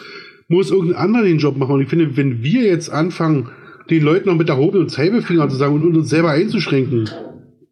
muss 0.47 0.71
irgendein 0.71 0.97
anderer 0.97 1.23
den 1.23 1.37
Job 1.37 1.57
machen. 1.57 1.73
Und 1.73 1.81
ich 1.81 1.89
finde, 1.89 2.15
wenn 2.17 2.43
wir 2.43 2.63
jetzt 2.63 2.89
anfangen, 2.89 3.49
den 3.89 4.03
Leuten 4.03 4.29
noch 4.29 4.37
mit 4.37 4.49
der 4.49 4.57
Hobel 4.57 4.81
und 4.81 4.89
Zeigefinger 4.89 5.49
zu 5.49 5.55
sagen 5.55 5.75
und 5.75 5.95
uns 5.95 6.09
selber 6.09 6.31
einzuschränken. 6.31 7.09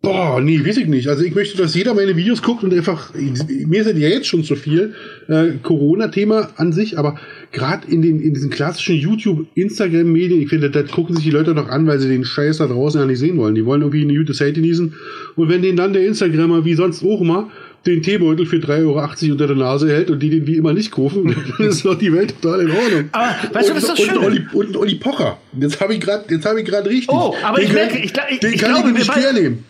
Boah, 0.04 0.42
nee, 0.42 0.66
weiß 0.66 0.78
ich 0.78 0.88
nicht. 0.88 1.08
Also 1.10 1.24
ich 1.24 1.36
möchte, 1.36 1.60
dass 1.60 1.76
jeder 1.76 1.94
meine 1.94 2.16
Videos 2.16 2.42
guckt 2.42 2.64
und 2.64 2.74
einfach, 2.74 3.14
mir 3.14 3.84
sind 3.84 4.00
ja 4.00 4.10
jetzt 4.10 4.26
schon 4.26 4.44
zu 4.44 4.56
viel 4.56 4.96
äh, 5.28 5.50
Corona-Thema 5.62 6.50
an 6.56 6.74
sich, 6.74 6.98
aber 6.98 7.20
gerade 7.52 7.88
in 7.88 8.02
den 8.02 8.20
in 8.20 8.34
diesen 8.34 8.50
klassischen 8.50 8.96
YouTube, 8.96 9.46
Instagram-Medien, 9.54 10.42
ich 10.42 10.50
finde, 10.50 10.72
da 10.72 10.82
gucken 10.82 11.16
sich 11.16 11.26
die 11.26 11.32
Leute 11.32 11.54
doch 11.54 11.70
an, 11.70 11.86
weil 11.86 12.00
sie 12.00 12.10
den 12.10 12.26
Scheiß 12.26 12.58
da 12.58 12.66
draußen 12.66 13.00
ja 13.00 13.06
nicht 13.06 13.20
sehen 13.20 13.38
wollen. 13.38 13.54
Die 13.54 13.64
wollen 13.64 13.82
irgendwie 13.82 14.02
eine 14.02 14.18
gute 14.18 14.34
Zeit 14.34 14.56
genießen. 14.56 14.92
Und 15.36 15.50
wenn 15.50 15.62
denen 15.62 15.78
dann 15.78 15.94
der 15.94 16.08
Instagrammer 16.08 16.66
wie 16.66 16.74
sonst 16.74 17.04
auch 17.04 17.22
immer 17.22 17.52
den 17.86 18.04
Teebeutel 18.04 18.46
für 18.46 18.58
3,80 18.58 18.80
Euro 18.80 19.32
unter 19.32 19.48
der 19.48 19.56
Nase 19.56 19.90
hält 19.90 20.10
und 20.10 20.20
die 20.20 20.30
den 20.30 20.46
wie 20.46 20.58
immer 20.58 20.74
nicht 20.74 20.92
kaufen, 20.92 21.36
dann 21.58 21.68
ist 21.68 21.84
doch 21.84 21.98
die 21.98 22.14
Welt 22.14 22.36
total 22.42 22.62
in 22.62 22.72
Ordnung. 22.72 23.10
Aber 23.12 23.36
weißt 23.54 23.70
du, 23.70 23.74
das 23.74 23.84
ist 23.84 23.90
das 23.90 24.00
und, 24.00 24.18
Olli, 24.18 24.46
und 24.54 24.78
Olli 24.78 24.96
Pocher. 24.96 25.38
Jetzt 25.60 25.82
habe 25.82 25.94
ich 25.94 26.00
gerade, 26.00 26.26
jetzt 26.34 26.46
habe 26.46 26.60
ich 26.60 26.66
gerade 26.66 26.90
richtig. 26.90 27.10
Oh, 27.12 27.36
aber 27.44 27.58
den 27.58 27.68
ich 27.68 27.74
merke, 27.74 27.98
ich, 27.98 28.14
ich, 28.30 28.40
den 28.40 28.54
ich 28.54 28.60
kann 28.60 28.72
glaube, 28.72 28.90
ich 28.90 28.96
nicht 28.96 29.12
quer 29.12 29.34
nehmen. 29.34 29.66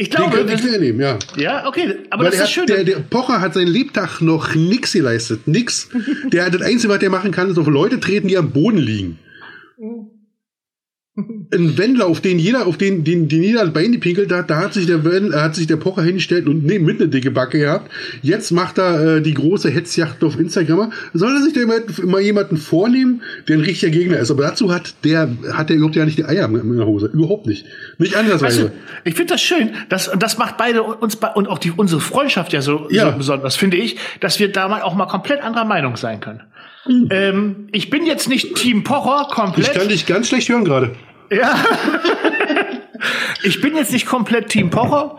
Ich 0.00 0.10
glaube, 0.10 0.36
den 0.36 0.46
kann 0.46 0.56
ich 0.56 0.64
quer 0.64 0.78
nehmen, 0.80 1.00
ja. 1.00 1.18
Ja, 1.36 1.66
okay, 1.66 1.94
aber 2.10 2.24
Weil 2.24 2.30
das 2.32 2.42
ist 2.42 2.50
schön. 2.50 2.66
Der, 2.66 2.84
der 2.84 2.96
Pocher 2.96 3.40
hat 3.40 3.54
seinen 3.54 3.68
Lebtag 3.68 4.20
noch 4.20 4.54
nix 4.54 4.92
geleistet, 4.92 5.46
nix. 5.46 5.88
der 6.32 6.50
das 6.50 6.62
Einzige, 6.62 6.92
was 6.92 6.98
der 6.98 7.10
machen 7.10 7.30
kann, 7.30 7.50
ist 7.50 7.58
auf 7.58 7.66
Leute 7.66 8.00
treten, 8.00 8.28
die 8.28 8.36
am 8.36 8.50
Boden 8.50 8.78
liegen. 8.78 9.18
Ein 11.52 11.76
Wendler, 11.78 12.06
auf 12.06 12.20
den 12.20 12.38
jeder, 12.38 12.66
auf 12.66 12.76
den, 12.76 13.02
den, 13.02 13.28
den 13.28 13.42
jeder 13.42 13.66
Bein 13.66 13.92
gepinkelt 13.92 14.30
hat, 14.30 14.50
da 14.50 14.56
hat 14.56 14.74
sich 14.74 14.86
der 14.86 15.04
Wendler, 15.04 15.42
hat 15.42 15.56
sich 15.56 15.66
der 15.66 15.76
Pocher 15.76 16.02
hingestellt 16.02 16.46
und 16.46 16.64
nee, 16.64 16.78
mit 16.78 17.00
eine 17.00 17.08
dicke 17.08 17.30
Backe 17.30 17.58
gehabt. 17.58 17.90
Jetzt 18.22 18.52
macht 18.52 18.78
er 18.78 19.16
äh, 19.16 19.22
die 19.22 19.34
große 19.34 19.68
Hetzjacht 19.68 20.22
auf 20.22 20.38
Instagram. 20.38 20.92
Soll 21.14 21.34
er 21.34 21.42
sich 21.42 21.54
da 21.54 21.66
mal, 21.66 21.82
mal 22.04 22.20
jemanden 22.20 22.56
vornehmen, 22.56 23.22
der 23.48 23.56
ein 23.56 23.62
richtiger 23.62 23.90
Gegner 23.90 24.18
ist? 24.18 24.30
Aber 24.30 24.42
dazu 24.42 24.72
hat 24.72 24.94
der, 25.04 25.28
hat 25.52 25.70
der 25.70 25.76
überhaupt 25.76 25.96
ja 25.96 26.04
nicht 26.04 26.18
die 26.18 26.24
Eier 26.24 26.48
in 26.48 26.76
der 26.76 26.86
Hose. 26.86 27.06
Überhaupt 27.06 27.46
nicht. 27.46 27.66
Nicht 27.98 28.14
andersweise. 28.14 28.64
Weißt 28.64 28.68
du, 28.68 28.72
ich 29.04 29.14
finde 29.14 29.34
das 29.34 29.42
schön. 29.42 29.70
Das, 29.88 30.10
das 30.18 30.38
macht 30.38 30.56
beide 30.56 30.82
uns 30.82 31.18
und 31.34 31.48
auch 31.48 31.58
die, 31.58 31.72
unsere 31.72 32.00
Freundschaft 32.00 32.52
ja 32.52 32.62
so, 32.62 32.86
ja. 32.90 33.10
so 33.10 33.18
besonders, 33.18 33.56
finde 33.56 33.76
ich, 33.76 33.96
dass 34.20 34.38
wir 34.38 34.52
da 34.52 34.68
mal 34.68 34.82
auch 34.82 34.94
mal 34.94 35.06
komplett 35.06 35.42
anderer 35.42 35.64
Meinung 35.64 35.96
sein 35.96 36.20
können. 36.20 36.42
Ähm, 37.10 37.68
ich 37.72 37.90
bin 37.90 38.06
jetzt 38.06 38.28
nicht 38.28 38.54
Team 38.54 38.84
Pocher 38.84 39.28
komplett. 39.30 39.68
Ich 39.68 39.74
kann 39.74 39.88
dich 39.88 40.06
ganz 40.06 40.28
schlecht 40.28 40.48
hören 40.48 40.64
gerade. 40.64 40.94
Ja. 41.30 41.54
ich 43.42 43.60
bin 43.60 43.76
jetzt 43.76 43.92
nicht 43.92 44.06
komplett 44.06 44.48
Team 44.48 44.70
Pocher, 44.70 45.18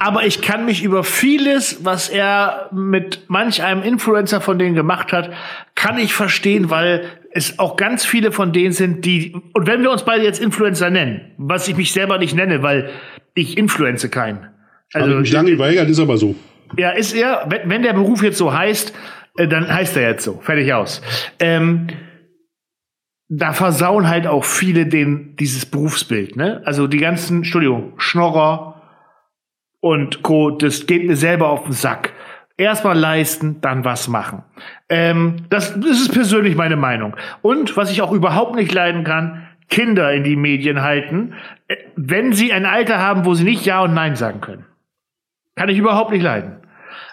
aber 0.00 0.24
ich 0.26 0.42
kann 0.42 0.64
mich 0.64 0.82
über 0.82 1.04
vieles, 1.04 1.84
was 1.84 2.08
er 2.08 2.68
mit 2.72 3.24
manch 3.28 3.62
einem 3.62 3.82
Influencer 3.82 4.40
von 4.40 4.58
denen 4.58 4.74
gemacht 4.74 5.12
hat, 5.12 5.32
kann 5.74 5.98
ich 5.98 6.14
verstehen, 6.14 6.70
weil 6.70 7.04
es 7.30 7.58
auch 7.58 7.76
ganz 7.76 8.04
viele 8.04 8.32
von 8.32 8.52
denen 8.52 8.72
sind, 8.72 9.04
die, 9.04 9.36
und 9.52 9.66
wenn 9.66 9.82
wir 9.82 9.90
uns 9.90 10.04
beide 10.04 10.24
jetzt 10.24 10.40
Influencer 10.40 10.90
nennen, 10.90 11.32
was 11.36 11.68
ich 11.68 11.76
mich 11.76 11.92
selber 11.92 12.18
nicht 12.18 12.34
nenne, 12.34 12.62
weil 12.62 12.90
ich 13.34 13.58
influenze 13.58 14.08
keinen. 14.08 14.48
Also, 14.92 15.08
Habe 15.08 15.12
ich 15.12 15.20
mich 15.20 15.32
lange 15.32 15.50
geweigert, 15.50 15.88
ist 15.88 15.98
aber 15.98 16.16
so. 16.16 16.34
Ja, 16.76 16.90
ist 16.90 17.14
er, 17.14 17.48
wenn, 17.64 17.82
der 17.82 17.92
Beruf 17.92 18.22
jetzt 18.22 18.38
so 18.38 18.52
heißt, 18.52 18.92
dann 19.36 19.72
heißt 19.72 19.96
er 19.96 20.10
jetzt 20.10 20.24
so. 20.24 20.40
Fertig 20.40 20.72
aus. 20.72 21.02
Ähm, 21.38 21.88
da 23.28 23.52
versauen 23.52 24.08
halt 24.08 24.26
auch 24.26 24.44
viele 24.44 24.86
den, 24.86 25.36
dieses 25.36 25.66
Berufsbild, 25.66 26.36
ne? 26.36 26.62
Also 26.64 26.86
die 26.86 26.98
ganzen, 26.98 27.38
Entschuldigung, 27.38 27.94
Schnorrer 27.96 28.82
und 29.80 30.22
Co., 30.22 30.50
das 30.50 30.86
geht 30.86 31.06
mir 31.06 31.16
selber 31.16 31.48
auf 31.48 31.64
den 31.64 31.72
Sack. 31.72 32.12
Erstmal 32.56 32.96
leisten, 32.96 33.60
dann 33.60 33.84
was 33.84 34.08
machen. 34.08 34.42
Ähm, 34.88 35.46
das, 35.50 35.78
das 35.78 36.00
ist 36.00 36.12
persönlich 36.12 36.56
meine 36.56 36.76
Meinung. 36.76 37.16
Und 37.42 37.76
was 37.76 37.90
ich 37.90 38.00
auch 38.00 38.12
überhaupt 38.12 38.54
nicht 38.54 38.72
leiden 38.72 39.04
kann, 39.04 39.46
Kinder 39.68 40.12
in 40.12 40.24
die 40.24 40.36
Medien 40.36 40.80
halten, 40.80 41.34
äh, 41.68 41.76
wenn 41.96 42.32
sie 42.32 42.52
ein 42.52 42.64
Alter 42.64 42.98
haben, 42.98 43.24
wo 43.24 43.34
sie 43.34 43.44
nicht 43.44 43.66
Ja 43.66 43.82
und 43.82 43.92
Nein 43.92 44.16
sagen 44.16 44.40
können. 44.40 44.64
Kann 45.56 45.68
ich 45.68 45.78
überhaupt 45.78 46.12
nicht 46.12 46.22
leiden. 46.22 46.58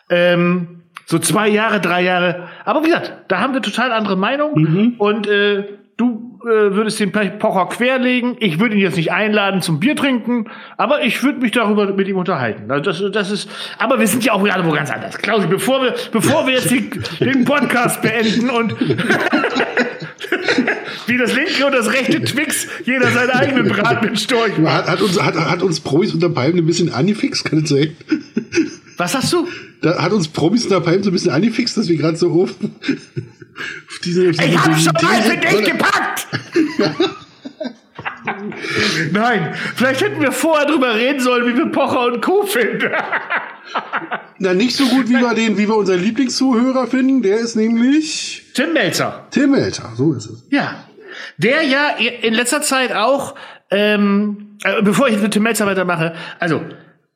Ähm, 0.10 0.83
so 1.06 1.20
zwei 1.20 1.50
Jahre, 1.50 1.80
drei 1.80 2.04
Jahre. 2.04 2.50
Aber 2.66 2.82
wie 2.82 2.88
gesagt, 2.88 3.14
da 3.28 3.40
haben 3.40 3.54
wir 3.54 3.62
total 3.62 3.92
andere 3.92 4.16
Meinungen. 4.16 4.62
Mhm. 4.62 4.94
Und 4.98 5.28
äh, 5.28 5.66
du 5.98 6.40
äh, 6.44 6.76
würdest 6.76 7.00
den 7.00 7.12
Pocher 7.12 7.68
querlegen. 7.68 8.36
Ich 8.40 8.60
würde 8.60 8.76
ihn 8.76 8.82
jetzt 8.82 8.98
nicht 8.98 9.12
einladen 9.12 9.62
zum 9.62 9.80
Bier 9.80 9.96
trinken, 9.96 10.50
aber 10.78 11.04
ich 11.04 11.22
würde 11.24 11.40
mich 11.40 11.52
darüber 11.52 11.94
mit 11.94 12.08
ihm 12.08 12.18
unterhalten. 12.18 12.72
Also 12.72 12.84
das, 12.84 13.04
das 13.12 13.30
ist, 13.32 13.50
aber 13.78 14.00
wir 14.00 14.08
sind 14.08 14.26
ja 14.26 14.34
auch 14.34 14.44
gerade 14.44 14.66
wo 14.66 14.72
ganz 14.72 14.90
anders. 14.92 15.18
Klausi, 15.18 15.48
bevor 15.48 15.84
wir, 15.84 15.94
bevor 16.12 16.48
wir 16.48 16.56
jetzt 16.56 16.72
die, 16.72 16.90
den 17.20 17.46
Podcast 17.46 18.02
beenden 18.02 18.50
und 18.50 18.76
wie 21.08 21.18
das 21.18 21.36
linke 21.36 21.66
und 21.66 21.74
das 21.74 21.94
rechte 21.94 22.22
Twix 22.24 22.68
jeder 22.86 23.08
seinen 23.08 23.32
eigenen 23.32 23.70
Brat 23.70 24.04
mit 24.04 24.20
Storch 24.20 24.52
hat, 24.66 24.90
hat, 24.90 25.02
uns, 25.02 25.22
hat, 25.22 25.36
hat 25.36 25.62
uns 25.62 25.80
Promis 25.80 26.14
unter 26.14 26.28
Palmen 26.30 26.60
ein 26.60 26.66
bisschen 26.66 26.94
angefixt, 26.94 27.46
kann 27.46 27.60
ich 27.60 27.70
sagen. 27.70 27.96
Was 28.98 29.16
hast 29.16 29.34
du? 29.34 29.48
Da 29.82 30.02
hat 30.02 30.12
uns 30.12 30.28
Promis 30.28 30.64
unter 30.64 30.82
Palmen 30.82 31.04
so 31.04 31.10
ein 31.10 31.14
bisschen 31.14 31.32
angefixt, 31.32 31.78
dass 31.78 31.88
wir 31.88 31.98
gerade 31.98 32.18
so 32.18 32.32
oft 32.32 32.56
auf 32.64 34.00
diese, 34.04 34.30
auf 34.30 34.36
diese 34.36 34.44
ich 34.46 34.58
hab 34.58 34.80
schon 34.80 34.94
mal 34.94 35.22
für 35.22 35.38
dich 35.38 35.72
gepackt! 35.72 36.28
Nein, 39.12 39.54
vielleicht 39.76 40.02
hätten 40.02 40.22
wir 40.22 40.32
vorher 40.32 40.66
drüber 40.66 40.96
reden 40.96 41.20
sollen, 41.20 41.46
wie 41.46 41.58
wir 41.58 41.66
Pocher 41.68 42.06
und 42.06 42.22
Co. 42.22 42.44
finden. 42.44 42.92
Na, 44.40 44.54
nicht 44.54 44.76
so 44.76 44.86
gut, 44.86 45.10
wie 45.10 45.20
wir 45.20 45.34
den, 45.34 45.58
wie 45.58 45.68
wir 45.68 45.76
unseren 45.76 46.00
Lieblingszuhörer 46.00 46.88
finden. 46.88 47.22
Der 47.22 47.40
ist 47.40 47.56
nämlich 47.56 48.44
Tim 48.54 48.74
Melzer. 48.74 49.28
Tim 49.32 49.52
Melzer, 49.52 49.92
so 49.96 50.14
ist 50.14 50.26
es. 50.26 50.46
Ja. 50.50 50.86
Der 51.38 51.64
ja 51.64 51.90
in 52.22 52.34
letzter 52.34 52.62
Zeit 52.62 52.94
auch, 52.94 53.36
ähm, 53.70 54.58
äh, 54.64 54.82
bevor 54.82 55.08
ich 55.08 55.20
mit 55.22 55.34
Tim 55.34 55.44
Melzer 55.44 55.66
weitermache, 55.66 56.16
also 56.40 56.62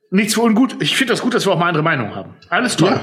nichts 0.09 0.33
für 0.33 0.41
ungut. 0.41 0.75
Ich 0.79 0.95
finde 0.95 1.13
das 1.13 1.21
gut, 1.21 1.33
dass 1.33 1.45
wir 1.45 1.53
auch 1.53 1.59
mal 1.59 1.67
andere 1.67 1.83
Meinungen 1.83 2.15
haben. 2.15 2.35
Alles 2.49 2.75
toll. 2.75 2.91
Ja. 2.91 3.01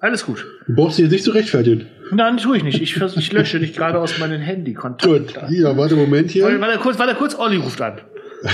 Alles 0.00 0.24
gut. 0.24 0.46
Du 0.66 0.74
brauchst 0.74 0.98
dich 0.98 1.04
jetzt 1.04 1.12
nicht 1.12 1.24
zu 1.24 1.32
rechtfertigen. 1.32 1.88
Nein, 2.12 2.36
tue 2.36 2.56
ich 2.56 2.62
nicht. 2.62 2.80
Ich, 2.80 2.96
ich 2.96 3.32
lösche 3.32 3.58
dich 3.58 3.74
gerade 3.74 3.98
aus 3.98 4.18
meinen 4.18 4.40
Handykontakten. 4.40 5.24
Gut, 5.24 5.50
ja, 5.50 5.76
warte, 5.76 5.96
Moment 5.96 6.30
hier. 6.30 6.44
Warte, 6.44 6.60
warte 6.60 6.78
kurz, 6.78 6.98
warte 6.98 7.14
kurz, 7.14 7.34
Olli 7.34 7.56
ruft 7.56 7.80
an. 7.80 8.00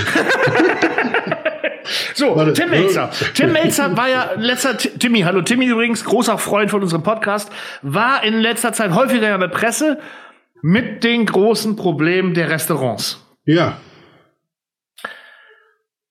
so, 2.15 2.35
warte. 2.35 2.53
Tim 2.53 2.71
Melzer. 2.71 3.11
Tim 3.35 3.51
Melzer 3.51 3.95
war 3.95 4.09
ja 4.09 4.31
letzter, 4.37 4.75
Timmy, 4.75 5.21
hallo 5.21 5.41
Timmy 5.43 5.67
übrigens, 5.67 6.03
großer 6.03 6.39
Freund 6.39 6.71
von 6.71 6.81
unserem 6.81 7.03
Podcast, 7.03 7.51
war 7.83 8.23
in 8.23 8.39
letzter 8.39 8.73
Zeit 8.73 8.91
häufiger 8.91 9.33
in 9.33 9.39
der 9.39 9.47
Presse 9.47 9.99
mit 10.63 11.03
den 11.03 11.27
großen 11.27 11.75
Problemen 11.75 12.33
der 12.33 12.49
Restaurants. 12.49 13.23
Ja. 13.45 13.77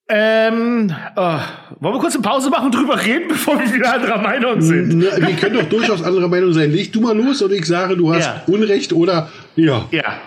Ähm, 0.07 0.95
oh, 1.17 1.39
wollen 1.81 1.95
wir 1.95 1.99
kurz 1.99 2.15
eine 2.15 2.23
Pause 2.23 2.51
machen 2.51 2.67
und 2.67 2.75
drüber 2.75 3.03
reden, 3.03 3.25
bevor 3.29 3.59
wir 3.59 3.73
wieder 3.73 3.95
anderer 3.95 4.21
Meinung 4.21 4.61
sind? 4.61 4.99
Na, 4.99 5.27
wir 5.27 5.35
können 5.37 5.55
doch 5.55 5.69
durchaus 5.69 6.03
anderer 6.03 6.29
Meinung 6.29 6.53
sein. 6.53 6.71
Leg 6.71 6.93
du 6.93 7.01
mal 7.01 7.17
los 7.17 7.41
und 7.41 7.53
ich 7.53 7.65
sage, 7.65 7.97
du 7.97 8.13
hast 8.13 8.27
ja. 8.27 8.43
Unrecht 8.47 8.93
oder 8.93 9.31
ja. 9.57 9.87
Ja. 9.91 10.21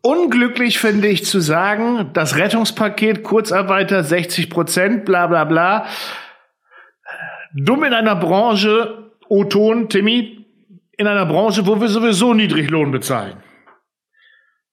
Unglücklich 0.00 0.78
finde 0.78 1.08
ich 1.08 1.24
zu 1.24 1.40
sagen, 1.40 2.10
das 2.12 2.36
Rettungspaket 2.36 3.24
Kurzarbeiter 3.24 4.04
60 4.04 4.48
Prozent, 4.48 5.04
bla 5.04 5.26
bla 5.26 5.44
bla. 5.44 5.86
Dumm 7.52 7.82
in 7.82 7.92
einer 7.92 8.14
Branche, 8.14 9.10
O-Ton, 9.28 9.88
Timmy, 9.88 10.46
in 10.96 11.06
einer 11.08 11.26
Branche, 11.26 11.66
wo 11.66 11.80
wir 11.80 11.88
sowieso 11.88 12.32
Niedriglohn 12.32 12.92
bezahlen. 12.92 13.38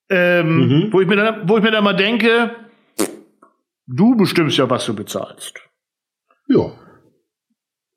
Ähm, 0.10 0.58
mhm. 0.58 0.94
wo, 0.94 1.02
ich 1.02 1.08
mir 1.08 1.16
dann, 1.16 1.50
wo 1.50 1.58
ich 1.58 1.64
mir 1.64 1.72
dann 1.72 1.84
mal 1.84 1.96
denke, 1.96 2.52
Du 3.88 4.16
bestimmst 4.16 4.58
ja, 4.58 4.70
was 4.70 4.86
du 4.86 4.96
bezahlst. 4.96 5.60
Ja. 6.48 6.72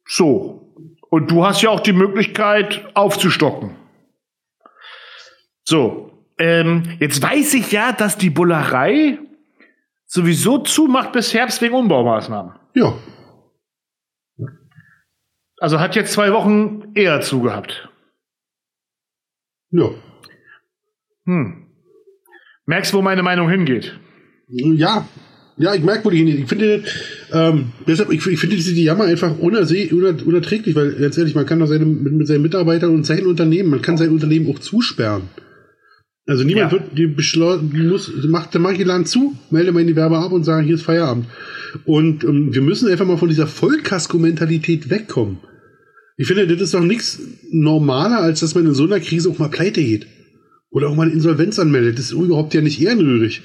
So. 0.07 0.75
Und 1.11 1.31
du 1.31 1.45
hast 1.45 1.63
ja 1.63 1.71
auch 1.71 1.81
die 1.81 1.93
Möglichkeit 1.93 2.91
aufzustocken. 2.95 3.77
So. 5.65 6.05
Ähm, 6.39 6.97
jetzt 7.01 7.23
weiß 7.23 7.55
ich 7.55 7.73
ja, 7.73 7.93
dass 7.93 8.17
die 8.17 8.31
Bullerei 8.31 9.19
sowieso 10.07 10.59
zumacht 10.59 11.13
bis 11.13 11.35
Herbst 11.35 11.61
wegen 11.63 11.75
Umbaumaßnahmen. 11.75 12.55
Ja. 12.75 12.95
Also 15.59 15.81
hat 15.81 15.97
jetzt 15.97 16.13
zwei 16.13 16.33
Wochen 16.33 16.93
eher 16.95 17.21
zugehabt. 17.21 17.89
Ja. 19.71 19.91
Hm. 21.25 21.67
Merkst, 22.67 22.95
wo 22.95 23.03
meine 23.03 23.23
Meinung 23.23 23.51
hingeht? 23.51 23.99
Ja, 24.47 25.07
ja, 25.59 25.75
ich 25.75 25.83
merke, 25.83 26.05
wo 26.05 26.11
die 26.11 26.19
hin. 26.19 26.29
Ich 26.29 26.49
finde, 26.49 26.83
ähm, 27.33 27.73
deshalb, 27.87 28.13
ich, 28.13 28.25
ich 28.27 28.39
finde 28.39 28.57
diese 28.57 28.75
die 28.75 28.85
Jammer 28.85 29.05
einfach 29.05 29.39
unerträglich, 29.39 30.75
weil 30.75 30.93
ganz 30.93 31.19
ehrlich, 31.19 31.35
man 31.35 31.47
kann 31.47 31.59
doch 31.59 31.67
seine, 31.67 31.85
mit, 31.85 32.13
mit 32.13 32.27
seinen 32.27 32.43
Mitarbeitern 32.43 32.95
und 32.95 33.05
sein 33.05 33.27
Unternehmen, 33.27 33.71
man 33.71 33.83
kann 33.83 33.97
sein 33.97 34.11
Unternehmen 34.11 34.49
auch 34.51 34.59
zusperren. 34.59 35.23
Also 36.27 36.45
niemand 36.45 36.73
ja. 36.73 36.79
wird 36.79 36.97
die 36.97 37.07
beschlossen, 37.07 37.89
muss, 37.89 38.13
macht 38.25 38.53
der 38.53 38.61
manche 38.61 38.85
Laden 38.85 39.07
zu, 39.07 39.35
melde 39.51 39.73
mal 39.73 39.81
in 39.81 39.87
die 39.87 39.97
Werbe 39.97 40.19
ab 40.19 40.31
und 40.31 40.45
sagen, 40.45 40.67
hier 40.67 40.75
ist 40.75 40.83
Feierabend. 40.83 41.27
Und 41.87 42.23
ähm, 42.23 42.55
wir 42.55 42.61
müssen 42.61 42.89
einfach 42.89 43.07
mal 43.07 43.17
von 43.17 43.31
dieser 43.31 43.47
Vollkasko-Mentalität 43.47 44.91
wegkommen. 44.91 45.39
Ich 46.19 46.27
finde, 46.27 46.47
das 46.47 46.61
ist 46.61 46.75
doch 46.75 46.83
nichts 46.83 47.21
normaler, 47.51 48.19
als 48.19 48.41
dass 48.41 48.55
man 48.55 48.67
in 48.67 48.75
so 48.75 48.85
einer 48.85 49.01
Krise 49.01 49.31
auch 49.31 49.39
mal 49.39 49.49
pleite 49.49 49.83
geht. 49.83 50.07
Oder 50.71 50.89
auch 50.89 50.97
mal 50.97 51.05
eine 51.05 51.13
Insolvenz 51.13 51.59
anmeldet. 51.59 51.99
Das 51.99 52.07
ist 52.07 52.13
überhaupt 52.13 52.53
ja 52.53 52.61
nicht 52.61 52.83
ehrenrührig. 52.83 53.41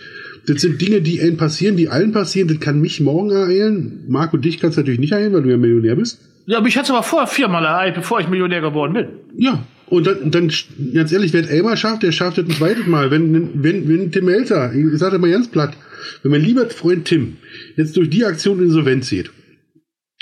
Das 0.45 0.61
sind 0.61 0.81
Dinge, 0.81 1.01
die 1.01 1.21
allen 1.21 1.37
passieren, 1.37 1.77
die 1.77 1.89
allen 1.89 2.11
passieren. 2.11 2.47
Das 2.49 2.59
kann 2.59 2.81
mich 2.81 2.99
morgen 2.99 3.31
ereilen. 3.31 4.03
Marco, 4.07 4.37
dich 4.37 4.59
kannst 4.59 4.77
natürlich 4.77 4.99
nicht 4.99 5.13
ereilen, 5.13 5.33
weil 5.33 5.43
du 5.43 5.49
ja 5.49 5.57
Millionär 5.57 5.95
bist. 5.95 6.19
Ja, 6.45 6.57
aber 6.57 6.67
ich 6.67 6.75
hatte 6.75 6.85
es 6.85 6.91
aber 6.91 7.03
vorher 7.03 7.27
viermal 7.27 7.63
ereilt, 7.63 7.95
bevor 7.95 8.19
ich 8.19 8.27
Millionär 8.27 8.59
geworden 8.59 8.93
bin. 8.93 9.07
Ja, 9.37 9.65
und 9.87 10.07
dann, 10.07 10.31
dann 10.31 10.51
ganz 10.93 11.11
ehrlich, 11.11 11.33
wer 11.33 11.41
es 11.41 11.49
einmal 11.49 11.77
schafft, 11.77 12.03
der 12.03 12.11
schafft 12.11 12.37
es 12.37 12.45
ein 12.45 12.51
zweites 12.51 12.87
Mal. 12.87 13.11
Wenn, 13.11 13.63
wenn, 13.63 13.87
wenn 13.87 14.11
Tim 14.11 14.27
Elter, 14.27 14.73
ich 14.73 14.97
sage 14.97 15.19
mal 15.19 15.31
ganz 15.31 15.47
platt, 15.47 15.77
wenn 16.21 16.31
mein 16.31 16.41
lieber 16.41 16.69
Freund 16.69 17.05
Tim 17.05 17.37
jetzt 17.77 17.95
durch 17.95 18.09
die 18.09 18.25
Aktion 18.25 18.59
Insolvenz 18.59 19.09
geht 19.09 19.31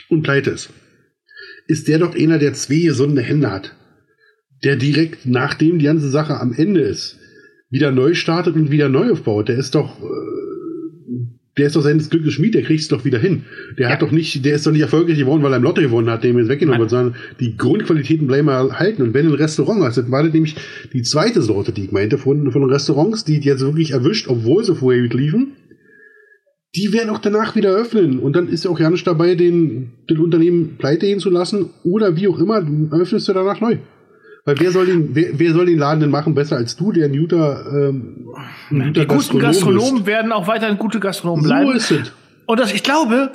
und 0.09 0.22
pleite 0.22 0.51
ist, 0.51 0.69
ist 1.67 1.88
der 1.88 1.99
doch 1.99 2.15
einer, 2.15 2.38
der 2.38 2.53
zwei 2.53 2.82
gesunde 2.82 3.22
Hände 3.22 3.49
hat. 3.49 3.76
Der 4.63 4.76
direkt, 4.76 5.26
nachdem 5.26 5.80
die 5.80 5.86
ganze 5.86 6.09
Sache 6.09 6.39
am 6.39 6.53
Ende 6.53 6.82
ist, 6.82 7.17
wieder 7.72 7.91
neu 7.91 8.13
startet 8.13 8.55
und 8.55 8.69
wieder 8.69 8.89
neu 8.89 9.11
aufbaut. 9.11 9.49
Der 9.49 9.57
ist 9.57 9.74
doch, 9.74 9.99
äh, 9.99 10.32
der 11.57 11.67
ist 11.67 11.76
doch 11.76 11.82
seines 11.82 12.09
Glückes 12.09 12.34
Schmied, 12.34 12.53
der 12.53 12.63
kriegt 12.63 12.82
es 12.82 12.89
doch 12.89 13.05
wieder 13.05 13.17
hin. 13.17 13.45
Der 13.78 13.88
ja. 13.88 13.93
hat 13.93 14.01
doch 14.01 14.11
nicht, 14.11 14.45
der 14.45 14.55
ist 14.55 14.67
doch 14.67 14.72
nicht 14.72 14.82
erfolgreich 14.82 15.17
geworden, 15.17 15.41
weil 15.41 15.53
er 15.53 15.57
im 15.57 15.63
Lotto 15.63 15.82
gewonnen 15.82 16.09
hat, 16.09 16.24
dem 16.24 16.38
jetzt 16.38 16.49
weggenommen 16.49 16.82
wird, 16.82 16.89
sondern 16.91 17.15
die 17.39 17.57
Grundqualitäten 17.57 18.28
bleiben 18.28 18.49
erhalten. 18.49 19.01
Und 19.01 19.13
wenn 19.13 19.28
ein 19.28 19.34
Restaurant, 19.34 19.82
also 19.82 20.01
das 20.01 20.11
war 20.11 20.24
nämlich 20.24 20.55
die 20.93 21.01
zweite 21.01 21.41
Sorte, 21.41 21.72
die 21.72 21.86
ich 21.86 21.91
meinte, 21.91 22.17
von, 22.17 22.51
von 22.51 22.63
Restaurants, 22.69 23.24
die 23.24 23.39
jetzt 23.39 23.61
wirklich 23.61 23.91
erwischt, 23.91 24.28
obwohl 24.28 24.63
sie 24.63 24.76
vorher 24.76 25.01
gut 25.01 25.13
liefen, 25.13 25.53
die 26.76 26.93
werden 26.93 27.09
auch 27.09 27.19
danach 27.19 27.55
wieder 27.55 27.74
öffnen. 27.74 28.19
Und 28.19 28.36
dann 28.36 28.47
ist 28.47 28.65
ja 28.65 28.72
auch 28.72 28.80
ja 28.80 28.89
nicht 28.89 29.07
dabei, 29.07 29.36
den, 29.36 29.91
den 30.09 30.19
Unternehmen 30.19 30.78
pleite 30.78 31.05
gehen 31.05 31.19
zu 31.19 31.30
lassen 31.30 31.69
oder 31.84 32.15
wie 32.15 32.28
auch 32.28 32.39
immer, 32.39 32.65
öffnest 32.91 33.28
du 33.28 33.34
danach 33.34 33.61
neu. 33.61 33.78
Weil 34.45 34.59
wer 34.59 34.71
soll 34.71 34.87
den, 34.87 35.13
wer, 35.15 35.27
wer 35.33 35.53
soll 35.53 35.67
den 35.67 35.77
Laden 35.77 35.99
denn 35.99 36.09
machen 36.09 36.33
besser 36.33 36.57
als 36.57 36.75
du, 36.75 36.91
der 36.91 37.05
ein 37.05 37.17
guter, 37.17 37.65
ähm, 37.71 38.27
ein 38.71 38.79
guter 38.87 38.91
Die 39.01 39.05
guten 39.05 39.07
Gastronom 39.07 39.41
Gastronomen 39.41 39.97
ist. 40.01 40.05
werden 40.07 40.31
auch 40.31 40.47
weiterhin 40.47 40.77
gute 40.77 40.99
Gastronomen 40.99 41.43
bleiben. 41.43 41.67
So 41.67 41.73
ist 41.73 41.91
es. 41.91 42.11
Und 42.47 42.59
das, 42.59 42.73
ich 42.73 42.81
glaube, 42.83 43.31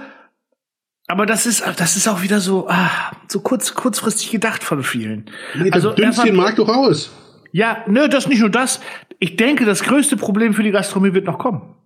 aber 1.06 1.26
das 1.26 1.46
ist, 1.46 1.64
das 1.76 1.96
ist 1.96 2.08
auch 2.08 2.22
wieder 2.22 2.40
so, 2.40 2.68
ah, 2.68 2.90
so 3.28 3.40
kurz, 3.40 3.74
kurzfristig 3.74 4.30
gedacht 4.32 4.64
von 4.64 4.82
vielen. 4.82 5.26
Nee, 5.54 5.70
also 5.70 5.92
dünnst 5.92 6.24
den 6.24 6.34
Markt 6.34 6.58
doch 6.58 6.68
aus. 6.68 7.12
Ja, 7.52 7.84
nö, 7.86 8.08
das 8.08 8.26
nicht 8.26 8.40
nur 8.40 8.50
das. 8.50 8.80
Ich 9.20 9.36
denke, 9.36 9.64
das 9.64 9.84
größte 9.84 10.16
Problem 10.16 10.52
für 10.52 10.64
die 10.64 10.72
Gastronomie 10.72 11.14
wird 11.14 11.26
noch 11.26 11.38
kommen. 11.38 11.76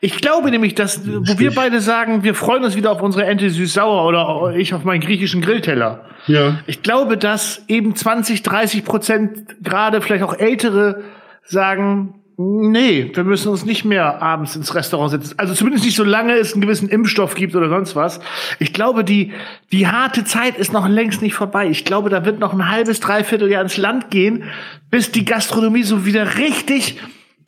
Ich 0.00 0.16
glaube 0.16 0.50
nämlich, 0.50 0.74
dass, 0.74 1.06
wo 1.06 1.38
wir 1.38 1.54
beide 1.54 1.80
sagen, 1.80 2.22
wir 2.22 2.34
freuen 2.34 2.64
uns 2.64 2.76
wieder 2.76 2.92
auf 2.92 3.02
unsere 3.02 3.24
Ente 3.24 3.50
süß-sauer 3.50 4.06
oder 4.06 4.56
ich 4.56 4.74
auf 4.74 4.84
meinen 4.84 5.00
griechischen 5.00 5.40
Grillteller. 5.40 6.04
Ja. 6.26 6.58
Ich 6.66 6.82
glaube, 6.82 7.16
dass 7.16 7.64
eben 7.68 7.94
20, 7.94 8.42
30 8.42 8.84
Prozent 8.84 9.62
gerade 9.62 10.00
vielleicht 10.00 10.24
auch 10.24 10.38
ältere 10.38 11.02
sagen, 11.44 12.20
nee, 12.42 13.10
wir 13.12 13.24
müssen 13.24 13.48
uns 13.50 13.66
nicht 13.66 13.84
mehr 13.84 14.22
abends 14.22 14.56
ins 14.56 14.74
Restaurant 14.74 15.10
setzen. 15.10 15.34
Also 15.38 15.52
zumindest 15.52 15.84
nicht 15.84 15.96
so 15.96 16.04
lange 16.04 16.34
es 16.34 16.52
einen 16.52 16.62
gewissen 16.62 16.88
Impfstoff 16.88 17.34
gibt 17.34 17.54
oder 17.54 17.68
sonst 17.68 17.96
was. 17.96 18.20
Ich 18.58 18.72
glaube, 18.72 19.04
die, 19.04 19.32
die 19.72 19.86
harte 19.86 20.24
Zeit 20.24 20.56
ist 20.56 20.72
noch 20.72 20.88
längst 20.88 21.20
nicht 21.20 21.34
vorbei. 21.34 21.68
Ich 21.68 21.84
glaube, 21.84 22.08
da 22.08 22.24
wird 22.24 22.38
noch 22.38 22.54
ein 22.54 22.70
halbes, 22.70 23.00
dreiviertel 23.00 23.50
Jahr 23.50 23.62
ins 23.62 23.76
Land 23.76 24.10
gehen, 24.10 24.44
bis 24.90 25.12
die 25.12 25.24
Gastronomie 25.24 25.82
so 25.82 26.06
wieder 26.06 26.38
richtig 26.38 26.98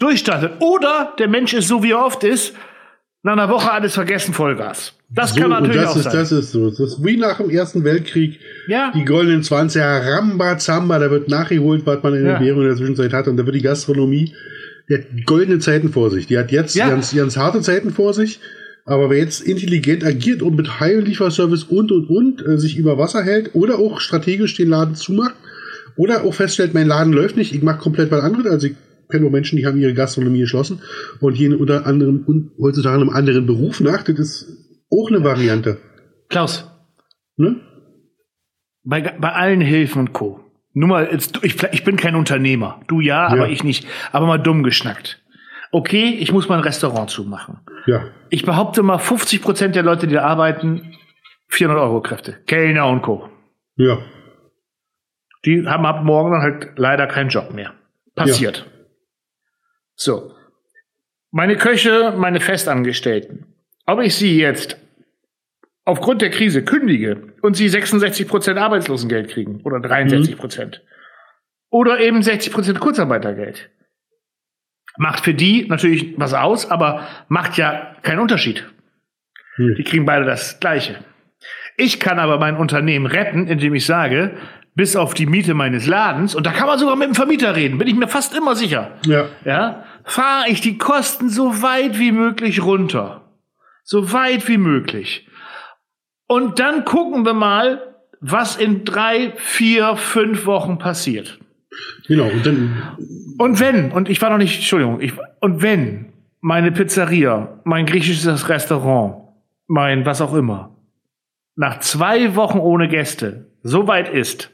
durchstartet. 0.02 0.52
Oder 0.60 1.14
der 1.18 1.28
Mensch 1.28 1.54
ist 1.54 1.68
so, 1.68 1.82
wie 1.82 1.92
er 1.92 2.04
oft 2.04 2.24
ist, 2.24 2.54
nach 3.22 3.34
einer 3.34 3.48
Woche 3.48 3.70
alles 3.70 3.94
vergessen, 3.94 4.34
Vollgas. 4.34 4.94
Das 5.08 5.34
so, 5.34 5.40
kann 5.40 5.50
natürlich 5.50 5.76
das 5.76 5.90
auch 5.90 5.96
ist, 5.96 6.02
sein. 6.04 6.12
Das 6.12 6.32
ist 6.32 6.52
so. 6.52 6.70
Das 6.70 6.80
ist 6.80 7.04
wie 7.04 7.16
nach 7.16 7.36
dem 7.36 7.50
Ersten 7.50 7.84
Weltkrieg. 7.84 8.40
Ja. 8.66 8.92
Die 8.94 9.04
goldenen 9.04 9.42
20er, 9.42 10.06
Ramba 10.06 10.58
Zamba, 10.58 10.98
da 10.98 11.10
wird 11.10 11.28
nachgeholt, 11.28 11.86
was 11.86 12.02
man 12.02 12.14
in 12.14 12.26
ja. 12.26 12.38
der 12.38 12.40
Währung 12.40 12.62
in 12.62 12.68
der 12.68 12.76
Zwischenzeit 12.76 13.12
hat. 13.12 13.28
Und 13.28 13.36
da 13.36 13.46
wird 13.46 13.54
die 13.54 13.62
Gastronomie, 13.62 14.34
die 14.88 14.94
hat 14.94 15.02
goldene 15.26 15.60
Zeiten 15.60 15.90
vor 15.90 16.10
sich. 16.10 16.26
Die 16.26 16.38
hat 16.38 16.50
jetzt 16.50 16.74
ja. 16.74 16.88
ganz, 16.88 17.14
ganz 17.14 17.36
harte 17.36 17.60
Zeiten 17.60 17.90
vor 17.90 18.14
sich. 18.14 18.40
Aber 18.84 19.10
wer 19.10 19.18
jetzt 19.18 19.42
intelligent 19.42 20.04
agiert 20.04 20.42
und 20.42 20.56
mit 20.56 20.80
Heillieferservice 20.80 21.64
und 21.64 21.92
und 21.92 22.10
und 22.10 22.44
äh, 22.44 22.58
sich 22.58 22.76
über 22.76 22.98
Wasser 22.98 23.22
hält 23.22 23.54
oder 23.54 23.78
auch 23.78 24.00
strategisch 24.00 24.56
den 24.56 24.70
Laden 24.70 24.96
zumacht 24.96 25.36
oder 25.96 26.24
auch 26.24 26.34
feststellt, 26.34 26.74
mein 26.74 26.88
Laden 26.88 27.12
läuft 27.12 27.36
nicht, 27.36 27.54
ich 27.54 27.62
mache 27.62 27.78
komplett 27.78 28.10
was 28.10 28.24
anderes, 28.24 28.46
also 28.46 28.66
ich 28.66 28.74
kenne 29.12 29.22
nur 29.22 29.30
Menschen, 29.30 29.56
die 29.56 29.66
haben 29.66 29.78
ihre 29.78 29.94
Gastronomie 29.94 30.40
geschlossen 30.40 30.82
und 31.20 31.34
gehen 31.34 31.54
unter 31.54 31.86
anderem 31.86 32.24
und 32.26 32.50
heutzutage 32.58 32.96
einem 32.96 33.10
anderen 33.10 33.46
Beruf 33.46 33.80
nach. 33.80 34.02
Das 34.02 34.18
ist 34.18 34.46
auch 34.90 35.08
eine 35.08 35.22
Variante. 35.22 35.78
Klaus. 36.28 36.68
Ne? 37.36 37.60
Bei, 38.82 39.00
bei 39.00 39.32
allen 39.32 39.60
Hilfen 39.60 40.00
und 40.00 40.12
Co. 40.12 40.40
Nur 40.74 40.88
mal, 40.88 41.08
jetzt, 41.12 41.38
ich, 41.42 41.62
ich 41.72 41.84
bin 41.84 41.96
kein 41.96 42.16
Unternehmer. 42.16 42.80
Du 42.88 43.00
ja, 43.00 43.26
ja, 43.26 43.28
aber 43.28 43.48
ich 43.48 43.62
nicht. 43.62 43.86
Aber 44.10 44.26
mal 44.26 44.38
dumm 44.38 44.62
geschnackt. 44.62 45.22
Okay, 45.70 46.16
ich 46.18 46.32
muss 46.32 46.48
mal 46.48 46.56
ein 46.56 46.64
Restaurant 46.64 47.10
zumachen. 47.10 47.60
Ja. 47.86 48.04
Ich 48.30 48.44
behaupte 48.44 48.82
mal, 48.82 48.98
50 48.98 49.42
Prozent 49.42 49.76
der 49.76 49.82
Leute, 49.82 50.06
die 50.06 50.14
da 50.14 50.24
arbeiten, 50.24 50.94
400 51.48 51.82
Euro 51.82 52.00
Kräfte. 52.00 52.34
Kellner 52.46 52.88
und 52.88 53.02
Co. 53.02 53.28
Ja. 53.76 53.98
Die 55.44 55.66
haben 55.66 55.86
ab 55.86 56.04
morgen 56.04 56.32
dann 56.32 56.42
halt 56.42 56.72
leider 56.76 57.06
keinen 57.06 57.30
Job 57.30 57.52
mehr. 57.52 57.74
Passiert. 58.14 58.66
So. 60.02 60.34
Meine 61.30 61.56
Köche, 61.56 62.12
meine 62.16 62.40
Festangestellten. 62.40 63.46
Ob 63.86 64.00
ich 64.00 64.16
sie 64.16 64.36
jetzt 64.36 64.76
aufgrund 65.84 66.22
der 66.22 66.30
Krise 66.30 66.64
kündige 66.64 67.34
und 67.40 67.56
sie 67.56 67.68
66 67.68 68.26
Prozent 68.26 68.58
Arbeitslosengeld 68.58 69.30
kriegen 69.30 69.60
oder 69.62 69.78
63 69.78 70.36
Prozent 70.36 70.82
mhm. 70.82 70.88
oder 71.70 72.00
eben 72.00 72.20
60 72.22 72.52
Prozent 72.52 72.80
Kurzarbeitergeld. 72.80 73.70
Macht 74.98 75.24
für 75.24 75.34
die 75.34 75.66
natürlich 75.68 76.14
was 76.18 76.34
aus, 76.34 76.68
aber 76.68 77.06
macht 77.28 77.56
ja 77.56 77.96
keinen 78.02 78.18
Unterschied. 78.18 78.68
Mhm. 79.56 79.76
Die 79.76 79.84
kriegen 79.84 80.04
beide 80.04 80.24
das 80.24 80.58
Gleiche. 80.58 80.96
Ich 81.76 82.00
kann 82.00 82.18
aber 82.18 82.38
mein 82.38 82.56
Unternehmen 82.56 83.06
retten, 83.06 83.46
indem 83.46 83.74
ich 83.74 83.86
sage, 83.86 84.36
bis 84.74 84.96
auf 84.96 85.14
die 85.14 85.26
Miete 85.26 85.54
meines 85.54 85.86
Ladens, 85.86 86.34
und 86.34 86.46
da 86.46 86.52
kann 86.52 86.66
man 86.66 86.78
sogar 86.78 86.96
mit 86.96 87.08
dem 87.08 87.14
Vermieter 87.14 87.54
reden, 87.54 87.78
bin 87.78 87.88
ich 87.88 87.94
mir 87.94 88.08
fast 88.08 88.34
immer 88.34 88.54
sicher. 88.54 88.92
Ja. 89.04 89.26
Ja, 89.44 89.84
fahre 90.04 90.48
ich 90.48 90.60
die 90.60 90.78
Kosten 90.78 91.28
so 91.28 91.62
weit 91.62 91.98
wie 91.98 92.12
möglich 92.12 92.62
runter. 92.62 93.22
So 93.84 94.12
weit 94.12 94.48
wie 94.48 94.58
möglich. 94.58 95.28
Und 96.26 96.58
dann 96.58 96.84
gucken 96.84 97.24
wir 97.24 97.34
mal, 97.34 97.94
was 98.20 98.56
in 98.56 98.84
drei, 98.84 99.32
vier, 99.36 99.96
fünf 99.96 100.46
Wochen 100.46 100.78
passiert. 100.78 101.38
Genau, 102.06 102.28
und 102.28 102.46
dann. 102.46 102.96
Und 103.38 103.60
wenn, 103.60 103.90
und 103.90 104.08
ich 104.08 104.22
war 104.22 104.30
noch 104.30 104.38
nicht, 104.38 104.56
Entschuldigung, 104.56 105.00
ich, 105.00 105.12
und 105.40 105.62
wenn 105.62 106.12
meine 106.40 106.72
Pizzeria, 106.72 107.60
mein 107.64 107.86
griechisches 107.86 108.48
Restaurant, 108.48 109.28
mein 109.66 110.06
was 110.06 110.20
auch 110.20 110.34
immer, 110.34 110.76
nach 111.56 111.80
zwei 111.80 112.34
Wochen 112.36 112.58
ohne 112.58 112.88
Gäste 112.88 113.50
so 113.62 113.86
weit 113.86 114.08
ist, 114.08 114.50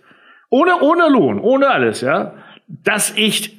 ohne, 0.51 0.81
ohne 0.81 1.09
Lohn, 1.09 1.39
ohne 1.39 1.69
alles, 1.69 2.01
ja. 2.01 2.35
Dass 2.67 3.17
ich 3.17 3.58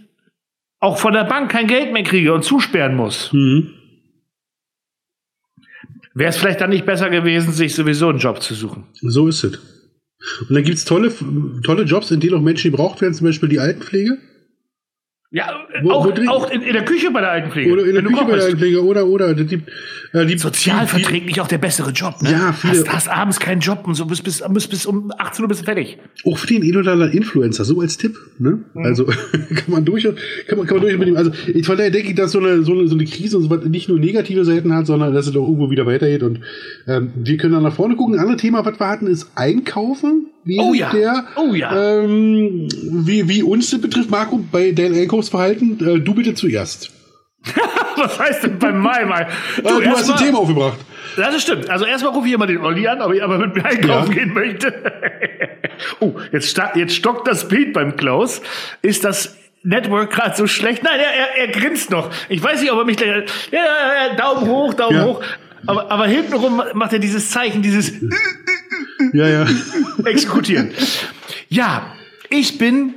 auch 0.80 0.98
von 0.98 1.14
der 1.14 1.26
Bank 1.26 1.52
kein 1.52 1.68
Geld 1.68 1.94
mehr 1.94 2.04
kriege 2.04 2.34
und 2.34 2.44
zusperren 2.44 2.96
muss. 2.96 3.32
Mhm. 3.34 3.74
Wäre 6.14 6.30
es 6.30 6.38
vielleicht 6.38 6.62
dann 6.62 6.72
nicht 6.72 6.86
besser 6.86 7.10
gewesen, 7.10 7.54
sich 7.54 7.76
sowieso 7.76 8.10
einen 8.10 8.20
Job 8.20 8.42
zu 8.42 8.54
suchen? 8.54 8.86
So 9.02 9.28
ist 9.28 9.44
es. 9.44 9.60
Und 10.42 10.56
dann 10.56 10.64
gibt 10.64 10.78
es 10.78 10.86
tolle, 10.86 11.14
tolle 11.64 11.84
Jobs, 11.84 12.12
in 12.12 12.20
denen 12.20 12.36
auch 12.36 12.42
Menschen 12.42 12.72
gebraucht 12.72 13.02
werden, 13.02 13.14
zum 13.14 13.28
Beispiel 13.28 13.50
die 13.50 13.60
Altenpflege. 13.60 14.18
Ja, 15.32 15.68
wo, 15.84 15.92
auch, 15.92 16.06
wo 16.08 16.32
auch 16.32 16.50
in, 16.50 16.64
in, 16.64 16.74
der 16.74 16.84
Küche 16.86 17.12
bei 17.12 17.22
der 17.22 17.30
Altenpflege. 17.30 17.72
Oder 17.72 17.86
in 17.86 17.94
der 17.94 18.04
Küche 18.04 18.26
bei 18.26 18.36
der 18.36 18.46
Altenpflege, 18.46 18.84
oder, 18.84 19.06
oder. 19.06 19.36
Die, 19.36 19.62
äh, 20.12 20.26
die, 20.26 20.40
Sozialverträglich 20.40 21.40
auch 21.40 21.48
der 21.48 21.60
bessere 21.60 21.92
Job, 21.92 22.16
ne? 22.24 22.32
Ja, 22.32 22.52
viele. 22.52 22.80
Hast, 22.80 22.92
hast 22.92 23.10
abends 23.10 23.40
keinen 23.40 23.62
Job 23.62 23.84
und 23.86 23.94
so 23.94 24.08
bist, 24.08 24.24
bis, 24.24 24.42
bis, 24.50 24.68
bis 24.68 24.88
um 24.88 25.12
18 25.16 25.44
Uhr 25.44 25.48
bist 25.48 25.62
du 25.62 25.66
fertig. 25.66 26.00
Auch 26.26 26.36
für 26.40 26.48
den 26.48 26.76
anderen 26.76 27.12
Influencer, 27.12 27.64
so 27.64 27.80
als 27.80 27.98
Tipp, 27.98 28.18
ne? 28.40 28.64
Mhm. 28.74 28.84
Also, 28.84 29.06
kann 29.56 29.66
man 29.68 29.86
durchaus, 29.86 30.16
kann 30.48 30.58
man, 30.58 30.66
kann 30.66 30.78
man 30.78 30.82
durchaus 30.82 31.00
mit 31.00 31.10
ihm, 31.10 31.16
also, 31.16 31.32
ich, 31.46 31.64
von 31.64 31.78
daher 31.78 31.92
denke 31.92 32.10
ich, 32.10 32.16
dass 32.16 32.32
so 32.32 32.40
eine, 32.40 32.64
so 32.64 32.72
eine, 32.74 32.88
so 32.88 32.96
eine 32.96 33.06
Krise 33.06 33.38
und 33.38 33.44
so 33.44 33.50
was 33.52 33.64
nicht 33.66 33.88
nur 33.88 34.00
negative 34.00 34.44
Seiten 34.46 34.74
hat, 34.74 34.88
sondern 34.88 35.14
dass 35.14 35.28
es 35.28 35.34
doch 35.34 35.44
irgendwo 35.44 35.70
wieder 35.70 35.86
weitergeht 35.86 36.24
und, 36.24 36.40
ähm, 36.88 37.14
wir 37.16 37.38
können 37.38 37.54
dann 37.54 37.64
nach 37.64 37.76
vorne 37.76 37.96
gucken. 37.96 38.16
Ein 38.16 38.22
anderes 38.22 38.42
Thema, 38.42 38.66
was 38.66 38.80
wir 38.80 38.88
hatten, 38.88 39.06
ist 39.06 39.30
Einkaufen 39.36 40.26
oh 40.58 40.74
ja. 40.74 40.90
der, 40.92 41.28
oh 41.36 41.54
ja. 41.54 42.02
Ähm, 42.02 42.68
wie, 42.72 43.28
wie 43.28 43.44
uns 43.44 43.70
das 43.70 43.82
betrifft, 43.82 44.10
Marco, 44.10 44.40
bei 44.52 44.72
deinem 44.72 44.96
Einkaufsverhalten, 44.96 45.80
äh, 45.86 46.00
du 46.00 46.14
bitte 46.14 46.34
zuerst. 46.34 46.92
Was 47.96 48.20
heißt 48.20 48.44
denn 48.44 48.60
bei 48.60 48.72
Mai 48.72 49.06
Mai? 49.06 49.28
Du, 49.58 49.80
äh, 49.80 49.84
du 49.84 49.90
hast 49.90 50.10
ein 50.10 50.18
Thema 50.18 50.40
aufgebracht. 50.40 50.78
Das 51.18 51.42
stimmt. 51.42 51.70
Also 51.70 51.86
erstmal 51.86 52.14
rufe 52.14 52.28
ich 52.28 52.34
immer 52.34 52.48
den 52.48 52.60
Olli 52.60 52.88
an, 52.88 53.02
ob 53.02 53.14
ich 53.14 53.22
aber 53.22 53.38
mit 53.38 53.56
mir 53.56 53.66
einkaufen 53.66 54.12
ja. 54.12 54.20
gehen 54.20 54.34
möchte. 54.34 54.74
oh, 56.00 56.14
jetzt, 56.32 56.60
jetzt 56.76 56.96
stockt 56.96 57.28
das 57.28 57.48
Bild 57.48 57.74
beim 57.74 57.96
Klaus. 57.96 58.42
Ist 58.82 59.04
das 59.04 59.36
Network 59.64 60.12
gerade 60.12 60.36
so 60.36 60.48
schlecht? 60.48 60.84
Nein, 60.84 61.00
er, 61.00 61.14
er, 61.14 61.48
er 61.48 61.48
grinst 61.50 61.92
noch. 61.92 62.10
Ich 62.30 62.42
weiß 62.42 62.62
nicht, 62.62 62.72
ob 62.72 62.80
er 62.80 62.86
mich 62.86 62.98
gleich. 62.98 63.26
Ja, 63.52 63.60
ja, 63.60 64.16
Daumen 64.16 64.48
hoch, 64.48 64.74
Daumen 64.74 64.96
ja. 64.96 65.06
hoch. 65.06 65.22
Aber, 65.66 65.92
aber 65.92 66.08
hintenrum 66.08 66.62
macht 66.74 66.94
er 66.94 67.00
dieses 67.00 67.30
Zeichen, 67.32 67.62
dieses 67.62 67.92
ja, 69.14 69.28
ja. 69.28 69.46
exekutieren. 70.06 70.72
Ja, 71.50 71.94
ich 72.30 72.58
bin 72.58 72.96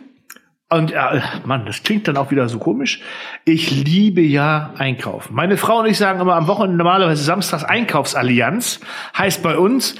und 0.70 0.90
äh, 0.90 1.20
Mann, 1.44 1.66
das 1.66 1.82
klingt 1.82 2.09
dann 2.09 2.16
auch 2.16 2.30
wieder 2.30 2.48
so 2.48 2.59
komisch. 2.59 3.00
Ich 3.44 3.70
liebe 3.70 4.22
ja 4.22 4.72
Einkaufen. 4.78 5.34
Meine 5.34 5.59
Frau 5.59 5.80
und 5.80 5.86
ich 5.86 5.98
sagen 5.98 6.18
immer 6.18 6.34
am 6.34 6.46
Wochenende 6.46 6.78
normalerweise 6.78 7.22
Samstags 7.22 7.62
Einkaufsallianz. 7.62 8.80
Heißt 9.16 9.42
bei 9.42 9.59
uns, 9.59 9.96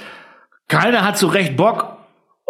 keiner 0.67 1.05
hat 1.05 1.19
so 1.19 1.27
recht 1.27 1.55
Bock, 1.55 1.93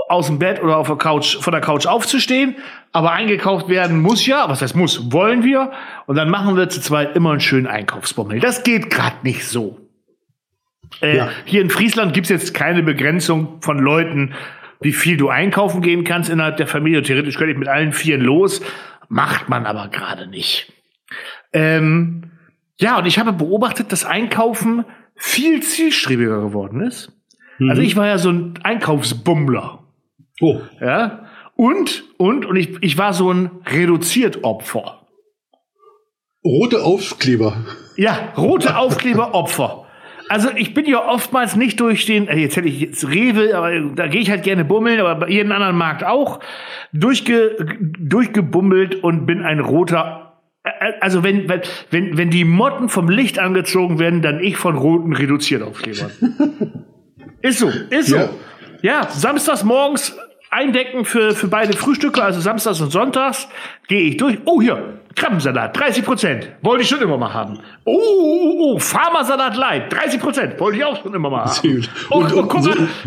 aus 0.08 0.28
dem 0.28 0.40
Bett 0.40 0.62
oder 0.62 0.78
auf 0.78 0.88
der 0.88 0.98
Couch, 0.98 1.38
von 1.38 1.52
der 1.52 1.62
Couch 1.62 1.86
aufzustehen, 1.86 2.56
aber 2.92 3.12
eingekauft 3.12 3.68
werden 3.68 4.02
muss 4.02 4.26
ja, 4.26 4.50
was 4.50 4.62
heißt 4.62 4.76
muss, 4.76 5.12
wollen 5.12 5.44
wir. 5.44 5.72
Und 6.06 6.16
dann 6.16 6.30
machen 6.30 6.56
wir 6.56 6.70
zu 6.70 6.82
zweit 6.82 7.16
immer 7.16 7.32
einen 7.32 7.40
schönen 7.40 7.68
Einkaufsbommel. 7.68 8.40
Das 8.40 8.64
geht 8.64 8.90
gerade 8.90 9.18
nicht 9.24 9.48
so. 9.48 9.83
Äh, 11.02 11.18
ja. 11.18 11.30
Hier 11.46 11.62
in 11.62 11.70
Friesland 11.70 12.14
gibt's 12.14 12.30
jetzt 12.30 12.54
keine 12.54 12.84
Begrenzung 12.84 13.62
von 13.62 13.80
Leuten, 13.80 14.34
wie 14.82 14.94
viel 14.94 15.18
du 15.18 15.30
einkaufen 15.30 15.82
gehen 15.82 16.04
kannst 16.04 16.30
innerhalb 16.30 16.58
der 16.58 16.68
Familie. 16.68 17.02
Theoretisch 17.02 17.38
könnte 17.38 17.54
ich 17.54 17.58
mit 17.58 17.68
allen 17.68 17.94
Vieren 17.94 18.22
los, 18.22 18.62
macht 19.10 19.50
man 19.50 19.66
aber 19.66 19.88
gerade 19.90 20.28
nicht. 20.28 20.72
Ähm, 21.54 22.32
Ja, 22.80 22.98
und 22.98 23.06
ich 23.06 23.20
habe 23.20 23.34
beobachtet, 23.34 23.92
dass 23.92 24.04
Einkaufen 24.04 24.84
viel 25.16 25.62
zielstrebiger 25.62 26.42
geworden 26.42 26.82
ist. 26.82 27.12
Mhm. 27.60 27.70
Also 27.70 27.82
ich 27.82 27.96
war 27.96 28.08
ja 28.08 28.18
so 28.18 28.30
ein 28.32 28.60
Einkaufsbummler. 28.64 29.84
Oh. 30.42 30.60
Ja. 30.82 31.28
Und, 31.56 32.04
und, 32.18 32.46
und 32.46 32.56
ich, 32.56 32.78
ich 32.82 32.98
war 32.98 33.14
so 33.14 33.32
ein 33.32 33.52
reduziert 33.68 34.44
Opfer. 34.44 35.08
Rote 36.44 36.84
Aufkleber. 36.84 37.64
Ja, 37.96 38.34
rote 38.36 38.76
Aufkleber 38.76 39.34
Opfer. 39.34 39.83
Also 40.30 40.50
ich 40.56 40.74
bin 40.74 40.86
ja 40.86 41.06
oftmals 41.08 41.56
nicht 41.56 41.80
durch 41.80 42.06
den, 42.06 42.28
äh, 42.28 42.38
jetzt 42.38 42.56
hätte 42.56 42.68
ich 42.68 42.80
jetzt 42.80 43.08
Rewe, 43.08 43.56
aber 43.56 43.80
da 43.96 44.08
gehe 44.08 44.22
ich 44.22 44.30
halt 44.30 44.44
gerne 44.44 44.66
bummeln, 44.66 45.00
aber 45.00 45.16
bei 45.16 45.30
jedem 45.30 45.52
anderen 45.52 45.78
Markt 45.78 46.04
auch, 46.04 46.40
durchge, 46.92 47.78
durchgebummelt 48.00 49.04
und 49.04 49.26
bin 49.26 49.44
ein 49.44 49.60
roter 49.60 50.24
äh, 50.64 50.70
äh, 50.70 50.94
also 51.02 51.24
wenn, 51.24 51.50
wenn, 51.50 52.18
wenn 52.18 52.30
die 52.30 52.46
Motten 52.46 52.90
vom 52.90 53.10
Licht 53.10 53.40
angezogen 53.40 54.00
werden, 54.00 54.22
dann 54.22 54.40
ich 54.40 54.58
von 54.58 54.78
roten 54.78 55.14
reduziert 55.14 55.62
Aufklebern. 55.62 56.12
ist 57.42 57.60
so, 57.60 57.70
ist 57.90 58.10
so. 58.10 58.16
Ja, 58.16 58.30
ja 58.82 59.08
samstags 59.10 59.64
morgens 59.64 60.18
eindecken 60.50 61.04
für, 61.04 61.34
für 61.34 61.48
beide 61.48 61.76
Frühstücke, 61.76 62.24
also 62.24 62.40
samstags 62.40 62.80
und 62.80 62.92
sonntags, 62.92 63.48
gehe 63.88 64.02
ich 64.02 64.18
durch. 64.18 64.38
Oh, 64.46 64.62
hier, 64.62 65.00
Krabbensalat, 65.16 65.78
30 65.78 66.06
Prozent. 66.06 66.50
Wollte 66.62 66.84
ich 66.84 66.90
schon 66.90 67.02
immer 67.02 67.18
mal 67.18 67.34
haben. 67.34 67.60
Oh, 67.86 67.98
oh, 67.98 68.00
oh, 68.00 68.74
oh 68.74 68.80
Pharmasalat 68.80 69.56
Light, 69.56 69.94
30 69.94 70.20
Prozent. 70.20 70.60
Wollte 70.60 70.78
ich 70.78 70.86
auch 70.86 71.02
schon 71.02 71.14
immer 71.14 71.30
mal 71.30 71.46
haben. 71.46 71.88
Oh, 72.10 72.18
und, 72.18 72.34
und, 72.34 72.48
guck 72.48 72.64
mal. 72.64 72.88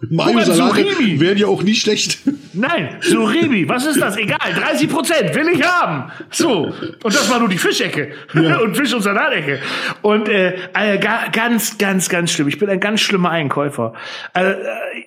So, 0.00 0.08
Mayo-Salate 0.10 1.20
wären 1.20 1.38
ja 1.38 1.46
auch 1.46 1.62
nicht 1.62 1.82
schlecht. 1.82 2.18
Nein, 2.52 2.96
Surimi, 3.00 3.68
was 3.68 3.86
ist 3.86 4.00
das? 4.00 4.16
Egal, 4.16 4.52
30 4.54 4.88
Prozent 4.88 5.34
will 5.34 5.48
ich 5.48 5.62
haben. 5.62 6.10
So, 6.30 6.72
und 7.02 7.14
das 7.14 7.30
war 7.30 7.38
nur 7.38 7.48
die 7.48 7.58
Fischecke 7.58 8.12
ja. 8.34 8.58
und 8.62 8.76
Fisch- 8.76 8.94
und 8.94 9.02
Salatecke. 9.02 9.60
Und 10.02 10.28
äh, 10.28 10.54
äh, 10.74 10.98
ganz, 10.98 11.78
ganz, 11.78 12.08
ganz 12.08 12.32
schlimm. 12.32 12.48
Ich 12.48 12.58
bin 12.58 12.68
ein 12.68 12.80
ganz 12.80 13.00
schlimmer 13.00 13.30
Einkäufer. 13.30 13.94
Äh, 14.34 14.54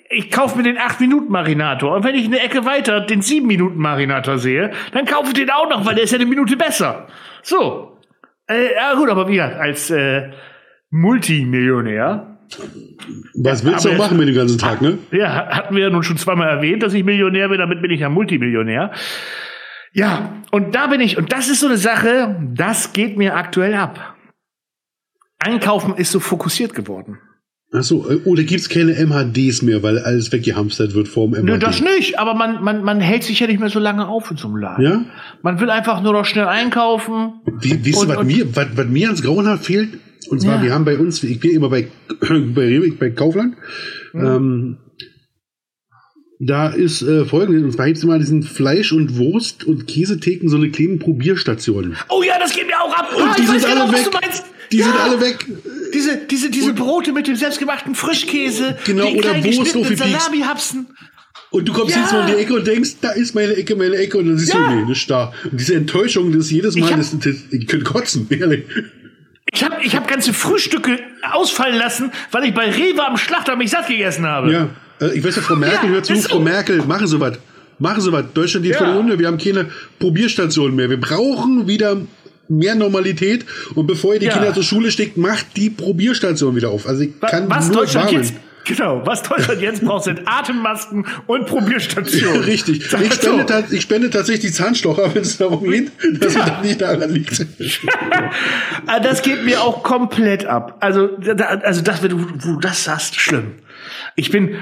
ich 0.10 0.32
kaufe 0.32 0.58
mir 0.58 0.64
den 0.64 0.78
8-Minuten-Marinator 0.78 1.96
und 1.96 2.04
wenn 2.04 2.16
ich 2.16 2.26
eine 2.26 2.40
Ecke 2.40 2.66
weiter 2.66 3.02
den 3.02 3.22
7-Minuten-Marinator 3.22 4.38
sehe, 4.38 4.72
dann 4.92 5.06
kaufe 5.06 5.28
ich 5.28 5.34
den 5.34 5.50
auch 5.50 5.70
noch, 5.70 5.86
weil 5.86 5.96
der 5.96 6.04
ist 6.04 6.12
ja 6.12 6.18
eine 6.18 6.26
Minute 6.26 6.39
besser. 6.46 7.08
So. 7.44 7.98
Äh, 8.48 8.74
ja 8.76 8.94
gut, 8.96 9.10
aber 9.10 9.28
wie 9.28 9.42
als 9.42 9.90
äh, 9.90 10.32
Multimillionär 10.90 12.30
was 13.36 13.64
willst 13.64 13.86
du 13.86 13.90
auch 13.90 13.98
machen 13.98 14.18
mit 14.18 14.28
dem 14.28 14.36
ganzen 14.36 14.58
Tag, 14.58 14.82
ne? 14.82 14.98
Ja, 15.12 15.48
hatten 15.50 15.76
wir 15.76 15.84
ja 15.84 15.90
nun 15.90 16.04
schon 16.04 16.18
zweimal 16.18 16.50
erwähnt, 16.50 16.84
dass 16.84 16.94
ich 16.94 17.04
Millionär 17.04 17.50
bin, 17.50 17.60
damit 17.60 17.82
bin 17.82 17.92
ich 17.92 18.02
ja 18.02 18.10
Multimillionär. 18.10 18.92
Ja, 19.94 20.34
und 20.52 20.76
da 20.76 20.88
bin 20.88 21.02
ich, 21.02 21.18
und 21.18 21.32
das 21.32 21.50
ist 21.50 21.62
so 21.62 21.68
eine 21.68 21.78
Sache, 21.78 22.36
das 22.54 22.94
geht 22.94 23.18
mir 23.18 23.36
aktuell 23.36 23.76
ab. 23.76 24.16
Einkaufen 25.40 25.96
ist 25.96 26.12
so 26.12 26.20
fokussiert 26.20 26.74
geworden. 26.74 27.20
Ach 27.72 27.84
so, 27.84 28.06
oder 28.26 28.44
gibt's 28.44 28.68
keine 28.68 28.94
MHDs 28.94 29.62
mehr, 29.62 29.84
weil 29.84 30.00
alles 30.00 30.32
weggehamstert 30.32 30.96
wird 30.96 31.08
vorm 31.08 31.32
MHD? 31.32 31.44
Nö, 31.44 31.60
das 31.60 31.82
nicht, 31.82 32.18
aber 32.18 32.34
man, 32.34 32.64
man, 32.64 32.84
man 32.84 33.00
hält 33.00 33.24
sich 33.24 33.40
ja 33.40 33.48
nicht 33.48 33.60
mehr 33.60 33.70
so 33.70 33.78
lange 33.78 34.08
auf 34.08 34.32
in 34.32 34.38
so 34.38 34.48
einem 34.48 34.58
Laden. 34.58 34.84
Ja? 34.84 35.06
Man 35.44 35.60
will 35.60 35.70
einfach 35.70 36.02
nur 36.02 36.14
noch 36.14 36.26
schnell 36.26 36.48
einkaufen. 36.48 37.34
Wie, 37.62 37.74
weißt 37.74 38.04
du, 38.04 38.08
was 38.08 38.24
mir, 38.24 38.56
was, 38.56 38.68
was 38.76 38.88
mir 38.88 39.08
ans 39.08 39.22
Grauenhaft 39.22 39.66
fehlt? 39.66 40.00
Und 40.30 40.42
zwar, 40.42 40.56
ja. 40.56 40.64
wir 40.64 40.74
haben 40.74 40.84
bei 40.84 40.98
uns, 40.98 41.22
ich 41.24 41.40
bin 41.40 41.52
immer 41.52 41.70
bei, 41.70 41.88
bei, 42.20 42.92
bei 43.00 43.12
Kaufland, 43.12 43.56
mhm. 44.14 44.26
ähm, 44.26 44.78
da 46.40 46.70
ist 46.70 47.02
äh, 47.02 47.26
folgendes, 47.26 47.64
und 47.64 47.72
zwar 47.74 47.86
gibt 47.86 47.98
es 47.98 48.04
immer 48.04 48.18
diesen 48.18 48.44
Fleisch- 48.44 48.94
und 48.94 49.18
Wurst- 49.18 49.66
und 49.66 49.88
Käsetheken 49.88 50.48
so 50.48 50.58
eine 50.58 50.70
kleinen 50.70 50.98
Probierstationen. 50.98 51.98
Oh 52.10 52.24
ja, 52.24 52.40
das 52.40 52.54
geht 52.54 52.66
mir 52.66 52.82
auch 52.82 52.98
ab. 52.98 53.10
Und 53.16 53.24
ah, 53.24 53.36
die 53.38 53.46
sind 53.46 53.66
alle 53.66 53.86
genau, 53.86 53.92
weg. 53.92 54.10
Die 54.72 54.78
ja. 54.78 54.86
sind 54.86 54.96
alle 54.96 55.22
weg. 55.22 55.46
Diese, 55.94 56.18
diese, 56.18 56.50
diese 56.50 56.74
Brote 56.74 57.12
mit 57.12 57.28
dem 57.28 57.36
selbstgemachten 57.36 57.96
Frischkäse. 57.96 58.78
Genau, 58.86 59.08
oder 59.10 59.44
Wurst, 59.44 59.72
viel 59.72 59.98
Salami-Hapsen. 59.98 60.88
Und 61.52 61.68
du 61.68 61.74
kommst 61.74 61.96
ja. 61.96 62.02
jetzt 62.02 62.12
mal 62.12 62.22
um 62.22 62.28
die 62.28 62.34
Ecke 62.34 62.54
und 62.54 62.68
denkst, 62.68 62.98
da 63.02 63.10
ist 63.12 63.34
meine 63.34 63.54
Ecke, 63.54 63.76
meine 63.76 63.96
Ecke, 63.96 64.20
und 64.20 64.28
dann 64.28 64.38
siehst 64.38 64.54
ja. 64.54 64.70
du, 64.70 64.76
nee, 64.76 64.86
nicht 64.86 65.10
da. 65.10 65.34
Und 65.52 65.60
diese 65.60 65.76
Enttäuschung, 65.76 66.32
das 66.32 66.52
jedes 66.52 66.76
Mal, 66.76 66.86
ich, 66.86 66.92
hab, 66.92 67.00
das, 67.00 67.18
das, 67.18 67.36
ich 67.50 67.68
könnte 67.68 67.86
kotzen, 67.86 68.28
ehrlich. 68.30 68.66
Ich 69.52 69.64
habe 69.64 69.78
ich 69.84 69.96
hab 69.96 70.08
ganze 70.08 70.32
Frühstücke 70.32 71.00
ausfallen 71.32 71.78
lassen, 71.78 72.12
weil 72.32 72.46
ich 72.46 72.54
bei 72.54 72.70
Rewe 72.70 73.04
am 73.06 73.18
Schlachter 73.18 73.56
mich 73.56 73.72
satt 73.72 73.88
gegessen 73.88 74.28
habe. 74.28 74.52
Ja, 74.52 74.70
äh, 75.02 75.18
ich 75.18 75.24
weiß 75.24 75.38
ja, 75.38 75.42
Frau 75.42 75.56
Merkel 75.56 75.90
ja, 75.90 75.96
hört 75.96 76.06
zu, 76.06 76.16
Frau 76.18 76.36
so. 76.36 76.40
Merkel, 76.40 76.84
machen 76.86 77.08
Sie 77.08 77.20
was. 77.20 77.40
Machen 77.80 78.02
Sie 78.02 78.12
was. 78.12 78.26
Deutschland 78.34 78.66
geht 78.66 78.76
ja. 78.76 78.86
der 78.86 78.96
Runde. 78.96 79.18
Wir 79.18 79.28
haben 79.28 79.38
keine 79.38 79.72
Probierstation 79.98 80.76
mehr. 80.76 80.90
Wir 80.90 81.00
brauchen 81.00 81.68
wieder 81.68 81.98
mehr 82.50 82.76
Normalität. 82.76 83.46
Und 83.76 83.88
bevor 83.88 84.14
ihr 84.14 84.20
die 84.20 84.26
ja. 84.28 84.34
Kinder 84.34 84.54
zur 84.54 84.64
Schule 84.64 84.92
steckt, 84.92 85.18
macht 85.18 85.56
die 85.56 85.70
Probierstation 85.70 86.56
wieder 86.56 86.70
auf. 86.70 86.88
Also 86.88 87.04
ich 87.04 87.20
kann 87.22 87.50
was 87.50 87.68
nur 87.68 87.78
Deutschland 87.78 88.08
warnen. 88.08 88.24
jetzt 88.24 88.34
Genau, 88.66 89.02
was 89.04 89.24
Deutschland 89.24 89.62
jetzt 89.62 89.84
braucht, 89.84 90.04
sind 90.04 90.22
Atemmasken 90.26 91.06
und 91.26 91.48
Probierstationen. 91.48 92.42
Richtig. 92.46 92.82
Ich 92.82 93.14
spende, 93.14 93.66
ich 93.72 93.82
spende 93.82 94.10
tatsächlich 94.12 94.54
Zahnstocher, 94.54 95.16
wenn 95.16 95.24
es 95.24 95.38
darum 95.38 95.64
geht, 95.64 95.92
dass 96.20 96.36
ja. 96.36 96.60
es 96.60 96.68
nicht 96.68 96.82
daran 96.82 97.10
liegt. 97.10 97.30
Ah, 98.88 99.00
das 99.00 99.22
geht 99.22 99.44
mir 99.46 99.62
auch 99.62 99.84
komplett 99.84 100.46
ab. 100.46 100.78
Also, 100.80 101.10
also 101.64 101.82
das, 101.82 102.02
wenn 102.02 102.10
du, 102.10 102.20
wo 102.20 102.54
du 102.54 102.60
das 102.60 102.84
sagst, 102.84 103.20
schlimm. 103.20 103.54
Ich 104.16 104.32
bin, 104.32 104.56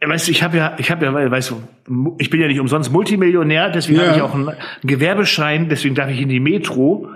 weißt 0.00 0.28
du, 0.28 0.30
ich 0.30 0.42
habe 0.42 0.56
ja, 0.56 0.76
ich 0.78 0.90
habe 0.90 1.04
ja, 1.04 1.30
weißt 1.30 1.50
du, 1.50 2.14
ich 2.18 2.30
bin 2.30 2.40
ja 2.40 2.46
nicht 2.46 2.60
umsonst 2.60 2.92
Multimillionär, 2.92 3.70
deswegen 3.70 3.98
ja. 3.98 4.06
habe 4.06 4.16
ich 4.16 4.22
auch 4.22 4.34
einen 4.34 4.52
Gewerbeschein, 4.84 5.68
deswegen 5.68 5.94
darf 5.94 6.10
ich 6.10 6.20
in 6.20 6.28
die 6.28 6.40
Metro. 6.40 7.08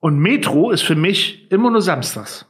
Und 0.00 0.18
Metro 0.18 0.70
ist 0.70 0.82
für 0.82 0.94
mich 0.96 1.50
immer 1.50 1.70
nur 1.70 1.82
samstags. 1.82 2.46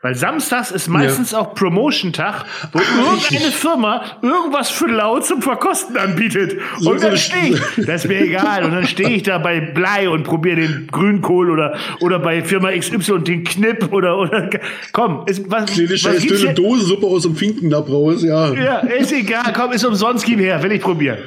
Weil 0.00 0.14
samstags 0.14 0.70
ist 0.70 0.86
meistens 0.86 1.32
ja. 1.32 1.40
auch 1.40 1.54
Promotion-Tag, 1.54 2.44
wo 2.72 2.78
irgendeine 2.78 3.50
Firma 3.50 4.02
irgendwas 4.22 4.70
für 4.70 4.86
laut 4.86 5.26
zum 5.26 5.42
Verkosten 5.42 5.96
anbietet. 5.96 6.60
Und 6.84 7.02
dann 7.02 7.16
stehe 7.16 7.54
ich, 7.54 7.60
das 7.84 8.04
ist 8.04 8.08
mir 8.08 8.20
egal, 8.20 8.62
und 8.62 8.74
dann 8.74 8.86
stehe 8.86 9.10
ich 9.10 9.24
da 9.24 9.38
bei 9.38 9.60
Blei 9.60 10.08
und 10.08 10.22
probiere 10.22 10.60
den 10.60 10.86
Grünkohl 10.86 11.50
oder, 11.50 11.76
oder 11.98 12.20
bei 12.20 12.44
Firma 12.44 12.70
XY 12.70 13.22
den 13.22 13.42
Knipp 13.42 13.92
oder, 13.92 14.18
oder, 14.18 14.48
komm, 14.92 15.24
ist, 15.26 15.50
was, 15.50 15.76
nee, 15.76 15.90
was 15.90 15.98
scheiß 15.98 16.26
dünne 16.26 16.54
Dosensuppe 16.54 17.06
aus 17.06 17.22
dem 17.22 17.34
Finkenlapp 17.34 17.88
raus, 17.88 18.22
ja. 18.22 18.52
Ja, 18.54 18.78
ist 18.78 19.10
egal, 19.10 19.52
komm, 19.52 19.72
ist 19.72 19.84
umsonst, 19.84 20.24
gib 20.24 20.38
her, 20.38 20.62
will 20.62 20.70
ich 20.70 20.80
probieren. 20.80 21.18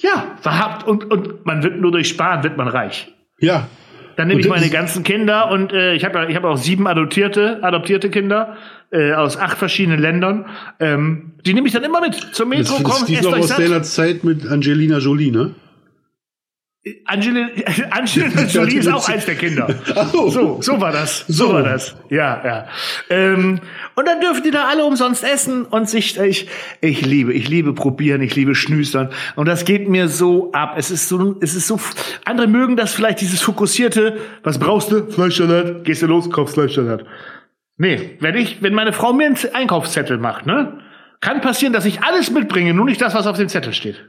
Ja, 0.00 0.38
verhabt, 0.40 0.88
und, 0.88 1.10
und 1.10 1.44
man 1.44 1.62
wird 1.62 1.82
nur 1.82 1.92
durch 1.92 2.08
Sparen, 2.08 2.42
wird 2.42 2.56
man 2.56 2.68
reich. 2.68 3.12
Ja, 3.38 3.68
dann 4.16 4.28
nehme 4.28 4.40
ich 4.40 4.48
meine 4.48 4.70
ganzen 4.70 5.02
Kinder 5.02 5.50
und 5.50 5.72
äh, 5.72 5.94
ich 5.94 6.04
habe 6.04 6.26
ich 6.30 6.36
hab 6.36 6.44
auch 6.44 6.56
sieben 6.56 6.86
adoptierte, 6.86 7.62
adoptierte 7.62 8.08
Kinder 8.08 8.56
äh, 8.90 9.12
aus 9.12 9.36
acht 9.36 9.58
verschiedenen 9.58 10.00
Ländern. 10.00 10.46
Ähm, 10.80 11.32
die 11.44 11.52
nehme 11.52 11.66
ich 11.66 11.74
dann 11.74 11.84
immer 11.84 12.00
mit 12.00 12.14
zur 12.14 12.46
Metro. 12.46 12.62
Das, 12.62 12.82
das 12.82 13.04
komm, 13.04 13.14
ist 13.14 13.22
noch 13.22 13.36
aus 13.36 13.48
deiner 13.48 13.82
Zeit 13.82 14.24
mit 14.24 14.46
Angelina 14.46 14.98
Jolie, 14.98 15.30
ne? 15.30 15.54
Angelina, 17.04 17.48
Angelina 17.90 18.42
Jolie 18.48 18.78
ist 18.78 18.88
auch 18.88 19.08
eins 19.08 19.26
der 19.26 19.34
Kinder. 19.34 19.66
Oh. 20.12 20.30
So, 20.30 20.62
so 20.62 20.80
war 20.80 20.92
das. 20.92 21.24
So, 21.26 21.48
so. 21.48 21.52
war 21.54 21.62
das. 21.62 21.96
Ja, 22.10 22.42
ja. 22.44 22.68
Ähm, 23.10 23.60
und 23.94 24.06
dann 24.06 24.20
dürfen 24.20 24.42
die 24.42 24.50
da 24.50 24.66
alle 24.68 24.84
umsonst 24.84 25.24
essen 25.24 25.64
und 25.64 25.88
sich, 25.88 26.18
ich, 26.18 26.48
ich 26.80 27.04
liebe, 27.04 27.32
ich 27.32 27.48
liebe 27.48 27.72
probieren, 27.72 28.20
ich 28.22 28.34
liebe 28.36 28.54
schnüstern. 28.54 29.10
Und 29.34 29.46
das 29.46 29.64
geht 29.64 29.88
mir 29.88 30.08
so 30.08 30.52
ab. 30.52 30.74
Es 30.76 30.90
ist 30.90 31.08
so, 31.08 31.36
es 31.40 31.54
ist 31.54 31.66
so, 31.66 31.80
andere 32.24 32.46
mögen 32.46 32.76
das 32.76 32.94
vielleicht 32.94 33.20
dieses 33.20 33.40
fokussierte, 33.40 34.18
was 34.42 34.58
brauchst 34.58 34.92
du? 34.92 35.10
Fleischsalat. 35.10 35.84
Gehst 35.84 36.02
du 36.02 36.06
los, 36.06 36.30
kaufst 36.30 36.54
Fleischsalat. 36.54 37.04
Nee, 37.78 38.16
wenn 38.20 38.36
ich, 38.36 38.62
wenn 38.62 38.74
meine 38.74 38.92
Frau 38.92 39.12
mir 39.12 39.26
einen 39.26 39.38
Einkaufszettel 39.52 40.18
macht, 40.18 40.46
ne? 40.46 40.78
Kann 41.20 41.40
passieren, 41.40 41.72
dass 41.72 41.84
ich 41.84 42.02
alles 42.02 42.30
mitbringe, 42.30 42.74
nur 42.74 42.84
nicht 42.84 43.00
das, 43.00 43.14
was 43.14 43.26
auf 43.26 43.36
dem 43.36 43.48
Zettel 43.48 43.72
steht. 43.72 44.04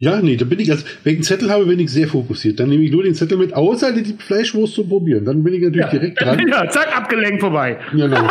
Ja, 0.00 0.20
nee, 0.22 0.36
da 0.36 0.44
bin 0.44 0.60
ich, 0.60 0.70
also, 0.70 0.84
wenn 1.02 1.14
ich 1.14 1.18
einen 1.18 1.24
Zettel 1.24 1.50
habe, 1.50 1.66
bin 1.66 1.80
ich 1.80 1.90
sehr 1.90 2.06
fokussiert. 2.06 2.60
Dann 2.60 2.68
nehme 2.68 2.84
ich 2.84 2.92
nur 2.92 3.02
den 3.02 3.14
Zettel 3.14 3.36
mit, 3.36 3.52
außer 3.52 3.92
die 3.92 4.14
Fleischwurst 4.14 4.74
zu 4.74 4.86
probieren. 4.86 5.24
Dann 5.24 5.42
bin 5.42 5.54
ich 5.54 5.62
natürlich 5.62 5.86
ja, 5.86 5.90
direkt 5.90 6.20
dran. 6.20 6.38
Ja, 6.48 6.68
zack, 6.70 6.96
abgelenkt 6.96 7.40
vorbei. 7.40 7.78
Genau. 7.90 8.28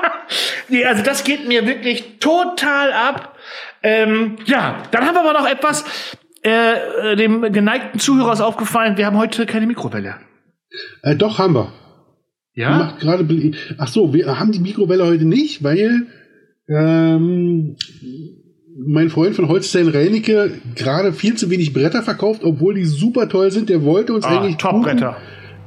nee, 0.68 0.84
also 0.84 1.04
das 1.04 1.22
geht 1.22 1.46
mir 1.46 1.64
wirklich 1.64 2.18
total 2.18 2.92
ab. 2.92 3.36
Ähm, 3.84 4.36
ja, 4.46 4.82
dann 4.90 5.06
haben 5.06 5.14
wir 5.14 5.20
aber 5.20 5.32
noch 5.32 5.48
etwas, 5.48 5.84
äh, 6.42 7.14
dem 7.14 7.52
geneigten 7.52 8.00
Zuhörer 8.00 8.32
ist 8.32 8.40
aufgefallen, 8.40 8.96
wir 8.96 9.06
haben 9.06 9.16
heute 9.16 9.46
keine 9.46 9.68
Mikrowelle. 9.68 10.16
Äh, 11.02 11.14
doch, 11.14 11.38
haben 11.38 11.54
wir. 11.54 11.72
Ja? 12.54 12.70
Macht 12.78 13.00
gerade, 13.00 13.52
ach 13.78 13.88
so, 13.88 14.12
wir 14.12 14.40
haben 14.40 14.50
die 14.50 14.58
Mikrowelle 14.58 15.06
heute 15.06 15.24
nicht, 15.24 15.62
weil 15.62 16.06
ähm, 16.68 17.76
mein 18.84 19.08
Freund 19.08 19.34
von 19.34 19.48
Holstein 19.48 19.88
Reinecke 19.88 20.52
gerade 20.74 21.12
viel 21.12 21.34
zu 21.34 21.50
wenig 21.50 21.72
Bretter 21.72 22.02
verkauft, 22.02 22.42
obwohl 22.44 22.74
die 22.74 22.84
super 22.84 23.28
toll 23.28 23.50
sind. 23.50 23.68
Der 23.68 23.82
wollte 23.84 24.12
uns 24.12 24.24
ah, 24.24 24.38
eigentlich 24.38 24.56
Top-Bretter. 24.56 25.16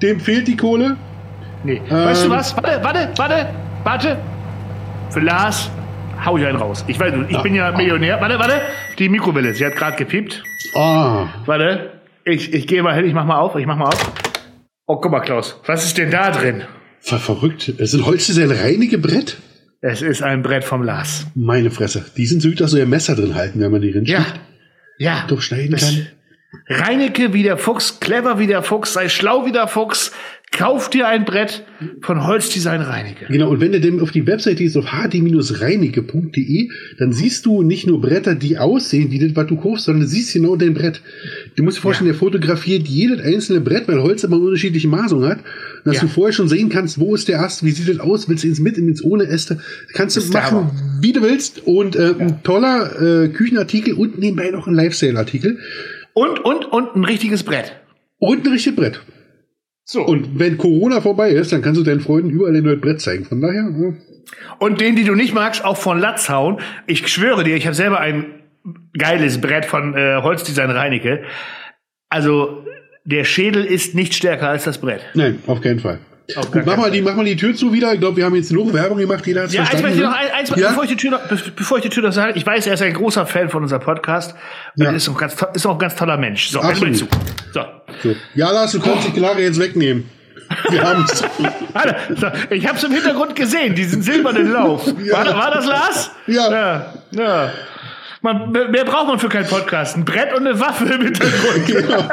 Dem 0.02 0.20
fehlt 0.20 0.48
die 0.48 0.56
Kohle. 0.56 0.96
Nee. 1.64 1.82
Ähm, 1.90 1.92
weißt 1.92 2.26
du 2.26 2.30
was? 2.30 2.56
Warte, 2.56 2.80
warte, 2.84 3.10
warte, 3.16 3.50
warte. 3.84 4.18
Für 5.10 5.20
Lars 5.22 5.70
hau 6.24 6.38
ich 6.38 6.46
einen 6.46 6.58
raus. 6.58 6.86
Ich 6.88 7.00
weiß, 7.00 7.14
ich 7.28 7.38
ah, 7.38 7.42
bin 7.42 7.56
ja 7.56 7.72
Millionär. 7.76 8.22
Warte, 8.22 8.38
warte. 8.38 8.62
Die 9.00 9.10
Mikrowelle, 9.10 9.54
sie 9.54 9.66
hat 9.66 9.76
gerade 9.76 9.98
gepiept. 9.98 10.44
Ah. 10.76 11.28
Warte. 11.46 11.92
Ich, 12.26 12.54
ich 12.54 12.68
gehe 12.68 12.84
mal 12.84 12.94
hin, 12.94 13.06
ich 13.06 13.14
mach 13.14 13.26
mal 13.26 13.40
auf, 13.40 13.56
ich 13.56 13.66
mach 13.66 13.78
mal 13.78 13.88
auf. 13.88 14.12
Oh, 14.86 14.98
guck 14.98 15.12
mal, 15.12 15.22
Klaus, 15.22 15.60
was 15.66 15.86
ist 15.86 15.98
denn 15.98 16.12
da 16.12 16.30
drin? 16.32 16.64
Ver 17.00 17.18
verrückt. 17.18 17.70
Es 17.70 17.94
ist 17.94 18.02
ein 18.02 18.06
Holzdesign 18.06 18.52
reinige 18.52 18.98
Brett. 18.98 19.38
Es 19.82 20.02
ist 20.02 20.22
ein 20.22 20.42
Brett 20.42 20.66
vom 20.66 20.84
Lars. 20.84 21.28
Meine 21.36 21.72
Fresse. 21.72 22.04
Die 22.18 22.26
sind 22.26 22.42
so, 22.42 22.50
dass 22.50 22.72
so 22.72 22.78
ihr 22.78 22.86
Messer 22.86 23.16
drin 23.16 23.36
halten, 23.36 23.62
wenn 23.62 23.72
man 23.72 23.82
die 23.82 23.92
rinschiebt. 23.92 24.20
Ja. 24.20 24.26
Ja. 24.98 25.26
Durchschneiden 25.28 25.78
kann. 25.78 26.08
Reinecke 26.68 27.34
wie 27.34 27.44
der 27.44 27.58
Fuchs, 27.58 28.00
clever 28.00 28.40
wie 28.40 28.48
der 28.48 28.64
Fuchs, 28.64 28.94
sei 28.94 29.08
schlau 29.08 29.46
wie 29.46 29.52
der 29.52 29.68
Fuchs, 29.68 30.12
kauf 30.52 30.90
dir 30.90 31.08
ein 31.08 31.24
Brett 31.24 31.64
von 32.02 32.26
Holzdesign 32.26 32.82
Reinecke. 32.82 33.28
Genau, 33.30 33.50
und 33.50 33.62
wenn 33.62 33.72
du 33.72 33.80
denn 33.80 34.02
auf 34.02 34.12
die 34.12 34.26
Webseite 34.26 34.58
gehst, 34.58 34.76
auf 34.76 34.92
hd-reinecke.de, 34.92 36.70
dann 36.98 37.14
siehst 37.14 37.46
du 37.46 37.62
nicht 37.62 37.86
nur 37.86 38.02
Bretter, 38.02 38.34
die 38.36 38.58
aussehen 38.58 39.12
wie 39.12 39.20
das, 39.20 39.36
was 39.36 39.46
du 39.48 39.58
kaufst, 39.58 39.86
sondern 39.86 40.02
du 40.02 40.08
siehst 40.08 40.34
genau 40.34 40.56
dein 40.56 40.74
Brett. 40.74 41.02
Du 41.56 41.64
musst 41.64 41.78
dir 41.78 41.82
vorstellen, 41.82 42.08
ja. 42.08 42.14
der 42.14 42.20
fotografiert 42.20 42.88
jedes 42.88 43.22
einzelne 43.22 43.62
Brett, 43.62 43.88
weil 43.88 44.02
Holz 44.02 44.24
immer 44.24 44.38
unterschiedliche 44.38 44.88
Maßungen 44.88 45.30
hat, 45.30 45.40
dass 45.86 45.96
ja. 45.96 46.02
du 46.02 46.08
vorher 46.08 46.34
schon 46.34 46.48
sehen 46.48 46.70
kannst, 46.70 47.00
wo 47.00 47.16
ist 47.16 47.28
der 47.28 47.42
Ast, 47.42 47.64
wie 47.64 47.72
sieht 47.72 47.90
das 47.90 48.00
aus, 48.00 48.30
willst 48.30 48.44
du 48.44 48.48
ins 48.48 48.60
mit, 48.60 48.78
ins 48.78 49.04
ohne 49.04 49.26
Äste, 49.26 49.60
kannst 49.94 50.18
du 50.18 50.32
machen, 50.32 50.72
wie 51.02 51.14
du 51.14 51.22
willst 51.22 51.66
und 51.66 51.96
äh, 51.96 52.12
ja. 52.12 52.18
ein 52.18 52.44
toller 52.44 53.02
äh, 53.02 53.30
Küchenartikel 53.30 53.94
und 53.94 54.18
nebenbei 54.20 54.50
noch 54.52 54.68
ein 54.68 54.74
Lifestyle-Artikel. 54.74 55.60
Und, 56.14 56.40
und, 56.40 56.66
und 56.66 56.96
ein 56.96 57.06
richtiges 57.06 57.44
Brett. 57.44 57.76
Und 58.18 58.46
ein 58.46 58.52
richtiges 58.52 58.76
Brett. 58.76 59.02
So. 59.86 60.06
Und 60.06 60.38
wenn 60.38 60.58
Corona 60.58 61.02
vorbei 61.02 61.32
ist, 61.32 61.52
dann 61.52 61.62
kannst 61.62 61.80
du 61.80 61.84
deinen 61.84 62.02
Freunden 62.02 62.30
überall 62.30 62.56
ein 62.56 62.64
neues 62.64 62.80
Brett 62.80 63.02
zeigen. 63.02 63.26
Von 63.26 63.42
daher. 63.42 63.74
Ja. 63.76 63.94
Und 64.60 64.82
den, 64.82 64.96
die 64.96 65.04
du 65.04 65.16
nicht 65.16 65.34
magst, 65.34 65.66
auch 65.66 65.78
von 65.78 66.00
Latz 66.00 66.30
hauen. 66.30 66.60
Ich 66.86 67.08
schwöre 67.08 67.44
dir, 67.44 67.56
ich 67.56 67.66
habe 67.66 67.76
selber 67.76 68.00
ein 68.00 68.26
geiles 68.98 69.42
Brett 69.42 69.66
von 69.66 69.96
äh, 69.96 70.22
Holzdesign 70.22 70.70
Reinecke. 70.70 71.24
Also 72.10 72.66
der 73.10 73.24
Schädel 73.24 73.66
ist 73.66 73.96
nicht 73.96 74.14
stärker 74.14 74.50
als 74.50 74.66
das 74.66 74.78
Brett. 74.78 75.02
Nein, 75.16 75.40
auf 75.48 75.62
keinen 75.62 75.80
Fall. 75.80 76.00
Gut, 76.52 76.64
mach 76.64 76.78
mal, 76.78 76.92
die, 76.92 77.02
mach 77.02 77.16
mal 77.16 77.26
die 77.26 77.36
Tür 77.36 77.56
zu 77.56 77.74
wieder. 77.74 77.92
Ich 77.92 78.00
glaube, 78.00 78.18
wir 78.18 78.26
haben 78.26 78.36
jetzt 78.36 78.50
genug 78.50 78.72
Werbung 78.72 79.00
gemacht. 79.00 79.26
Jeder 79.26 79.44
hat 79.44 79.52
ja, 79.52 79.66
verstanden. 79.66 79.88
Eins, 79.88 80.00
noch, 80.00 80.38
eins, 80.38 80.50
ja? 80.56 80.68
bevor, 80.70 80.84
ich 80.84 80.90
die 80.92 80.96
Tür 80.96 81.12
noch, 81.12 81.22
bevor 81.56 81.78
ich 81.80 81.84
die 81.84 81.90
Tür 81.90 82.04
noch 82.04 82.12
sage, 82.12 82.34
ich 82.36 82.46
weiß, 82.46 82.68
er 82.68 82.76
ist 82.76 82.84
ein 82.84 82.94
großer 82.94 83.26
Fan 83.26 83.50
von 83.50 83.64
unserem 83.64 83.82
Podcast. 83.82 84.36
Ja. 84.76 84.92
Ist, 84.92 85.10
auch 85.10 85.18
ganz, 85.18 85.36
ist 85.54 85.66
auch 85.66 85.74
ein 85.74 85.80
ganz 85.80 85.96
toller 85.96 86.18
Mensch. 86.18 86.50
So, 86.50 86.60
Absolut. 86.60 86.98
zu. 86.98 87.08
So. 87.52 87.62
so. 88.04 88.16
Ja, 88.36 88.52
Lars, 88.52 88.74
du 88.74 88.80
kannst 88.80 89.08
oh. 89.08 89.12
die 89.12 89.20
Klage 89.20 89.42
jetzt 89.42 89.60
wegnehmen. 89.60 90.08
Wir 90.70 90.84
haben's. 90.84 91.24
ich 92.52 92.68
habe 92.68 92.78
es 92.78 92.84
im 92.84 92.92
Hintergrund 92.92 93.36
gesehen, 93.36 93.74
diesen 93.74 94.04
silbernen 94.04 94.52
Lauf. 94.52 94.86
Ja. 95.04 95.26
War, 95.26 95.36
war, 95.36 95.52
das 95.52 95.66
Lars? 95.66 96.12
Ja. 96.28 96.52
ja. 96.52 96.94
ja. 97.12 97.52
Man, 98.22 98.52
mehr 98.52 98.86
braucht 98.86 99.08
man 99.08 99.20
für 99.20 99.30
keinen 99.30 99.48
Podcast. 99.48 99.96
Ein 99.96 100.06
Brett 100.06 100.34
und 100.34 100.46
eine 100.46 100.60
Waffe 100.60 100.86
im 100.86 101.02
Hintergrund. 101.02 101.90
Ja. 101.90 102.10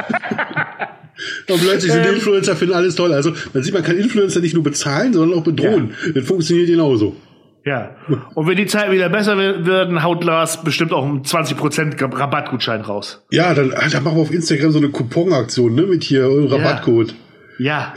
Und 1.48 1.60
plötzlich 1.62 1.92
sind 1.92 2.06
ähm, 2.06 2.14
Influencer, 2.14 2.56
finden 2.56 2.74
alles 2.74 2.94
toll. 2.94 3.12
Also 3.12 3.32
man 3.52 3.62
sieht, 3.62 3.72
man 3.72 3.82
kann 3.82 3.96
Influencer 3.96 4.40
nicht 4.40 4.54
nur 4.54 4.62
bezahlen, 4.62 5.12
sondern 5.12 5.38
auch 5.38 5.44
bedrohen. 5.44 5.94
Ja. 6.06 6.12
Das 6.12 6.26
funktioniert 6.26 6.68
genauso. 6.68 7.16
Ja. 7.64 7.96
Und 8.34 8.46
wenn 8.46 8.56
die 8.56 8.66
Zeiten 8.66 8.92
wieder 8.92 9.08
besser 9.08 9.36
werden, 9.36 10.02
haut 10.02 10.22
Lars 10.22 10.62
bestimmt 10.62 10.92
auch 10.92 11.04
einen 11.04 11.22
20% 11.22 12.00
Rabattgutschein 12.16 12.82
raus. 12.82 13.24
Ja, 13.30 13.54
dann, 13.54 13.72
ah, 13.74 13.88
dann 13.90 14.04
machen 14.04 14.18
wir 14.18 14.22
auf 14.22 14.30
Instagram 14.30 14.70
so 14.70 14.78
eine 14.78 14.90
Couponaktion, 14.90 15.74
ne, 15.74 15.82
mit 15.82 16.04
hier 16.04 16.28
Rabattcode. 16.28 17.14
Ja. 17.58 17.66
ja. 17.66 17.94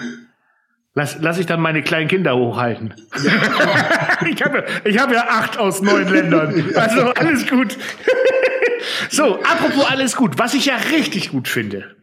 Lass, 1.00 1.18
lass 1.22 1.40
ich 1.40 1.46
dann 1.46 1.62
meine 1.62 1.82
kleinen 1.82 2.10
Kinder 2.10 2.36
hochhalten. 2.36 2.94
Ja. 3.24 3.32
ich 4.30 4.44
habe 4.44 4.66
ich 4.84 5.00
hab 5.00 5.10
ja 5.14 5.28
acht 5.30 5.58
aus 5.58 5.82
neun 5.82 6.06
Ländern. 6.10 6.74
Also 6.76 7.12
alles 7.12 7.48
gut. 7.50 7.78
so, 9.10 9.40
apropos 9.42 9.90
alles 9.90 10.18
gut. 10.18 10.38
Was 10.38 10.54
ich 10.54 10.66
ja 10.66 10.76
richtig 10.92 11.32
gut 11.32 11.48
finde. 11.48 11.96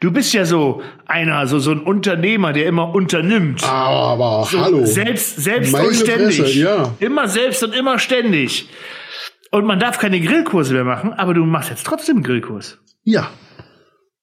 Du 0.00 0.10
bist 0.10 0.34
ja 0.34 0.44
so 0.44 0.82
einer, 1.06 1.46
so, 1.46 1.58
so 1.58 1.70
ein 1.70 1.80
Unternehmer, 1.80 2.52
der 2.52 2.66
immer 2.66 2.94
unternimmt. 2.94 3.64
Aber 3.64 4.46
so 4.50 4.60
hallo. 4.60 4.84
Selbst, 4.84 5.42
selbst 5.42 5.72
Meine 5.72 5.88
und 5.88 5.94
ständig. 5.94 6.36
Fresse, 6.36 6.58
ja. 6.58 6.94
Immer 7.00 7.28
selbst 7.28 7.64
und 7.64 7.74
immer 7.74 7.98
ständig. 7.98 8.68
Und 9.52 9.64
man 9.64 9.78
darf 9.78 9.98
keine 9.98 10.20
Grillkurse 10.20 10.74
mehr 10.74 10.84
machen, 10.84 11.14
aber 11.14 11.32
du 11.32 11.46
machst 11.46 11.70
jetzt 11.70 11.86
trotzdem 11.86 12.16
einen 12.16 12.24
Grillkurs. 12.24 12.76
Ja. 13.04 13.30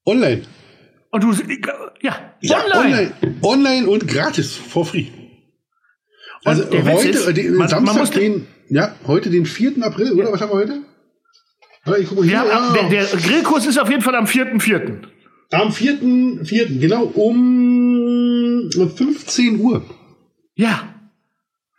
Online. 0.06 0.44
Und 1.12 1.24
du, 1.24 1.34
ja, 2.02 2.34
ja 2.42 2.64
online. 2.74 3.12
online. 3.42 3.88
und 3.88 4.08
gratis, 4.08 4.56
for 4.56 4.86
free. 4.86 5.08
Also 6.44 6.64
heute, 6.72 7.10
ist, 7.10 7.38
den, 7.38 7.56
man, 7.56 7.68
Samstag, 7.68 7.96
man 7.96 8.12
den, 8.12 8.48
ja, 8.70 8.96
heute 9.06 9.30
den 9.30 9.46
4. 9.46 9.74
April, 9.82 10.14
oder? 10.14 10.32
Was 10.32 10.42
haben 10.42 10.52
wir 10.52 10.56
heute? 10.56 10.82
Mal 11.86 12.02
hier. 12.02 12.26
Ja, 12.26 12.74
der, 12.74 12.90
der 12.90 13.06
Grillkurs 13.20 13.66
ist 13.66 13.80
auf 13.80 13.90
jeden 13.90 14.02
Fall 14.02 14.16
am 14.16 14.26
4.4. 14.26 15.04
Am 15.52 15.70
4.4., 15.70 16.80
genau 16.80 17.04
um 17.04 18.70
15 18.72 19.60
Uhr. 19.60 19.84
Ja. 20.56 20.94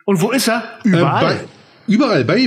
Und 0.05 0.21
wo 0.21 0.31
ist 0.31 0.47
er? 0.47 0.63
Überall. 0.83 1.23
Äh, 1.23 1.35
bei, 1.35 1.47
überall. 1.87 2.25
Bei, 2.25 2.45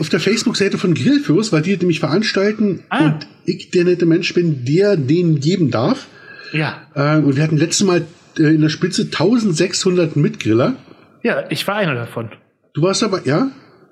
auf 0.00 0.08
der 0.08 0.20
Facebook-Seite 0.20 0.78
von 0.78 0.94
Grillfürst, 0.94 1.52
weil 1.52 1.62
die 1.62 1.76
nämlich 1.76 2.00
veranstalten 2.00 2.84
ah. 2.88 3.04
und 3.04 3.26
ich 3.44 3.70
der 3.70 3.84
nette 3.84 4.06
Mensch 4.06 4.32
bin, 4.32 4.64
der 4.64 4.96
den 4.96 5.40
geben 5.40 5.70
darf. 5.70 6.06
Ja. 6.54 6.86
Äh, 6.94 7.18
und 7.18 7.36
wir 7.36 7.42
hatten 7.42 7.56
letztes 7.56 7.86
Mal 7.86 8.06
äh, 8.38 8.42
in 8.42 8.62
der 8.62 8.68
Spitze 8.68 9.02
1600 9.02 10.16
Mitgriller. 10.16 10.74
Ja, 11.22 11.44
ich 11.50 11.66
war 11.66 11.76
einer 11.76 11.94
davon. 11.94 12.30
Du 12.74 12.82
warst 12.82 13.02
aber, 13.02 13.26
ja? 13.26 13.48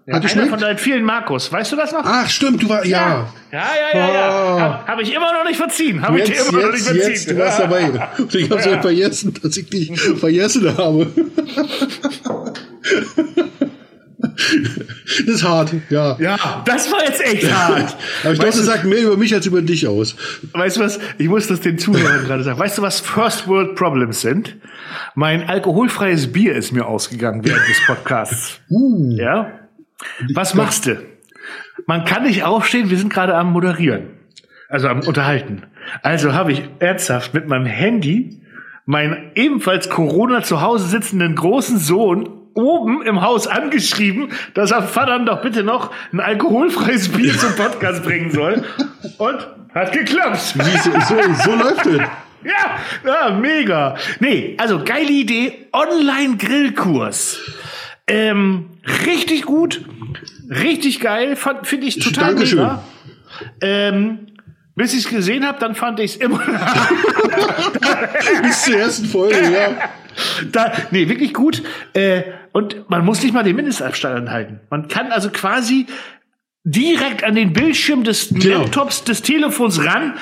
Ja, 0.06 0.14
Hat 0.14 0.32
einer 0.32 0.46
von 0.46 0.58
deinen 0.58 0.78
vielen 0.78 1.04
Markus. 1.04 1.52
Weißt 1.52 1.70
du 1.70 1.76
das 1.76 1.92
noch? 1.92 2.02
Ach, 2.04 2.28
stimmt, 2.28 2.62
du 2.62 2.68
warst, 2.68 2.86
ja. 2.86 3.32
Ja, 3.52 3.64
ja, 3.92 3.98
ja, 3.98 4.12
ja. 4.12 4.30
Oh. 4.30 4.60
Habe 4.60 4.86
hab 4.88 5.00
ich 5.00 5.14
immer 5.14 5.32
noch 5.32 5.44
nicht 5.44 5.56
verziehen. 5.56 6.02
Habe 6.02 6.18
ich 6.18 6.24
dir 6.24 6.34
immer 6.34 6.42
jetzt, 6.42 6.52
noch 6.52 6.72
nicht 6.72 6.84
verziehen. 6.84 7.10
Jetzt, 7.10 7.30
du 7.30 7.38
warst 7.38 7.60
dabei. 7.60 8.08
Und 8.18 8.34
ich 8.34 8.50
habe 8.50 8.60
es 8.60 8.66
ja. 8.66 8.80
vergessen, 8.80 9.34
dass 9.40 9.56
ich 9.56 9.70
dich 9.70 10.00
vergessen 10.00 10.76
habe. 10.76 11.06
Das 15.26 15.36
ist 15.36 15.44
hart, 15.44 15.72
ja. 15.90 16.16
Ja, 16.18 16.62
das 16.64 16.90
war 16.90 17.04
jetzt 17.04 17.20
echt 17.24 17.52
hart. 17.52 17.96
Aber 18.22 18.32
ich 18.32 18.38
glaube, 18.38 18.56
das 18.56 18.64
sagt 18.64 18.84
mehr 18.84 19.02
über 19.02 19.16
mich 19.16 19.34
als 19.34 19.46
über 19.46 19.62
dich 19.62 19.86
aus. 19.86 20.16
Weißt 20.52 20.76
du 20.76 20.80
was? 20.80 20.98
Ich 21.18 21.28
muss 21.28 21.46
das 21.48 21.60
den 21.60 21.78
Zuhörern 21.78 22.24
gerade 22.24 22.42
sagen. 22.42 22.58
Weißt 22.58 22.78
du, 22.78 22.82
was 22.82 23.00
First 23.00 23.48
World 23.48 23.74
Problems 23.74 24.20
sind? 24.20 24.56
Mein 25.14 25.48
alkoholfreies 25.48 26.32
Bier 26.32 26.54
ist 26.54 26.72
mir 26.72 26.86
ausgegangen 26.86 27.44
während 27.44 27.68
des 27.68 27.84
Podcasts. 27.86 28.60
Uh. 28.70 29.16
Ja? 29.16 29.50
Was 30.34 30.54
machst 30.54 30.86
du? 30.86 31.00
Man 31.86 32.04
kann 32.04 32.24
nicht 32.24 32.44
aufstehen, 32.44 32.90
wir 32.90 32.96
sind 32.96 33.12
gerade 33.12 33.34
am 33.34 33.52
Moderieren. 33.52 34.10
Also 34.68 34.88
am 34.88 35.00
Unterhalten. 35.00 35.64
Also 36.02 36.32
habe 36.32 36.52
ich 36.52 36.62
ernsthaft 36.78 37.34
mit 37.34 37.48
meinem 37.48 37.66
Handy 37.66 38.40
meinen 38.84 39.32
ebenfalls 39.34 39.88
Corona 39.88 40.42
zu 40.42 40.60
Hause 40.60 40.86
sitzenden 40.86 41.34
großen 41.34 41.78
Sohn 41.78 42.41
oben 42.54 43.02
im 43.02 43.22
Haus 43.22 43.46
angeschrieben, 43.46 44.32
dass 44.54 44.70
er 44.70 44.82
Vater 44.82 45.18
doch 45.20 45.42
bitte 45.42 45.62
noch 45.62 45.90
ein 46.12 46.20
alkoholfreies 46.20 47.10
Bier 47.10 47.36
zum 47.36 47.54
Podcast 47.56 48.02
bringen 48.02 48.30
soll. 48.30 48.64
Und 49.18 49.46
hat 49.74 49.92
geklappt. 49.92 50.38
So, 50.38 50.62
so, 50.62 51.34
so 51.44 51.54
läuft 51.54 51.86
es. 51.86 52.00
Ja, 52.44 52.76
ja, 53.06 53.30
mega. 53.30 53.94
Nee, 54.18 54.56
also 54.58 54.82
geile 54.84 55.12
Idee. 55.12 55.68
Online-Grillkurs. 55.72 57.38
Ähm, 58.08 58.70
richtig 59.06 59.44
gut, 59.44 59.84
richtig 60.50 60.98
geil, 60.98 61.36
finde 61.36 61.86
ich 61.86 62.00
total 62.00 62.34
Dankeschön. 62.34 62.58
mega. 62.58 62.82
Ähm, 63.60 64.26
bis 64.74 64.92
ich 64.92 65.04
es 65.04 65.10
gesehen 65.10 65.46
habe, 65.46 65.58
dann 65.60 65.74
fand 65.74 66.00
ich 66.00 66.12
es 66.12 66.16
immer. 66.16 66.40
bis 68.42 68.64
zur 68.64 68.76
ersten 68.76 69.06
Folge, 69.06 69.52
ja. 69.52 69.90
Da, 70.50 70.72
nee, 70.90 71.08
wirklich 71.08 71.34
gut. 71.34 71.62
Äh, 71.92 72.22
und 72.52 72.88
man 72.88 73.04
muss 73.04 73.22
nicht 73.22 73.34
mal 73.34 73.44
den 73.44 73.56
Mindestabstand 73.56 74.16
anhalten. 74.16 74.60
Man 74.70 74.88
kann 74.88 75.12
also 75.12 75.30
quasi 75.30 75.86
direkt 76.64 77.24
an 77.24 77.34
den 77.34 77.52
Bildschirm 77.52 78.04
des 78.04 78.28
genau. 78.28 78.60
Laptops, 78.60 79.04
des 79.04 79.22
Telefons 79.22 79.84
ran 79.84 80.14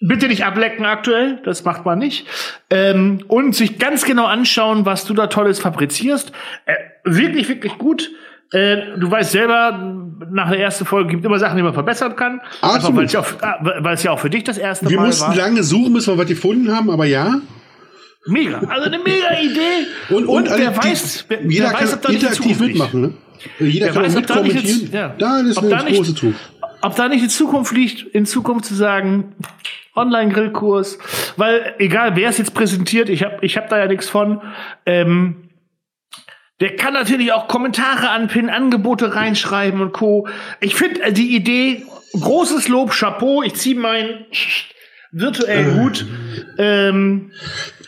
Bitte 0.00 0.28
nicht 0.28 0.44
ablecken 0.44 0.84
aktuell, 0.84 1.40
das 1.44 1.64
macht 1.64 1.86
man 1.86 1.98
nicht. 1.98 2.26
Ähm, 2.68 3.24
und 3.28 3.54
sich 3.54 3.78
ganz 3.78 4.04
genau 4.04 4.26
anschauen, 4.26 4.84
was 4.84 5.06
du 5.06 5.14
da 5.14 5.26
Tolles 5.26 5.58
fabrizierst. 5.58 6.32
Äh, 6.66 6.74
wirklich, 7.04 7.48
wirklich 7.48 7.78
gut. 7.78 8.10
Äh, 8.52 8.98
du 8.98 9.10
weißt 9.10 9.32
selber, 9.32 9.96
nach 10.30 10.50
der 10.50 10.60
ersten 10.60 10.84
Folge 10.84 11.08
gibt 11.08 11.24
es 11.24 11.26
immer 11.26 11.38
Sachen, 11.38 11.56
die 11.56 11.62
man 11.62 11.72
verbessern 11.72 12.14
kann. 12.14 12.42
Absolut. 12.60 12.98
Weil 12.98 13.04
es 13.06 13.12
ja, 13.14 13.20
auch, 13.20 14.04
ja 14.04 14.10
auch 14.10 14.18
für 14.18 14.28
dich 14.28 14.44
das 14.44 14.58
erste 14.58 14.90
wir 14.90 14.98
Mal 14.98 15.04
war. 15.04 15.12
Wir 15.12 15.26
mussten 15.26 15.34
lange 15.34 15.62
suchen, 15.62 15.94
bis 15.94 16.06
wir 16.06 16.18
was 16.18 16.26
gefunden 16.26 16.70
haben, 16.76 16.90
aber 16.90 17.06
ja. 17.06 17.40
Mega. 18.26 18.58
Also 18.58 18.86
eine 18.86 18.98
mega 18.98 19.38
Idee. 19.40 19.86
Und, 20.10 20.26
und, 20.26 20.48
und 20.48 20.58
wer 20.58 20.70
die, 20.70 20.76
weiß, 20.76 21.24
wer, 21.28 21.42
jeder 21.42 21.70
wer 21.70 21.80
weiß, 21.80 21.94
ob 21.94 22.02
da 22.02 22.08
interaktiv 22.08 22.60
mitmachen. 22.60 23.00
Ne? 23.00 23.14
Jeder 23.60 23.86
wer 23.86 23.92
kann 23.92 24.02
weiß, 24.04 24.14
mitkommentieren. 24.14 24.90
Da, 24.90 24.98
ja. 24.98 25.14
da 25.16 25.40
ist 25.40 25.58
eine 25.58 25.94
große 25.94 26.14
Zukunft. 26.14 26.40
Ob 26.82 26.96
da 26.96 27.08
nicht 27.08 27.22
in 27.22 27.30
Zukunft 27.30 27.72
liegt, 27.72 28.02
in 28.14 28.26
Zukunft 28.26 28.66
zu 28.66 28.74
sagen, 28.74 29.34
Online-Grillkurs, 29.94 30.98
weil 31.36 31.74
egal 31.78 32.16
wer 32.16 32.28
es 32.28 32.38
jetzt 32.38 32.54
präsentiert, 32.54 33.08
ich 33.08 33.22
habe 33.22 33.38
ich 33.40 33.56
hab 33.56 33.68
da 33.68 33.78
ja 33.78 33.86
nichts 33.86 34.08
von. 34.08 34.42
Ähm, 34.84 35.48
der 36.60 36.74
kann 36.76 36.94
natürlich 36.94 37.32
auch 37.32 37.48
Kommentare 37.48 38.10
anpinnen, 38.10 38.50
Angebote 38.50 39.14
reinschreiben 39.14 39.80
und 39.80 39.92
Co. 39.92 40.26
Ich 40.60 40.74
finde 40.74 41.02
äh, 41.02 41.12
die 41.12 41.34
Idee, 41.34 41.84
großes 42.12 42.68
Lob, 42.68 42.92
Chapeau, 42.92 43.42
ich 43.42 43.54
ziehe 43.54 43.76
meinen 43.76 44.26
virtuellen 45.12 45.80
Hut. 45.80 46.06
Ähm, 46.58 47.32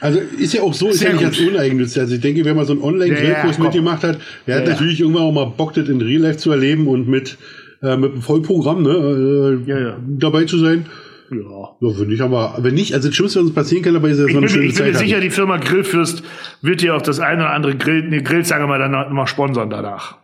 Also 0.00 0.20
ist 0.38 0.54
ja 0.54 0.62
auch 0.62 0.74
so, 0.74 0.88
ist 0.88 1.02
ja 1.02 1.12
nicht 1.12 1.24
als 1.24 1.38
uneigennützig. 1.38 2.00
Also 2.00 2.14
ich 2.14 2.20
denke, 2.20 2.44
wenn 2.44 2.56
man 2.56 2.66
so 2.66 2.72
einen 2.72 2.82
Online-Grillkurs 2.82 3.56
ja, 3.56 3.62
ja, 3.62 3.64
mitgemacht 3.64 4.04
hat, 4.04 4.18
der 4.46 4.56
ja, 4.56 4.60
hat 4.60 4.68
natürlich 4.68 5.00
irgendwann 5.00 5.22
auch 5.22 5.32
mal 5.32 5.46
Bock, 5.46 5.74
das 5.74 5.88
in 5.88 6.00
Real 6.00 6.22
Life 6.22 6.38
zu 6.38 6.50
erleben 6.50 6.86
und 6.86 7.08
mit, 7.08 7.36
äh, 7.82 7.96
mit 7.96 8.12
einem 8.12 8.22
Vollprogramm 8.22 8.82
ne, 8.82 9.60
äh, 9.68 9.92
dabei 10.18 10.44
zu 10.44 10.58
sein. 10.58 10.86
Ja. 11.30 11.76
So 11.80 11.92
finde 11.94 12.14
ich 12.14 12.22
aber, 12.22 12.56
wenn 12.58 12.74
nicht, 12.74 12.94
also 12.94 13.08
das 13.08 13.16
Schlimmste, 13.16 13.40
was 13.40 13.46
uns 13.46 13.54
passieren 13.54 13.84
kann, 13.84 13.96
aber 13.96 14.08
ist 14.08 14.18
ja 14.18 14.28
so 14.28 14.38
eine 14.38 14.46
ich 14.46 14.52
bin, 14.52 14.62
Ich 14.62 14.74
bin 14.76 14.86
mir 14.86 14.94
sicher, 14.94 15.20
die 15.20 15.30
Firma 15.30 15.58
Grillfürst 15.58 16.22
wird 16.62 16.80
dir 16.80 16.94
auch 16.94 17.02
das 17.02 17.20
eine 17.20 17.42
oder 17.42 17.52
andere 17.52 17.76
Grill, 17.76 18.04
eine 18.04 18.22
Grillzange 18.22 18.66
mal 18.66 18.78
dann 18.78 18.92
mal 19.12 19.26
sponsern 19.26 19.68
danach. 19.68 20.18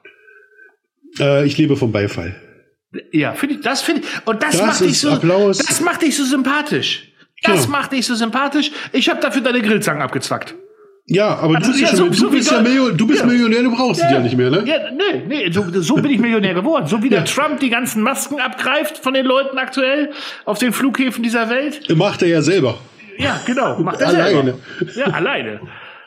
Äh, 1.19 1.47
ich 1.47 1.59
lebe 1.59 1.77
vom 1.77 1.93
Beifall. 1.93 2.35
Ja, 3.13 3.33
finde 3.33 3.57
ich, 3.57 3.61
das 3.61 3.83
finde 3.83 4.03
ich, 4.03 4.27
und 4.27 4.43
das, 4.43 4.57
das 4.57 4.67
macht 4.67 4.81
dich 4.81 5.01
so, 5.01 5.11
Applaus. 5.11 5.59
das 5.59 5.81
macht 5.81 6.03
dich 6.03 6.17
so 6.17 6.25
sympathisch. 6.25 7.13
Das 7.45 7.67
genau. 7.67 7.79
macht 7.79 7.93
dich 7.93 8.07
so 8.07 8.15
sympathisch. 8.15 8.71
Ich 8.93 9.09
habe 9.09 9.21
dafür 9.21 9.43
deine 9.43 9.63
Grillzangen 9.63 10.03
abgezwackt. 10.03 10.55
Ja, 11.07 11.37
aber 11.37 11.57
also, 11.57 11.71
du, 11.71 11.79
ja, 11.79 11.95
so, 11.95 12.09
du, 12.09 12.31
bist 12.31 12.51
ja 12.51 12.63
Millionär, 12.63 12.95
du 12.95 13.07
bist 13.07 13.21
ja. 13.21 13.27
Millionär, 13.27 13.63
du 13.63 13.77
brauchst 13.77 14.01
ja. 14.01 14.09
sie 14.09 14.15
ja 14.15 14.21
nicht 14.21 14.39
mehr, 14.39 14.51
ne? 14.51 14.63
Ja, 14.65 14.91
nee, 14.91 15.23
nee, 15.29 15.51
so, 15.51 15.63
so 15.83 15.97
bin 15.97 16.11
ich 16.11 16.19
Millionär 16.19 16.55
geworden. 16.55 16.87
So 16.87 17.03
wie 17.03 17.11
der 17.11 17.27
Trump 17.27 17.61
die 17.61 17.69
ganzen 17.69 18.03
Masken 18.03 18.41
abgreift 18.41 18.97
von 18.99 19.13
den 19.13 19.27
Leuten 19.27 19.59
aktuell 19.59 20.13
auf 20.47 20.59
den 20.59 20.73
Flughäfen 20.73 21.23
dieser 21.23 21.51
Welt. 21.51 21.83
Macht 21.95 22.23
er 22.23 22.29
ja 22.29 22.41
selber. 22.41 22.79
Ja, 23.19 23.39
genau, 23.45 23.79
macht 23.81 24.01
er 24.01 24.09
alleine. 24.09 24.55
selber. 24.79 24.93
Ja, 24.97 25.07
alleine. 25.13 25.61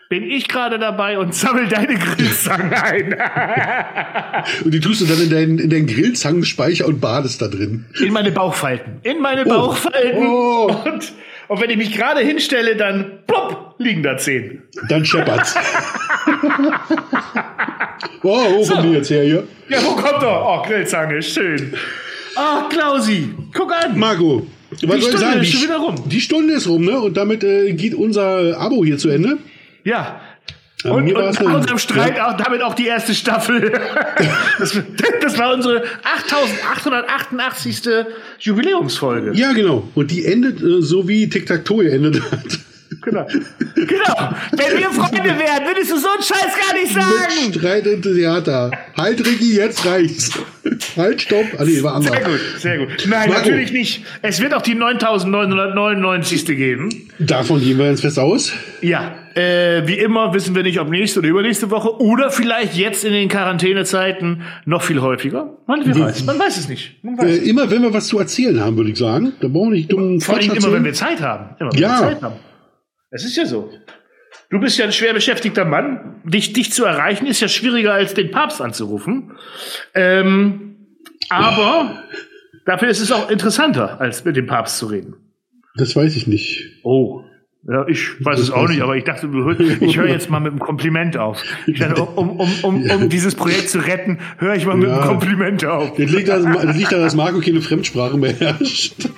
Bin 0.09 0.23
ich 0.23 0.47
gerade 0.47 0.79
dabei 0.79 1.19
und 1.19 1.35
sammel 1.35 1.67
deine 1.67 1.95
Grillzangen 1.95 2.73
ein. 2.73 3.13
und 4.63 4.73
die 4.73 4.79
tust 4.79 5.01
du 5.01 5.05
dann 5.05 5.21
in 5.21 5.29
deinen, 5.29 5.59
in 5.59 5.69
deinen 5.69 5.87
Grillzangenspeicher 5.87 6.87
und 6.87 7.01
badest 7.01 7.41
da 7.41 7.47
drin. 7.47 7.85
In 7.99 8.13
meine 8.13 8.31
Bauchfalten. 8.31 8.99
In 9.03 9.21
meine 9.21 9.45
oh. 9.45 9.49
Bauchfalten. 9.49 10.25
Oh. 10.25 10.71
Und 10.85 11.13
und 11.47 11.61
wenn 11.61 11.69
ich 11.69 11.77
mich 11.77 11.93
gerade 11.93 12.19
hinstelle, 12.21 12.75
dann 12.75 13.19
plopp, 13.25 13.75
liegen 13.77 14.03
da 14.03 14.17
zehn. 14.17 14.63
Dann 14.89 15.05
scheppert's. 15.05 15.55
oh, 18.23 18.55
wo 18.55 18.63
so. 18.63 18.73
kommt 18.73 18.85
die 18.85 18.93
jetzt 18.93 19.09
her 19.09 19.23
hier? 19.23 19.47
Ja, 19.69 19.77
wo 19.83 19.91
kommt 19.91 20.23
er? 20.23 20.45
Oh, 20.45 20.61
Grillzange, 20.63 21.21
schön. 21.21 21.73
Oh, 22.35 22.67
Klausi, 22.69 23.29
guck 23.53 23.71
an. 23.73 23.97
Marco, 23.97 24.45
was 24.71 24.79
die 24.79 24.87
soll 24.87 24.99
Stunde 24.99 25.15
ich 25.15 25.21
sagen? 25.21 25.41
ist 25.41 25.51
schon 25.51 25.61
wieder 25.61 25.77
rum. 25.77 25.95
Die 26.05 26.21
Stunde 26.21 26.53
ist 26.53 26.67
rum, 26.67 26.83
ne? 26.83 26.99
Und 26.99 27.15
damit 27.15 27.43
äh, 27.45 27.71
geht 27.73 27.95
unser 27.95 28.59
Abo 28.59 28.83
hier 28.83 28.97
zu 28.97 29.09
Ende. 29.09 29.37
Ja, 29.88 30.19
und, 30.83 31.11
und 31.11 31.41
nach 31.41 31.53
unserem 31.55 31.79
Streit 31.79 32.17
ja. 32.17 32.29
auch, 32.29 32.38
damit 32.38 32.61
auch 32.61 32.75
die 32.75 32.85
erste 32.85 33.15
Staffel. 33.15 33.71
das, 34.59 34.79
das, 35.21 35.38
war 35.38 35.53
unsere 35.53 35.83
8888. 36.03 37.81
Jubiläumsfolge. 38.39 39.31
Ja, 39.33 39.53
genau. 39.53 39.88
Und 39.95 40.11
die 40.11 40.25
endet 40.25 40.61
äh, 40.61 40.81
so 40.81 41.07
wie 41.07 41.27
Tic-Tac-Toe 41.29 41.89
endet 41.89 42.21
hat. 42.31 42.59
Genau. 43.01 43.27
genau. 43.75 44.35
Wenn 44.51 44.77
wir 44.77 44.89
Freunde 44.91 45.38
wären, 45.38 45.65
würdest 45.65 45.91
du 45.91 45.97
so 45.97 46.07
einen 46.09 46.21
Scheiß 46.21 46.55
gar 46.67 46.73
nicht 46.73 46.93
sagen. 46.93 47.47
Mit 47.47 47.55
Streit 47.55 47.88
und 47.88 48.01
Theater. 48.01 48.71
Halt, 48.95 49.25
Ricky, 49.25 49.55
jetzt 49.55 49.85
reicht's. 49.85 50.31
halt, 50.95 51.21
stopp. 51.21 51.45
Ah, 51.57 51.65
nee, 51.65 51.83
war 51.83 51.95
anders. 51.95 52.11
Sehr 52.11 52.23
gut, 52.23 52.39
sehr 52.59 52.77
gut. 52.77 53.07
Nein, 53.07 53.29
Marco. 53.29 53.41
natürlich 53.41 53.71
nicht. 53.71 54.05
Es 54.21 54.39
wird 54.39 54.53
auch 54.53 54.61
die 54.61 54.75
9999. 54.75 56.45
geben. 56.45 57.09
Davon 57.19 57.59
gehen 57.59 57.77
wir 57.77 57.89
jetzt 57.89 58.01
fest 58.01 58.19
aus. 58.19 58.53
Ja. 58.81 59.15
Äh, 59.38 59.85
wie 59.85 59.99
immer 59.99 60.33
wissen 60.33 60.55
wir 60.55 60.63
nicht, 60.63 60.79
ob 60.79 60.89
nächste 60.89 61.19
oder 61.19 61.29
übernächste 61.29 61.69
Woche 61.69 62.01
oder 62.01 62.31
vielleicht 62.31 62.73
jetzt 62.73 63.05
in 63.05 63.13
den 63.13 63.29
Quarantänezeiten 63.29 64.41
noch 64.65 64.81
viel 64.81 64.99
häufiger. 64.99 65.55
Man, 65.67 65.81
wer 65.85 65.95
weiß. 65.95 66.25
Man 66.25 66.39
weiß 66.39 66.57
es 66.57 66.67
nicht. 66.67 66.95
Weiß 67.03 67.38
äh, 67.38 67.47
immer 67.47 67.69
wenn 67.69 67.83
wir 67.83 67.93
was 67.93 68.07
zu 68.07 68.17
erzählen 68.17 68.59
haben, 68.59 68.77
würde 68.77 68.89
ich 68.89 68.97
sagen. 68.97 69.33
Da 69.39 69.47
brauchen 69.47 69.73
wir 69.73 69.77
nicht 69.77 69.91
dummen 69.91 70.21
Vor 70.21 70.38
allem 70.38 70.53
immer, 70.53 70.71
wenn 70.71 70.83
wir 70.83 70.93
Zeit 70.93 71.21
haben. 71.21 71.55
Immer, 71.59 71.71
wenn 71.71 71.79
ja. 71.79 71.89
wir 71.99 72.07
Zeit 72.07 72.23
haben. 72.23 72.35
Es 73.11 73.25
ist 73.25 73.38
ja 73.38 73.45
so. 73.45 73.69
Du 74.49 74.59
bist 74.59 74.75
ja 74.79 74.85
ein 74.85 74.91
schwer 74.91 75.13
beschäftigter 75.13 75.65
Mann. 75.65 76.15
Dich, 76.23 76.53
dich 76.53 76.73
zu 76.73 76.85
erreichen 76.85 77.27
ist 77.27 77.39
ja 77.39 77.47
schwieriger 77.47 77.93
als 77.93 78.15
den 78.15 78.31
Papst 78.31 78.59
anzurufen. 78.59 79.33
Ähm, 79.93 80.77
aber 81.29 82.01
dafür 82.65 82.88
ist 82.88 83.01
es 83.01 83.11
auch 83.11 83.29
interessanter, 83.29 84.01
als 84.01 84.25
mit 84.25 84.35
dem 84.35 84.47
Papst 84.47 84.79
zu 84.79 84.88
reden. 84.88 85.13
Das 85.75 85.95
weiß 85.95 86.15
ich 86.15 86.25
nicht. 86.25 86.81
Oh. 86.81 87.23
Ja, 87.70 87.86
ich 87.86 88.24
weiß 88.24 88.39
das 88.39 88.47
es 88.47 88.51
auch 88.51 88.70
nicht, 88.70 88.82
aber 88.82 88.95
ich 88.95 89.03
dachte, 89.03 89.28
ich 89.82 89.97
höre 89.97 90.07
jetzt 90.07 90.30
mal 90.30 90.39
mit 90.39 90.51
einem 90.51 90.59
Kompliment 90.59 91.18
auf. 91.18 91.43
Ich 91.68 91.80
dachte, 91.80 92.01
um, 92.01 92.39
um, 92.39 92.49
um, 92.63 92.89
um 92.89 93.09
dieses 93.09 93.36
Projekt 93.36 93.70
zu 93.70 93.80
retten, 93.80 94.20
höre 94.38 94.55
ich 94.55 94.65
mal 94.65 94.78
mit 94.78 94.88
ja. 94.88 94.99
einem 94.99 95.07
Kompliment 95.07 95.65
auf. 95.65 95.93
Das 95.97 96.09
liegt 96.09 96.30
daran, 96.30 96.53
dass 97.01 97.15
Marco 97.15 97.39
keine 97.41 97.61
Fremdsprache 97.61 98.18
beherrscht. 98.18 99.09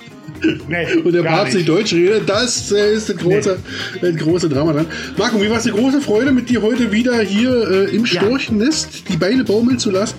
Nee, 0.68 0.86
und 1.04 1.12
der 1.12 1.22
Papst 1.22 1.54
nicht 1.54 1.68
Deutsch 1.68 1.92
redet, 1.92 2.28
das 2.28 2.72
ist 2.72 3.08
das 3.08 3.16
große, 3.16 3.58
nee. 3.94 4.12
das 4.12 4.16
große 4.16 4.48
Drama 4.48 4.72
dann. 4.72 4.86
Marco, 5.16 5.40
wie 5.40 5.50
war 5.50 5.58
es 5.58 5.66
eine 5.66 5.76
große 5.76 6.00
Freude, 6.00 6.32
mit 6.32 6.48
dir 6.48 6.62
heute 6.62 6.90
wieder 6.90 7.20
hier 7.20 7.70
äh, 7.70 7.94
im 7.94 8.06
Storchennest 8.06 9.08
die 9.08 9.16
Beine 9.16 9.44
baumeln 9.44 9.78
zu 9.78 9.90
lassen? 9.90 10.16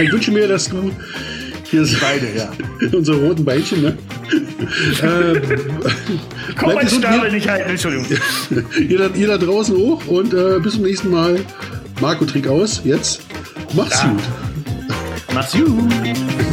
Ich 0.00 0.12
wünsche 0.12 0.32
mir, 0.32 0.48
dass 0.48 0.68
du 0.68 0.90
hier 1.70 1.84
sind 1.84 2.00
beide, 2.00 2.26
ja. 2.36 2.50
Unsere 2.96 3.20
roten 3.20 3.44
Beinchen, 3.44 3.82
ne? 3.82 3.98
ähm, 5.02 5.42
Komm, 6.58 6.74
mein 6.74 6.88
Stapel 6.88 7.32
nicht 7.32 7.48
halten, 7.48 7.70
Entschuldigung. 7.70 8.06
ihr, 8.88 8.98
da, 8.98 9.06
ihr 9.14 9.28
da 9.28 9.38
draußen 9.38 9.76
hoch 9.76 10.06
und 10.06 10.34
äh, 10.34 10.58
bis 10.60 10.74
zum 10.74 10.82
nächsten 10.82 11.10
Mal. 11.10 11.40
Marco, 12.00 12.24
Trick 12.24 12.48
aus. 12.48 12.80
Jetzt. 12.84 13.22
Mach's 13.74 14.02
ja. 14.02 14.10
gut. 14.10 14.22
Mach's 15.32 15.52
gut. 15.52 16.49